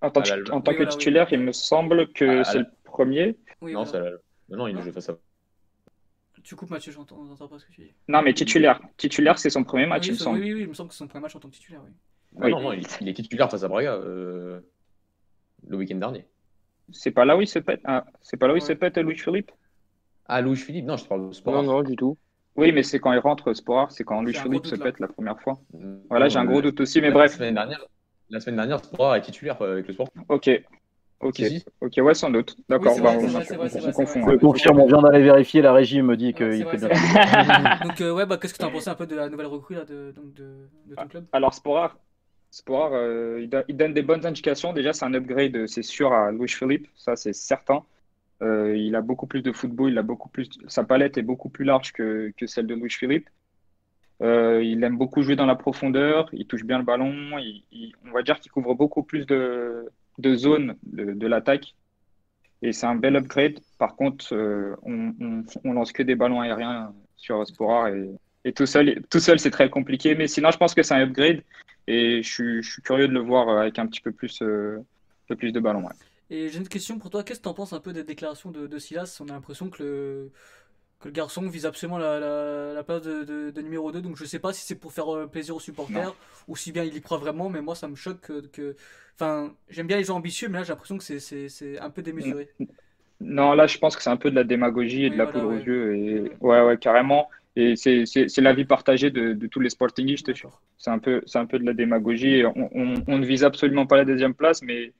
en 0.00 0.10
tant, 0.10 0.22
en 0.52 0.60
tant 0.60 0.74
que 0.74 0.84
titulaire, 0.84 1.28
il 1.32 1.40
me 1.40 1.52
semble 1.52 2.12
que 2.12 2.44
c'est 2.44 2.58
le 2.58 2.66
premier. 2.84 3.36
non, 3.62 3.84
non, 4.50 4.66
il 4.66 4.76
ne 4.76 4.82
joue 4.82 4.92
face 4.92 5.08
à 5.08 5.16
tu 6.42 6.56
coupes 6.56 6.70
Mathieu, 6.70 6.92
j'entends 6.92 7.48
pas 7.48 7.58
ce 7.58 7.64
que 7.64 7.72
tu 7.72 7.82
dis. 7.82 7.92
Non, 8.08 8.22
mais 8.22 8.34
titulaire. 8.34 8.80
Titulaire, 8.96 9.38
c'est 9.38 9.50
son 9.50 9.64
premier 9.64 9.86
match, 9.86 10.02
oui, 10.02 10.08
il 10.08 10.12
me 10.12 10.18
semble. 10.18 10.38
Oui, 10.40 10.52
oui, 10.52 10.60
il 10.62 10.68
me 10.68 10.74
semble 10.74 10.88
que 10.88 10.94
c'est 10.94 10.98
son 10.98 11.08
premier 11.08 11.22
match 11.22 11.36
en 11.36 11.40
tant 11.40 11.48
que 11.48 11.54
titulaire. 11.54 11.82
Oui. 11.84 11.92
Ah 12.40 12.48
non, 12.48 12.60
non, 12.60 12.72
il, 12.72 13.08
est 13.08 13.14
titulaire 13.14 13.50
face 13.50 13.62
à 13.62 13.68
Braga 13.68 13.94
euh, 13.94 14.60
le 15.66 15.76
week-end 15.76 15.96
dernier. 15.96 16.26
C'est 16.90 17.10
pas 17.10 17.24
là 17.24 17.36
où 17.36 17.40
il 17.40 17.48
se 17.48 17.58
pète, 17.58 17.80
ah, 17.84 18.04
c'est 18.22 18.36
pas 18.36 18.46
là 18.46 18.54
où 18.54 18.56
il 18.56 18.62
se 18.62 18.72
pète 18.72 18.98
Louis 18.98 19.16
Philippe? 19.16 19.50
Ah, 20.26 20.40
Louis 20.40 20.56
Philippe 20.56 20.86
Non, 20.86 20.96
je 20.96 21.06
parle 21.06 21.28
de 21.28 21.34
sport. 21.34 21.54
Non, 21.54 21.62
non, 21.62 21.82
du 21.82 21.96
tout. 21.96 22.16
Oui, 22.56 22.72
mais 22.72 22.82
c'est 22.82 22.98
quand 22.98 23.12
il 23.12 23.18
rentre 23.18 23.52
sport, 23.54 23.90
c'est 23.92 24.04
quand 24.04 24.22
Louis 24.22 24.34
Philippe 24.34 24.66
se 24.66 24.74
pète 24.74 25.00
la 25.00 25.08
première 25.08 25.40
fois. 25.40 25.60
Voilà, 26.08 26.28
j'ai 26.28 26.38
un 26.38 26.44
gros 26.44 26.62
doute 26.62 26.80
aussi, 26.80 27.00
mais 27.00 27.10
bref. 27.10 27.32
La 27.32 27.36
semaine 27.38 27.54
dernière, 27.54 27.86
la 28.30 28.40
semaine 28.40 28.56
dernière 28.56 28.84
Sport 28.84 29.14
est 29.16 29.22
titulaire 29.22 29.60
euh, 29.62 29.72
avec 29.72 29.86
le 29.86 29.94
sport. 29.94 30.08
Ok, 30.28 30.50
Ok, 31.20 31.42
ok, 31.80 31.92
ouais, 31.98 32.14
sans 32.14 32.30
doute. 32.30 32.56
D'accord, 32.68 32.94
oui, 32.96 33.02
on, 33.02 33.92
confond. 33.92 34.30
Je 34.30 34.36
confirme, 34.36 34.80
on 34.80 34.86
vient 34.86 35.02
d'aller 35.02 35.22
vérifier, 35.22 35.62
la 35.62 35.72
régie 35.72 36.00
me 36.00 36.16
dit 36.16 36.32
qu'il 36.32 36.64
peut 36.64 36.76
bien. 36.76 36.88
donc, 37.84 38.00
euh, 38.00 38.12
ouais, 38.12 38.24
bah, 38.24 38.36
qu'est-ce 38.36 38.54
que 38.54 38.58
tu 38.58 38.64
as 38.64 38.70
pensé 38.70 38.88
un 38.88 38.94
peu 38.94 39.06
de 39.06 39.16
la 39.16 39.28
nouvelle 39.28 39.46
recrue 39.46 39.74
là, 39.74 39.84
de, 39.84 40.12
donc, 40.12 40.32
de, 40.34 40.68
de 40.86 40.94
ton 40.94 41.08
club? 41.08 41.24
Alors, 41.32 41.54
Sporar, 41.54 41.98
Sporar 42.52 42.92
euh, 42.92 43.40
il, 43.42 43.64
il, 43.66 43.76
donne 43.76 43.94
des 43.94 44.02
bonnes 44.02 44.24
indications. 44.26 44.72
Déjà, 44.72 44.92
c'est 44.92 45.06
un 45.06 45.14
upgrade, 45.14 45.66
c'est 45.66 45.82
sûr, 45.82 46.12
à 46.12 46.30
Louis 46.30 46.48
Philippe, 46.48 46.86
ça 46.94 47.16
c'est 47.16 47.32
certain. 47.32 47.82
Euh, 48.40 48.76
il 48.76 48.94
a 48.94 49.00
beaucoup 49.00 49.26
plus 49.26 49.42
de 49.42 49.50
football, 49.50 49.90
il 49.90 49.98
a 49.98 50.02
beaucoup 50.02 50.28
plus, 50.28 50.48
sa 50.68 50.84
palette 50.84 51.18
est 51.18 51.22
beaucoup 51.22 51.48
plus 51.48 51.64
large 51.64 51.92
que, 51.92 52.32
que 52.36 52.46
celle 52.46 52.68
de 52.68 52.74
Louis 52.74 52.90
Philippe. 52.90 53.28
Euh, 54.22 54.62
il 54.62 54.82
aime 54.84 54.96
beaucoup 54.96 55.22
jouer 55.22 55.34
dans 55.34 55.46
la 55.46 55.56
profondeur, 55.56 56.28
il 56.32 56.46
touche 56.46 56.64
bien 56.64 56.78
le 56.78 56.84
ballon, 56.84 57.12
on 57.34 58.10
va 58.12 58.22
dire 58.22 58.38
qu'il 58.38 58.52
couvre 58.52 58.74
beaucoup 58.74 59.02
plus 59.02 59.26
de, 59.26 59.90
de 60.18 60.34
zones 60.34 60.76
de, 60.82 61.26
l'attaque. 61.26 61.74
Et 62.62 62.72
c'est 62.72 62.86
un 62.86 62.96
bel 62.96 63.16
upgrade. 63.16 63.60
Par 63.78 63.96
contre, 63.96 64.34
euh, 64.34 64.74
on, 64.82 65.72
lance 65.72 65.92
que 65.92 66.02
des 66.02 66.16
ballons 66.16 66.40
aériens 66.40 66.92
sur 67.16 67.46
Sporar 67.46 67.88
et, 67.88 68.52
tout 68.52 68.66
seul, 68.66 69.02
tout 69.10 69.20
seul 69.20 69.38
c'est 69.38 69.50
très 69.50 69.70
compliqué. 69.70 70.14
Mais 70.14 70.26
sinon, 70.26 70.50
je 70.50 70.56
pense 70.56 70.74
que 70.74 70.82
c'est 70.82 70.94
un 70.94 71.02
upgrade 71.02 71.42
et 71.86 72.22
je 72.22 72.62
suis, 72.62 72.82
curieux 72.82 73.08
de 73.08 73.12
le 73.12 73.20
voir 73.20 73.48
avec 73.48 73.78
un 73.78 73.86
petit 73.86 74.00
peu 74.00 74.12
plus, 74.12 74.42
euh, 74.42 74.78
peu 75.28 75.36
plus 75.36 75.52
de 75.52 75.60
ballons. 75.60 75.88
Et 76.30 76.48
j'ai 76.48 76.58
une 76.58 76.68
question 76.68 76.98
pour 76.98 77.10
toi. 77.10 77.22
Qu'est-ce 77.22 77.38
que 77.40 77.44
tu 77.44 77.48
en 77.48 77.54
penses 77.54 77.72
un 77.72 77.80
peu 77.80 77.92
des 77.92 78.04
déclarations 78.04 78.50
de, 78.50 78.66
de 78.66 78.78
Silas? 78.78 79.18
On 79.20 79.28
a 79.28 79.32
l'impression 79.32 79.70
que 79.70 79.82
le, 79.82 80.32
que 81.00 81.08
le 81.08 81.12
garçon 81.12 81.42
vise 81.48 81.66
absolument 81.66 81.98
la, 81.98 82.18
la, 82.18 82.72
la 82.74 82.82
place 82.82 83.02
de, 83.02 83.22
de, 83.22 83.50
de, 83.50 83.62
numéro 83.62 83.92
2. 83.92 84.00
Donc 84.00 84.16
je 84.16 84.24
sais 84.24 84.38
pas 84.38 84.52
si 84.52 84.66
c'est 84.66 84.74
pour 84.74 84.92
faire 84.92 85.14
euh, 85.14 85.26
plaisir 85.26 85.54
aux 85.54 85.60
supporters 85.60 86.06
non. 86.06 86.14
ou 86.48 86.56
si 86.56 86.72
bien 86.72 86.84
il 86.84 86.96
y 86.96 87.00
croit 87.00 87.18
vraiment. 87.18 87.48
Mais 87.48 87.60
moi, 87.60 87.74
ça 87.74 87.88
me 87.88 87.94
choque 87.94 88.32
que. 88.52 88.76
Enfin, 89.14 89.54
j'aime 89.68 89.86
bien 89.86 89.96
les 89.96 90.04
gens 90.04 90.16
ambitieux, 90.16 90.48
mais 90.48 90.58
là, 90.58 90.64
j'ai 90.64 90.70
l'impression 90.70 90.98
que 90.98 91.04
c'est 91.04 91.78
un 91.78 91.90
peu 91.90 92.02
démesuré. 92.02 92.48
Non, 93.20 93.54
là, 93.54 93.66
je 93.66 93.78
pense 93.78 93.96
que 93.96 94.02
c'est 94.04 94.10
un 94.10 94.16
peu 94.16 94.30
de 94.30 94.36
la 94.36 94.44
démagogie 94.44 95.02
et 95.02 95.08
oui, 95.08 95.10
de 95.10 95.16
la 95.16 95.24
voilà, 95.24 95.40
poudre 95.40 95.52
ouais. 95.52 95.60
aux 95.60 95.64
yeux. 95.64 95.96
Et... 95.96 96.32
Ouais, 96.40 96.62
ouais, 96.62 96.78
carrément. 96.78 97.28
Et 97.56 97.74
c'est 97.74 98.40
l'avis 98.40 98.64
partagé 98.64 99.10
de, 99.10 99.32
de, 99.32 99.46
tous 99.48 99.58
les 99.58 99.70
sportingistes. 99.70 100.30
C'est 100.76 100.90
un, 100.90 101.00
peu, 101.00 101.22
un 101.34 101.46
peu 101.46 101.58
de 101.58 101.66
la 101.66 101.72
démagogie. 101.72 102.44
On, 102.44 102.70
on, 102.72 102.94
on, 103.08 103.18
ne 103.18 103.26
vise 103.26 103.42
absolument 103.42 103.86
pas 103.86 103.96
la 103.96 104.04
deuxième 104.04 104.34
place, 104.34 104.62
mais 104.62 104.92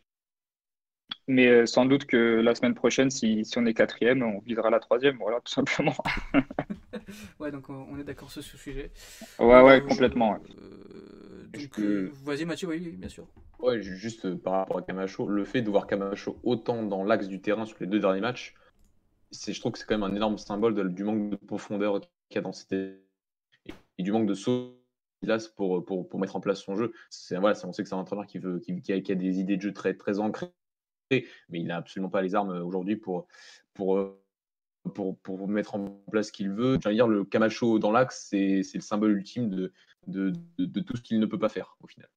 mais 1.29 1.47
euh, 1.47 1.67
sans 1.67 1.85
doute 1.85 2.07
que 2.07 2.41
la 2.41 2.55
semaine 2.55 2.75
prochaine, 2.75 3.11
si, 3.11 3.45
si 3.45 3.59
on 3.59 3.67
est 3.67 3.75
quatrième, 3.75 4.23
on 4.23 4.41
visera 4.41 4.71
la 4.71 4.81
troisième, 4.81 5.19
voilà, 5.19 5.41
tout 5.41 5.53
simplement. 5.53 5.95
ouais, 7.39 7.51
donc 7.51 7.69
on 7.69 7.99
est 7.99 8.05
d'accord 8.05 8.31
sur 8.31 8.43
ce 8.43 8.57
sujet. 8.57 8.91
Ouais, 9.39 9.63
ouais, 9.63 9.81
euh, 9.81 9.87
complètement. 9.87 10.33
Ouais. 10.33 10.39
Euh, 10.59 11.47
donc, 11.53 11.79
euh, 11.79 12.11
vas-y 12.25 12.47
Mathieu, 12.47 12.69
oui, 12.69 12.79
bien 12.79 13.09
sûr. 13.09 13.27
Ouais, 13.59 13.81
juste 13.83 14.35
par 14.37 14.55
rapport 14.55 14.79
à 14.79 14.83
Camacho, 14.83 15.29
le 15.29 15.45
fait 15.45 15.63
de 15.63 15.71
voir 15.71 15.87
Camacho 15.87 16.39
autant 16.43 16.83
dans 16.83 17.05
l'axe 17.05 17.29
du 17.29 17.41
terrain 17.41 17.67
sur 17.67 17.77
les 17.81 17.87
deux 17.87 18.01
derniers 18.01 18.21
matchs, 18.21 18.55
je 19.33 19.59
trouve 19.61 19.73
que 19.73 19.79
c'est 19.79 19.85
quand 19.87 19.99
même 19.99 20.11
un 20.11 20.17
énorme 20.17 20.39
symbole 20.39 20.75
de, 20.75 20.85
du 20.85 21.05
manque 21.05 21.31
de 21.31 21.37
profondeur 21.37 22.01
qu'il 22.01 22.37
y 22.37 22.39
a 22.39 22.43
dans 22.43 22.53
cette 22.53 22.73
et, 22.73 23.75
et 23.99 24.03
du 24.03 24.13
manque 24.13 24.27
de 24.27 24.35
saut 24.35 24.79
pour, 25.57 25.85
pour, 25.85 26.09
pour 26.09 26.21
mettre 26.21 26.37
en 26.37 26.41
place 26.41 26.61
son 26.63 26.77
jeu. 26.77 26.93
Voilà, 27.33 27.59
on 27.65 27.73
sait 27.73 27.83
que 27.83 27.89
c'est 27.89 27.95
un 27.95 27.99
entraîneur 27.99 28.27
qui, 28.27 28.39
veut, 28.39 28.61
qui, 28.61 28.81
qui, 28.81 28.93
a, 28.93 29.01
qui, 29.01 29.13
a, 29.13 29.15
des 29.15 29.41
idées 29.41 29.57
de 29.57 29.63
jeu 29.63 29.73
très, 29.73 29.95
très 29.95 30.21
ancrées 30.21 30.53
mais 31.11 31.61
il 31.61 31.67
n'a 31.67 31.77
absolument 31.77 32.11
pas 32.11 32.23
les 32.23 32.35
armes 32.35 32.51
aujourd'hui 32.51 32.97
pour, 32.97 33.27
pour, 33.75 34.17
pour, 34.95 35.19
pour, 35.19 35.49
mettre 35.49 35.75
en 35.75 36.03
place 36.11 36.29
ce 36.29 36.33
qu'il 36.33 36.51
veut. 36.51 36.79
Dire, 36.79 37.09
le 37.09 37.25
Camacho 37.25 37.79
dans 37.79 37.93
l'axe, 37.93 38.29
c'est 38.31 38.63
le 38.75 38.81
symbole 38.81 39.13
ultime 39.13 39.49
de, 39.49 39.73
de, 40.07 40.81
tout 40.81 40.97
ce 40.97 41.03
qu'il 41.03 41.21
ne 41.21 41.27
peut 41.27 41.39
pas 41.39 41.49
faire 41.49 41.77
au 41.83 41.87
final. 41.87 42.09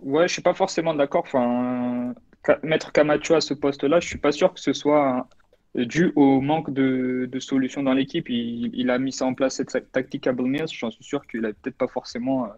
Ouais, 0.00 0.28
je 0.28 0.32
suis 0.34 0.42
pas 0.42 0.54
forcément 0.54 0.94
d'accord. 0.94 1.24
Enfin, 1.26 2.14
mettre 2.62 2.92
Camacho 2.92 3.34
à 3.34 3.40
ce 3.40 3.54
poste-là, 3.54 4.00
je 4.00 4.08
suis 4.08 4.18
pas 4.18 4.32
sûr 4.32 4.52
que 4.52 4.60
ce 4.60 4.72
soit 4.72 5.28
dû 5.74 6.12
au 6.16 6.40
manque 6.40 6.72
de, 6.72 7.28
de 7.30 7.40
solutions 7.40 7.82
dans 7.82 7.92
l'équipe. 7.92 8.28
Il, 8.28 8.74
il, 8.74 8.90
a 8.90 8.98
mis 8.98 9.12
ça 9.12 9.26
en 9.26 9.34
place 9.34 9.56
cette 9.56 9.92
tactique 9.92 10.26
à 10.26 10.32
Mills. 10.32 10.66
J'en 10.68 10.90
suis 10.90 11.04
sûr 11.04 11.26
qu'il 11.26 11.44
a 11.46 11.52
peut-être 11.52 11.76
pas 11.76 11.88
forcément 11.88 12.48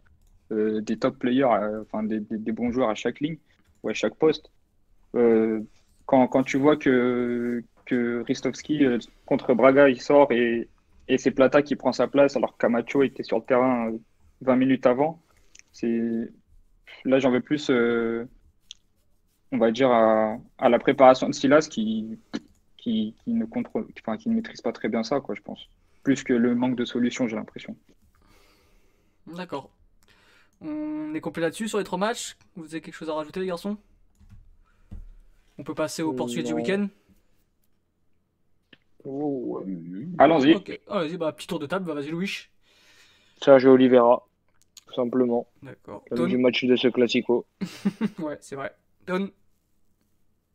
euh, 0.53 0.81
des 0.81 0.99
top 0.99 1.18
players, 1.18 1.45
euh, 1.45 1.83
enfin 1.83 2.03
des, 2.03 2.20
des, 2.20 2.39
des, 2.39 2.53
bons 2.53 2.72
joueurs 2.72 2.91
à 2.91 2.95
chaque 2.95 3.20
ligne 3.20 3.37
ou 3.83 3.89
à 3.89 3.95
chaque 3.95 4.16
poste. 4.16 4.51
Euh, 5.15 5.61
quand, 6.07 6.27
quand, 6.29 6.43
tu 6.43 6.59
vois 6.59 6.77
que, 6.77 7.63
que 7.87 8.23
Ristovski 8.27 8.85
euh, 8.85 8.99
contre 9.27 9.55
Braga, 9.55 9.89
il 9.89 10.01
sort 10.01 10.31
et, 10.33 10.69
et 11.09 11.19
c'est 11.19 11.31
Plata 11.31 11.63
qui 11.63 11.77
prend 11.77 11.93
sa 11.93 12.07
place 12.09 12.37
alors 12.37 12.53
que 12.53 12.59
Camacho 12.59 13.03
était 13.03 13.23
sur 13.23 13.39
le 13.39 13.45
terrain 13.45 13.93
20 14.43 14.57
minutes 14.57 14.87
avant, 14.87 15.21
là 17.05 17.19
j'en 17.19 17.31
veux 17.31 17.41
plus, 17.41 17.71
euh, 17.71 18.27
on 19.53 19.59
va 19.59 19.71
dire, 19.71 19.91
à, 19.91 20.39
à, 20.59 20.69
la 20.69 20.79
préparation 20.79 21.29
de 21.29 21.35
Silas 21.35 21.69
qui, 21.71 22.19
qui, 22.77 23.15
qui, 23.25 23.33
ne 23.33 23.45
contrôle, 23.45 23.87
enfin, 24.01 24.17
qui 24.17 24.29
ne 24.29 24.35
maîtrise 24.35 24.61
pas 24.61 24.73
très 24.73 24.89
bien 24.89 25.03
ça, 25.03 25.21
quoi, 25.21 25.35
je 25.35 25.43
pense. 25.43 25.69
Plus 26.03 26.23
que 26.23 26.33
le 26.33 26.55
manque 26.55 26.77
de 26.77 26.85
solution, 26.85 27.29
j'ai 27.29 27.37
l'impression. 27.37 27.77
D'accord. 29.27 29.71
On 30.63 31.15
est 31.15 31.21
complet 31.21 31.43
là-dessus 31.43 31.69
sur 31.69 31.79
les 31.79 31.85
trois 31.85 31.99
matchs. 31.99 32.37
Vous 32.57 32.67
avez 32.67 32.81
quelque 32.81 32.95
chose 32.95 33.11
à 33.11 33.15
rajouter, 33.15 33.41
les 33.41 33.47
garçons? 33.47 33.77
On 35.61 35.63
peut 35.63 35.75
passer 35.75 36.03
au 36.03 36.15
poursuite 36.15 36.47
du 36.47 36.55
week-end 36.55 36.89
oh, 39.05 39.63
Allons-y. 40.19 40.55
Okay. 40.55 40.81
Allez-y, 40.89 41.19
bah, 41.19 41.33
petit 41.33 41.47
tour 41.47 41.59
de 41.59 41.67
table, 41.67 41.93
vas-y 41.93 42.09
Louis. 42.09 42.49
Sergio 43.43 43.73
Oliveira, 43.73 44.27
tout 44.87 44.95
simplement. 44.95 45.47
D'accord. 45.63 46.03
Du 46.11 46.39
match 46.39 46.65
de 46.65 46.77
ce 46.77 46.89
classico. 46.89 47.45
ouais, 48.21 48.39
c'est 48.41 48.57
vrai. 48.57 48.73
Don 49.07 49.29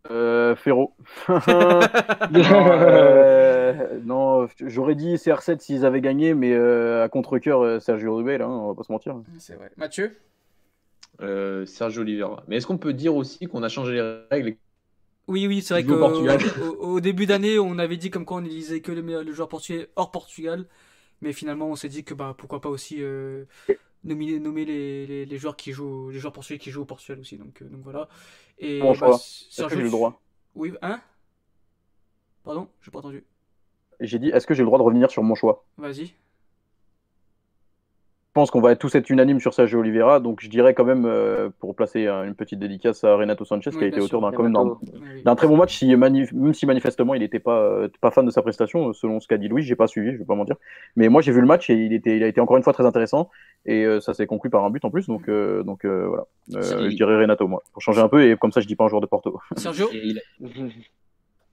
euh, 0.10 0.56
Ferro. 0.56 0.96
non, 1.30 1.38
euh, 2.32 4.00
non 4.04 4.48
j'aurais 4.60 4.96
dit 4.96 5.16
CR7 5.16 5.60
s'ils 5.60 5.86
avaient 5.86 6.02
gagné, 6.02 6.34
mais 6.34 6.54
euh, 6.54 7.04
à 7.04 7.10
contre-coeur, 7.10 7.80
Sergio 7.80 8.16
Rubel, 8.16 8.42
hein, 8.42 8.50
on 8.50 8.70
va 8.70 8.74
pas 8.74 8.84
se 8.84 8.92
mentir. 8.92 9.16
C'est 9.38 9.56
vrai. 9.56 9.72
Mathieu 9.78 10.16
euh, 11.22 11.66
Sergio 11.66 12.02
Oliveira. 12.02 12.44
Mais 12.48 12.58
est-ce 12.58 12.68
qu'on 12.68 12.78
peut 12.78 12.94
dire 12.94 13.16
aussi 13.16 13.46
qu'on 13.46 13.64
a 13.64 13.70
changé 13.70 13.94
les 13.94 14.20
règles 14.32 14.58
oui, 15.28 15.48
oui, 15.48 15.62
c'est 15.62 15.74
vrai 15.74 15.84
qu'au 15.84 15.96
au 15.96 17.00
début 17.00 17.26
d'année, 17.26 17.58
on 17.60 17.78
avait 17.80 17.98
dit 17.98 18.10
comme 18.10 18.26
quoi 18.26 18.38
on 18.38 18.46
utilisait 18.46 18.82
que 18.82 18.92
le, 18.92 19.02
le 19.24 19.34
joueur 19.34 19.50
portugais 19.50 19.90
hors 19.96 20.12
Portugal. 20.12 20.68
Mais 21.22 21.34
finalement, 21.34 21.68
on 21.68 21.76
s'est 21.76 21.90
dit 21.90 22.04
que 22.04 22.14
bah, 22.14 22.36
pourquoi 22.38 22.62
pas 22.62 22.70
aussi 22.70 22.98
euh, 23.02 23.46
nommer, 24.04 24.40
nommer 24.40 24.66
les, 24.66 25.08
les, 25.08 25.26
les, 25.26 25.38
joueurs 25.38 25.56
qui 25.56 25.72
jouent, 25.72 26.10
les 26.10 26.20
joueurs 26.20 26.34
portugais 26.34 26.60
qui 26.60 26.72
jouent 26.72 26.82
au 26.82 26.86
Portugal 26.86 27.20
aussi. 27.20 27.38
Donc, 27.38 27.62
euh, 27.62 27.66
donc 27.66 27.82
voilà. 27.84 28.10
Et 28.60 28.80
bon, 28.82 28.94
bah, 28.94 29.18
Sergio... 29.20 29.78
j'ai 29.78 29.84
le 29.84 29.90
droit? 29.90 30.22
Oui, 30.56 30.74
hein? 30.82 31.00
Pardon? 32.44 32.70
J'ai 32.82 32.92
pas 32.92 33.00
entendu. 33.00 33.24
J'ai 34.00 34.20
dit, 34.20 34.30
est-ce 34.30 34.46
que 34.46 34.54
j'ai 34.54 34.62
le 34.62 34.68
droit 34.68 34.78
de 34.78 34.84
revenir 34.84 35.10
sur 35.10 35.24
mon 35.24 35.36
choix? 35.36 35.66
Vas-y. 35.78 36.14
Je 38.36 38.42
pense 38.42 38.52
qu'on 38.52 38.60
va 38.60 38.76
tous 38.76 38.94
être 38.96 39.10
unanime 39.10 39.40
sur 39.40 39.54
Sergio 39.54 39.80
Oliveira, 39.80 40.20
donc 40.20 40.42
je 40.42 40.50
dirais 40.50 40.74
quand 40.74 40.84
même, 40.84 41.06
euh, 41.06 41.48
pour 41.62 41.74
placer 41.74 42.06
une 42.06 42.36
petite 42.36 42.60
dédicace 42.60 43.06
à 43.06 43.16
Renato 43.16 43.46
Sanchez, 43.46 43.70
oui, 43.72 43.78
qui 43.78 43.84
a 43.86 43.88
été 43.88 44.02
auteur 44.02 44.20
d'un 44.20 44.28
oui. 44.38 45.36
très 45.38 45.48
bon 45.48 45.56
match, 45.56 45.78
si 45.78 45.96
manif 45.96 46.34
même 46.34 46.54
si 46.54 46.66
manifestement 46.66 47.16
il 47.16 47.22
n'était 47.22 47.40
pas, 47.40 47.58
euh, 47.62 47.88
pas 48.02 48.12
fan 48.12 48.26
de 48.26 48.32
sa 48.32 48.42
prestation, 48.42 48.92
selon 48.92 49.22
ce 49.22 49.30
qu'a 49.30 49.38
dit 49.38 49.48
Louis, 49.48 49.64
j'ai 49.64 49.78
pas 49.78 49.88
suivi, 49.88 50.12
je 50.12 50.18
vais 50.18 50.26
pas 50.26 50.36
mentir. 50.36 50.58
Mais 50.98 51.08
moi 51.08 51.22
j'ai 51.22 51.32
vu 51.32 51.40
le 51.40 51.48
match 51.48 51.70
et 51.70 51.76
il, 51.76 51.94
était, 51.94 52.18
il 52.18 52.24
a 52.24 52.28
été 52.28 52.42
encore 52.42 52.58
une 52.58 52.64
fois 52.64 52.74
très 52.74 52.86
intéressant, 52.86 53.30
et 53.66 53.86
euh, 53.86 54.02
ça 54.02 54.14
s'est 54.14 54.28
conclu 54.28 54.50
par 54.50 54.66
un 54.66 54.70
but 54.70 54.84
en 54.84 54.90
plus, 54.90 55.08
donc, 55.08 55.30
euh, 55.30 55.64
donc 55.64 55.86
voilà. 55.86 56.26
je 56.50 56.94
dirais 56.94 57.16
Renato, 57.16 57.48
moi, 57.48 57.64
pour 57.72 57.82
changer 57.82 58.02
un 58.02 58.10
peu, 58.10 58.30
et 58.30 58.36
comme 58.36 58.52
ça 58.52 58.60
je 58.60 58.68
dis 58.68 58.76
pas 58.76 58.84
un 58.84 58.90
joueur 58.90 59.02
de 59.02 59.08
Porto. 59.08 59.40
Sergio 59.56 59.88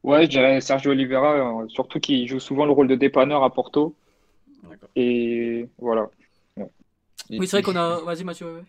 Ouais, 0.03 0.25
je 0.25 0.31
dirais 0.31 0.61
Sergio 0.61 0.91
Oliveira, 0.91 1.63
surtout 1.69 2.01
qu'il 2.01 2.27
joue 2.27 2.41
souvent 2.41 2.67
le 2.67 2.73
rôle 2.73 2.89
de 2.89 2.97
dépanneur 2.97 3.45
à 3.45 3.51
Porto. 3.51 3.95
Et 4.97 5.69
voilà. 5.79 6.09
Oui, 7.39 7.47
c'est 7.47 7.57
vrai 7.57 7.63
qu'on 7.63 7.77
a. 7.77 8.01
Vas-y, 8.01 8.25
Mathieu. 8.25 8.47
Ouais. 8.47 8.65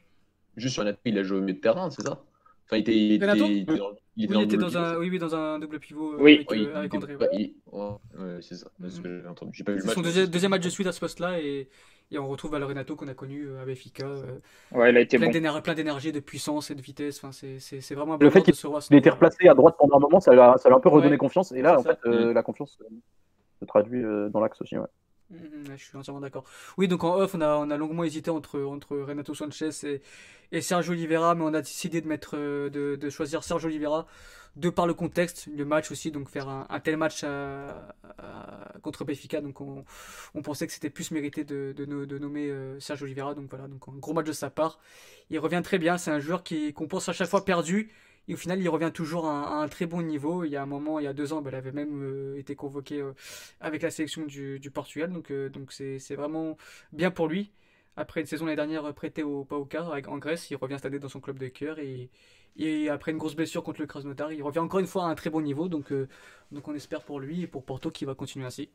Juste 0.57 0.73
sur 0.73 0.83
Renato, 0.83 0.99
il 1.05 1.17
a 1.17 1.23
joué 1.23 1.37
au 1.37 1.41
milieu 1.41 1.55
de 1.55 1.59
terrain, 1.59 1.89
c'est 1.89 2.03
ça? 2.03 2.23
Enfin, 2.65 2.77
il 2.77 2.81
était, 2.81 2.95
il 2.95 3.11
était, 3.13 3.25
il 3.25 3.61
était 3.63 3.75
dans, 3.75 3.93
il 4.15 4.25
était, 4.25 4.35
oui, 4.35 4.35
dans, 4.35 4.41
il 4.41 4.43
était 4.45 4.57
dans 4.57 4.77
un, 4.77 4.97
oui, 4.97 5.09
oui, 5.09 5.19
dans 5.19 5.35
un 5.35 5.59
double 5.59 5.79
pivot 5.79 6.15
oui. 6.19 6.35
avec, 6.35 6.51
oui, 6.51 6.65
euh, 6.65 6.77
avec 6.77 6.93
André. 6.93 7.17
Pas, 7.17 7.25
ouais, 7.31 7.51
ouais 7.71 8.39
c'est 8.41 8.55
ça. 8.55 8.67
Mm 8.79 8.87
-hmm. 8.87 9.49
J'ai 9.51 9.63
pas 9.63 9.71
vu 9.73 9.79
le 9.79 9.85
match. 9.85 9.95
Son 9.95 10.01
deuxième, 10.01 10.27
deuxième 10.27 10.51
match 10.51 10.63
de 10.63 10.69
suite 10.69 10.87
à 10.87 10.91
ce 10.91 10.99
poste-là 10.99 11.39
et, 11.39 11.67
et, 12.11 12.17
on 12.17 12.27
retrouve 12.27 12.53
alors 12.55 12.69
Renato 12.69 12.95
qu'on 12.95 13.07
a 13.07 13.15
connu 13.15 13.37
à 13.57 13.65
Benfica. 13.65 14.05
Euh, 14.05 14.77
ouais, 14.77 14.91
il 14.91 14.97
a 14.97 15.01
été 15.01 15.17
plein 15.17 15.27
bon. 15.27 15.73
d'énergie, 15.73 16.11
de 16.11 16.19
puissance 16.21 16.71
et 16.71 16.75
de 16.75 16.81
vitesse. 16.81 17.17
Enfin, 17.21 17.31
c'est 17.31 17.95
vraiment 17.95 18.13
un 18.13 18.19
Le 18.19 18.29
fait 18.29 18.43
qu'il 18.43 18.97
était 18.97 19.09
replacé 19.09 19.47
à 19.47 19.55
droite 19.55 19.75
pendant 19.77 19.97
un 19.97 20.03
moment, 20.07 20.19
ça 20.19 20.31
lui 20.31 20.39
a, 20.39 20.51
a 20.51 20.73
un 20.79 20.79
peu 20.79 20.89
redonné 20.89 21.11
ouais, 21.11 21.17
confiance. 21.17 21.51
Et 21.51 21.61
là, 21.61 21.79
en 21.79 21.83
ça. 21.83 21.89
fait, 21.89 21.99
euh, 22.05 22.29
mm. 22.29 22.33
la 22.33 22.43
confiance 22.43 22.71
se 23.59 23.65
traduit 23.65 24.03
dans 24.33 24.39
l'axe 24.43 24.61
aussi. 24.61 24.77
Ouais. 24.77 24.91
Mmh, 25.29 25.75
je 25.75 25.83
suis 25.83 25.97
entièrement 25.97 26.21
d'accord. 26.21 26.43
Oui, 26.77 26.87
donc 26.87 27.03
en 27.03 27.15
off, 27.15 27.35
on 27.35 27.41
a, 27.41 27.55
on 27.55 27.69
a 27.69 27.77
longuement 27.77 28.03
hésité 28.03 28.29
entre, 28.29 28.59
Renato 28.59 29.33
Sanchez 29.33 29.69
et, 29.83 30.01
et 30.51 30.61
Sergio 30.61 30.93
Oliveira, 30.93 31.35
mais 31.35 31.43
on 31.43 31.53
a 31.53 31.61
décidé 31.61 32.01
de, 32.01 32.07
mettre, 32.07 32.37
de, 32.37 33.09
choisir 33.09 33.43
Sergio 33.43 33.67
Oliveira 33.67 34.07
de 34.55 34.69
par 34.69 34.85
le 34.85 34.93
contexte, 34.93 35.47
le 35.55 35.65
match 35.65 35.89
aussi, 35.89 36.11
donc 36.11 36.29
faire 36.29 36.47
un, 36.47 36.79
tel 36.79 36.95
match 36.95 37.25
contre 38.83 39.03
Benfica, 39.03 39.41
donc 39.41 39.61
on, 39.61 39.83
pensait 40.43 40.67
que 40.67 40.73
c'était 40.73 40.91
plus 40.91 41.09
mérité 41.09 41.43
de, 41.43 42.17
nommer 42.19 42.49
euh, 42.49 42.79
Sergio 42.79 43.05
Oliveira, 43.05 43.33
donc 43.33 43.49
voilà, 43.49 43.67
donc 43.67 43.81
un 43.87 43.97
gros 43.97 44.13
match 44.13 44.27
de 44.27 44.31
sa 44.31 44.51
part. 44.51 44.79
Il 45.31 45.39
revient 45.39 45.61
très 45.63 45.79
bien, 45.79 45.97
c'est 45.97 46.11
un 46.11 46.19
joueur 46.19 46.43
qu'on 46.75 46.87
pense 46.87 47.09
à 47.09 47.13
chaque 47.13 47.29
fois 47.29 47.45
perdu, 47.45 47.91
et 48.27 48.33
au 48.35 48.37
final, 48.37 48.61
il 48.61 48.69
revient 48.69 48.91
toujours 48.93 49.25
à 49.27 49.61
un, 49.61 49.67
très 49.67 49.85
bon 49.85 50.01
niveau. 50.01 50.45
Il 50.45 50.51
y 50.51 50.55
a 50.55 50.63
un 50.63 50.65
moment, 50.65 50.99
il 50.99 51.03
y 51.03 51.07
a 51.07 51.13
deux 51.13 51.33
ans, 51.33 51.43
il 51.45 51.55
avait 51.55 51.73
même 51.73 52.03
euh, 52.03 52.37
été 52.37 52.55
convoqué 52.55 53.01
euh, 53.01 53.13
avec 53.59 53.81
la 53.81 53.91
sélection 53.91 54.25
du, 54.25 54.71
Portugal. 54.73 55.11
Donc, 55.11 55.29
euh, 55.29 55.49
donc 55.49 55.73
c'est, 55.73 55.99
c'est 55.99 56.15
vraiment 56.15 56.57
bien 56.93 57.11
pour 57.11 57.27
lui. 57.27 57.51
Après 57.97 58.21
une 58.21 58.25
saison 58.25 58.45
l'année 58.45 58.55
dernière 58.55 58.91
prêtée 58.93 59.23
au 59.23 59.43
Pauka 59.43 59.85
en 60.07 60.17
Grèce, 60.17 60.49
il 60.49 60.55
revient 60.55 60.77
cette 60.81 60.95
dans 60.95 61.09
son 61.09 61.19
club 61.19 61.37
de 61.37 61.47
cœur 61.47 61.79
et, 61.79 62.09
Et 62.57 62.89
après 62.89 63.11
une 63.11 63.17
grosse 63.17 63.35
blessure 63.35 63.61
contre 63.63 63.81
le 63.81 63.87
Krasnodar, 63.87 64.31
il 64.31 64.41
revient 64.41 64.59
encore 64.59 64.79
une 64.79 64.87
fois 64.87 65.05
à 65.05 65.07
un 65.07 65.15
très 65.15 65.29
bon 65.29 65.41
niveau. 65.41 65.67
Donc, 65.67 65.93
donc 66.51 66.67
on 66.67 66.73
espère 66.73 67.03
pour 67.03 67.19
lui 67.19 67.43
et 67.43 67.47
pour 67.47 67.63
Porto 67.63 67.91
qu'il 67.91 68.07
va 68.07 68.15
continuer 68.15 68.45
ainsi. 68.45 68.69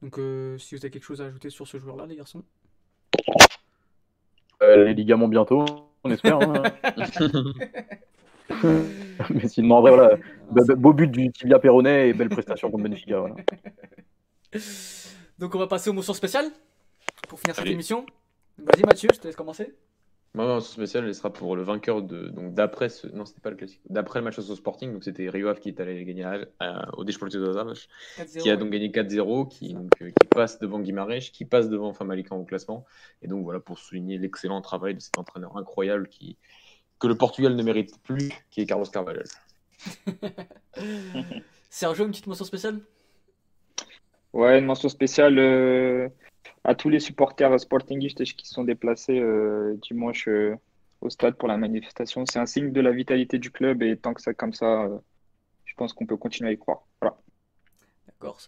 Donc 0.00 0.14
si 0.58 0.74
vous 0.74 0.80
avez 0.84 0.90
quelque 0.90 1.04
chose 1.04 1.20
à 1.20 1.26
ajouter 1.26 1.50
sur 1.50 1.66
ce 1.66 1.78
joueur-là, 1.78 2.06
les 2.06 2.16
garçons. 2.16 2.44
Les 4.62 4.94
ligaments 4.94 5.28
bientôt, 5.28 5.66
on 6.06 6.10
espère. 6.10 6.38
hein. 6.40 6.62
Mais 9.30 9.48
sinon, 9.48 9.76
en 9.76 9.80
vrai, 9.80 9.90
voilà. 9.92 10.16
Be- 10.52 10.64
be- 10.64 10.74
Beau 10.76 10.92
but 10.92 11.10
du 11.10 11.30
tibia 11.32 11.58
péroné 11.58 12.08
et 12.08 12.12
belle 12.12 12.28
prestation 12.28 12.70
contre 12.70 12.84
Benfica. 12.88 13.18
Voilà. 13.18 13.34
Donc 15.38 15.54
on 15.54 15.58
va 15.58 15.66
passer 15.66 15.90
aux 15.90 15.92
motions 15.92 16.14
spéciales 16.14 16.46
pour 17.28 17.40
finir 17.40 17.54
cette 17.54 17.64
Allez. 17.64 17.72
émission. 17.72 18.06
Vas-y 18.58 18.82
Mathieu, 18.84 19.08
je 19.12 19.18
te 19.20 19.26
laisse 19.26 19.36
commencer. 19.36 19.74
Ma 20.36 20.44
mention 20.44 20.70
spéciale, 20.74 21.06
elle 21.06 21.14
sera 21.14 21.32
pour 21.32 21.56
le 21.56 21.62
vainqueur 21.62 22.02
de 22.02 22.28
donc 22.28 22.52
d'après 22.52 22.90
ce 22.90 23.06
non 23.06 23.24
c'était 23.24 23.40
pas 23.40 23.48
le 23.48 23.56
classique. 23.56 23.80
D'après 23.88 24.18
le 24.18 24.24
match 24.24 24.38
au 24.38 24.42
Sporting 24.42 24.92
donc 24.92 25.02
c'était 25.02 25.30
Rio 25.30 25.48
Ave 25.48 25.60
qui 25.60 25.70
est 25.70 25.80
allé 25.80 26.04
gagner 26.04 26.24
à- 26.24 26.40
à- 26.60 26.94
au 26.98 27.04
Desportivo 27.04 27.42
de 27.46 27.58
Aves 27.58 27.72
4-0, 28.18 28.42
qui 28.42 28.50
a 28.50 28.56
donc 28.58 28.68
gagné 28.68 28.90
4-0 28.90 29.46
qui 29.46 29.72
donc, 29.72 29.90
euh, 30.02 30.10
qui 30.10 30.26
passe 30.26 30.58
devant 30.58 30.78
Guimarães 30.78 31.30
qui 31.32 31.46
passe 31.46 31.70
devant 31.70 31.94
Famalicão 31.94 32.36
au 32.38 32.44
classement. 32.44 32.84
Et 33.22 33.28
donc 33.28 33.44
voilà 33.44 33.60
pour 33.60 33.78
souligner 33.78 34.18
l'excellent 34.18 34.60
travail 34.60 34.94
de 34.94 35.00
cet 35.00 35.16
entraîneur 35.16 35.56
incroyable 35.56 36.06
qui 36.06 36.36
que 36.98 37.06
le 37.06 37.16
Portugal 37.16 37.56
ne 37.56 37.62
mérite 37.62 37.98
plus 38.02 38.30
qui 38.50 38.60
est 38.60 38.66
Carlos 38.66 38.84
Carvalhal. 38.84 39.24
Sergio, 41.70 42.04
une 42.04 42.10
petite 42.10 42.26
mention 42.26 42.44
spéciale? 42.44 42.80
Ouais, 44.34 44.58
une 44.58 44.66
mention 44.66 44.90
spéciale 44.90 45.38
euh, 45.38 46.08
à 46.64 46.74
tous 46.74 46.88
les 46.88 47.00
supporters 47.00 47.58
sportingistes 47.60 48.24
qui 48.24 48.46
sont 48.46 48.64
déplacés 48.64 49.18
euh, 49.18 49.76
dimanche 49.82 50.28
euh, 50.28 50.56
au 51.00 51.10
stade 51.10 51.36
pour 51.36 51.48
la 51.48 51.56
manifestation. 51.56 52.26
C'est 52.26 52.38
un 52.38 52.46
signe 52.46 52.72
de 52.72 52.80
la 52.80 52.92
vitalité 52.92 53.38
du 53.38 53.50
club 53.50 53.82
et 53.82 53.96
tant 53.96 54.14
que 54.14 54.20
c'est 54.20 54.34
comme 54.34 54.52
ça, 54.52 54.84
euh, 54.84 54.98
je 55.64 55.74
pense 55.74 55.92
qu'on 55.92 56.06
peut 56.06 56.16
continuer 56.16 56.50
à 56.50 56.52
y 56.52 56.58
croire. 56.58 56.86
Voilà. 57.00 57.16
D'accord. 58.06 58.40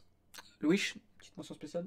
Louis, 0.61 0.94
petite 1.18 1.36
mention 1.36 1.55
spéciale? 1.55 1.86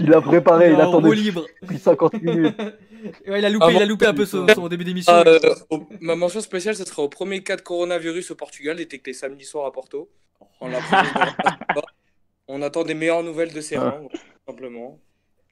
Il 0.00 0.12
a 0.14 0.20
préparé, 0.20 0.72
il 0.72 0.80
attendait 0.80 1.14
libre. 1.14 1.46
depuis 1.62 1.78
50 1.78 2.22
minutes. 2.22 2.56
Ouais, 3.28 3.38
il 3.38 3.44
a 3.44 3.48
loupé, 3.48 3.66
Ah, 3.68 3.72
il 3.72 3.80
a 3.82 3.86
loupé 3.86 4.06
un 4.06 4.12
peu 4.12 4.26
son, 4.26 4.44
son 4.52 4.66
début 4.66 4.82
d'émission. 4.82 5.12
Euh, 5.12 5.38
ma 6.00 6.16
mention 6.16 6.40
spéciale, 6.40 6.74
ce 6.74 6.84
sera 6.84 7.02
au 7.02 7.08
premier 7.08 7.44
cas 7.44 7.54
de 7.54 7.60
coronavirus 7.60 8.32
au 8.32 8.34
Portugal, 8.34 8.76
détecté 8.76 9.12
samedi 9.12 9.44
soir 9.44 9.66
à 9.66 9.72
Porto. 9.72 10.10
On, 12.48 12.60
attend 12.60 12.82
des 12.82 12.94
meilleures 12.94 13.22
nouvelles 13.22 13.52
de 13.52 13.60
ces 13.60 13.76
Ah. 13.76 13.90
rangs, 13.90 14.08
tout 14.08 14.18
simplement. 14.48 14.98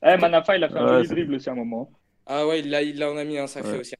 Eh, 0.02 0.16
Manafa, 0.16 0.56
il 0.56 0.64
a 0.64 0.68
fait 0.68 0.78
un 0.78 0.88
joli 1.04 1.08
dribble 1.08 1.34
aussi 1.34 1.48
à 1.48 1.52
un 1.52 1.54
moment. 1.54 1.88
Ah 2.26 2.44
ouais, 2.48 2.58
il, 2.58 2.74
a, 2.74 2.82
il 2.82 3.02
en 3.04 3.16
a 3.16 3.22
mis 3.22 3.38
un 3.38 3.46
sacré 3.46 3.74
Ouais. 3.74 3.78
aussi. 3.78 3.94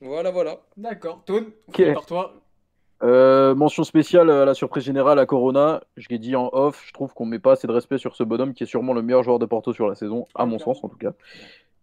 Voilà, 0.00 0.30
voilà. 0.30 0.60
D'accord. 0.78 1.22
Tone, 1.26 1.50
on 1.68 1.70
Ok. 1.72 1.76
finit 1.76 1.92
par 1.92 2.06
toi. 2.06 2.39
Euh, 3.02 3.54
mention 3.54 3.82
spéciale 3.82 4.30
à 4.30 4.44
la 4.44 4.52
surprise 4.54 4.84
générale 4.84 5.18
à 5.18 5.26
Corona. 5.26 5.82
Je 5.96 6.08
l'ai 6.10 6.18
dit 6.18 6.36
en 6.36 6.50
off, 6.52 6.84
je 6.86 6.92
trouve 6.92 7.14
qu'on 7.14 7.24
met 7.24 7.38
pas 7.38 7.52
assez 7.52 7.66
de 7.66 7.72
respect 7.72 7.96
sur 7.98 8.14
ce 8.14 8.22
bonhomme 8.24 8.52
qui 8.52 8.64
est 8.64 8.66
sûrement 8.66 8.92
le 8.92 9.00
meilleur 9.02 9.22
joueur 9.22 9.38
de 9.38 9.46
Porto 9.46 9.72
sur 9.72 9.88
la 9.88 9.94
saison, 9.94 10.26
à 10.34 10.44
mon 10.44 10.58
sens 10.58 10.84
en 10.84 10.88
tout 10.88 10.98
cas. 10.98 11.12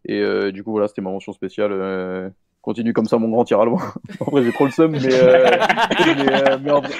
Et 0.05 0.21
euh, 0.21 0.51
du 0.51 0.63
coup, 0.63 0.71
voilà, 0.71 0.87
c'était 0.87 1.01
ma 1.01 1.09
mention 1.09 1.33
spéciale. 1.33 1.71
euh, 1.73 2.29
Continue 2.61 2.93
comme 2.93 3.05
ça, 3.05 3.17
mon 3.17 3.29
grand 3.29 3.45
tir 3.45 3.59
à 3.61 3.65
loin. 3.65 3.81
en 4.19 4.25
vrai, 4.25 4.43
j'ai 4.43 4.51
trop 4.51 4.65
le 4.65 4.71
seum, 4.71 4.91
mais, 4.91 5.13
euh, 5.13 5.57
mais, 6.05 6.33
euh, 6.49 6.57
mais 6.61 6.71
en 6.71 6.81
vrai, 6.81 6.93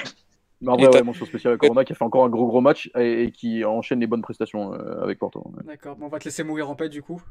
mais 0.62 0.72
en 0.72 0.76
vrai, 0.76 0.84
Et 0.84 0.88
t'as- 0.90 0.98
ouais, 0.98 1.02
mention 1.04 1.26
spéciale 1.26 1.54
à 1.54 1.56
Corona 1.58 1.84
qui 1.84 1.92
a 1.92 1.96
fait 1.96 2.04
encore 2.04 2.24
un 2.24 2.28
gros 2.30 2.46
gros 2.46 2.60
match 2.60 2.90
et, 2.98 3.24
et 3.24 3.30
qui 3.32 3.64
enchaîne 3.64 4.00
les 4.00 4.06
bonnes 4.06 4.22
prestations 4.22 4.72
euh, 4.74 5.02
avec 5.02 5.18
Porto. 5.18 5.40
Ouais. 5.46 5.62
D'accord, 5.64 5.96
bon, 5.96 6.06
on 6.06 6.08
va 6.08 6.18
te 6.18 6.24
laisser 6.24 6.42
mourir 6.42 6.68
en 6.70 6.74
paix 6.74 6.88
du 6.88 7.02
coup. 7.02 7.22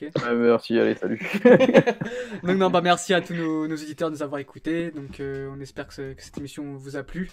Ouais, 0.00 0.34
merci, 0.34 0.78
allez, 0.78 0.94
salut. 0.94 1.20
Donc 2.42 2.56
non, 2.56 2.70
bah 2.70 2.80
merci 2.80 3.12
à 3.14 3.20
tous 3.20 3.34
nos, 3.34 3.66
nos 3.68 3.76
éditeurs 3.76 4.10
de 4.10 4.14
nous 4.16 4.22
avoir 4.22 4.40
écoutés. 4.40 4.90
Donc 4.90 5.20
euh, 5.20 5.50
on 5.54 5.60
espère 5.60 5.86
que, 5.88 5.94
ce- 5.94 6.12
que 6.14 6.22
cette 6.22 6.38
émission 6.38 6.74
vous 6.76 6.96
a 6.96 7.02
plu. 7.02 7.30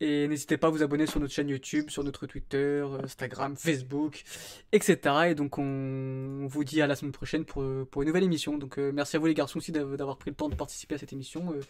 Et 0.00 0.26
n'hésitez 0.26 0.56
pas 0.56 0.66
à 0.66 0.70
vous 0.70 0.82
abonner 0.82 1.06
sur 1.06 1.20
notre 1.20 1.32
chaîne 1.32 1.48
YouTube, 1.48 1.88
sur 1.88 2.02
notre 2.02 2.26
Twitter, 2.26 2.56
euh, 2.84 2.98
Instagram, 3.04 3.54
Facebook, 3.56 4.24
etc. 4.72 4.98
Et 5.28 5.34
donc 5.36 5.56
on, 5.56 6.46
vous 6.48 6.64
dit 6.64 6.82
à 6.82 6.88
la 6.88 6.96
semaine 6.96 7.12
prochaine 7.12 7.44
pour, 7.44 7.62
pour 7.90 8.02
une 8.02 8.08
nouvelle 8.08 8.24
émission. 8.24 8.58
Donc 8.58 8.78
euh, 8.78 8.90
merci 8.92 9.14
à 9.14 9.20
vous 9.20 9.26
les 9.26 9.34
garçons 9.34 9.58
aussi 9.58 9.70
d'av- 9.70 9.96
d'avoir 9.96 10.16
pris 10.18 10.30
le 10.30 10.36
temps 10.36 10.48
de 10.48 10.56
participer 10.56 10.96
à 10.96 10.98
cette 10.98 11.12
émission. 11.12 11.52
euh, 11.52 11.60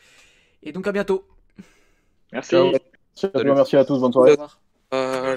et 0.63 0.73
donc 0.73 0.87
à 0.87 0.93
bientôt. 0.93 1.29
Merci. 2.33 2.57
Merci 3.55 3.77
à 3.77 3.85
tous, 3.85 4.01
bonne 4.01 4.13
soirée. 4.13 4.31
Au 4.31 4.35
revoir. 4.35 4.61
Euh, 4.95 5.37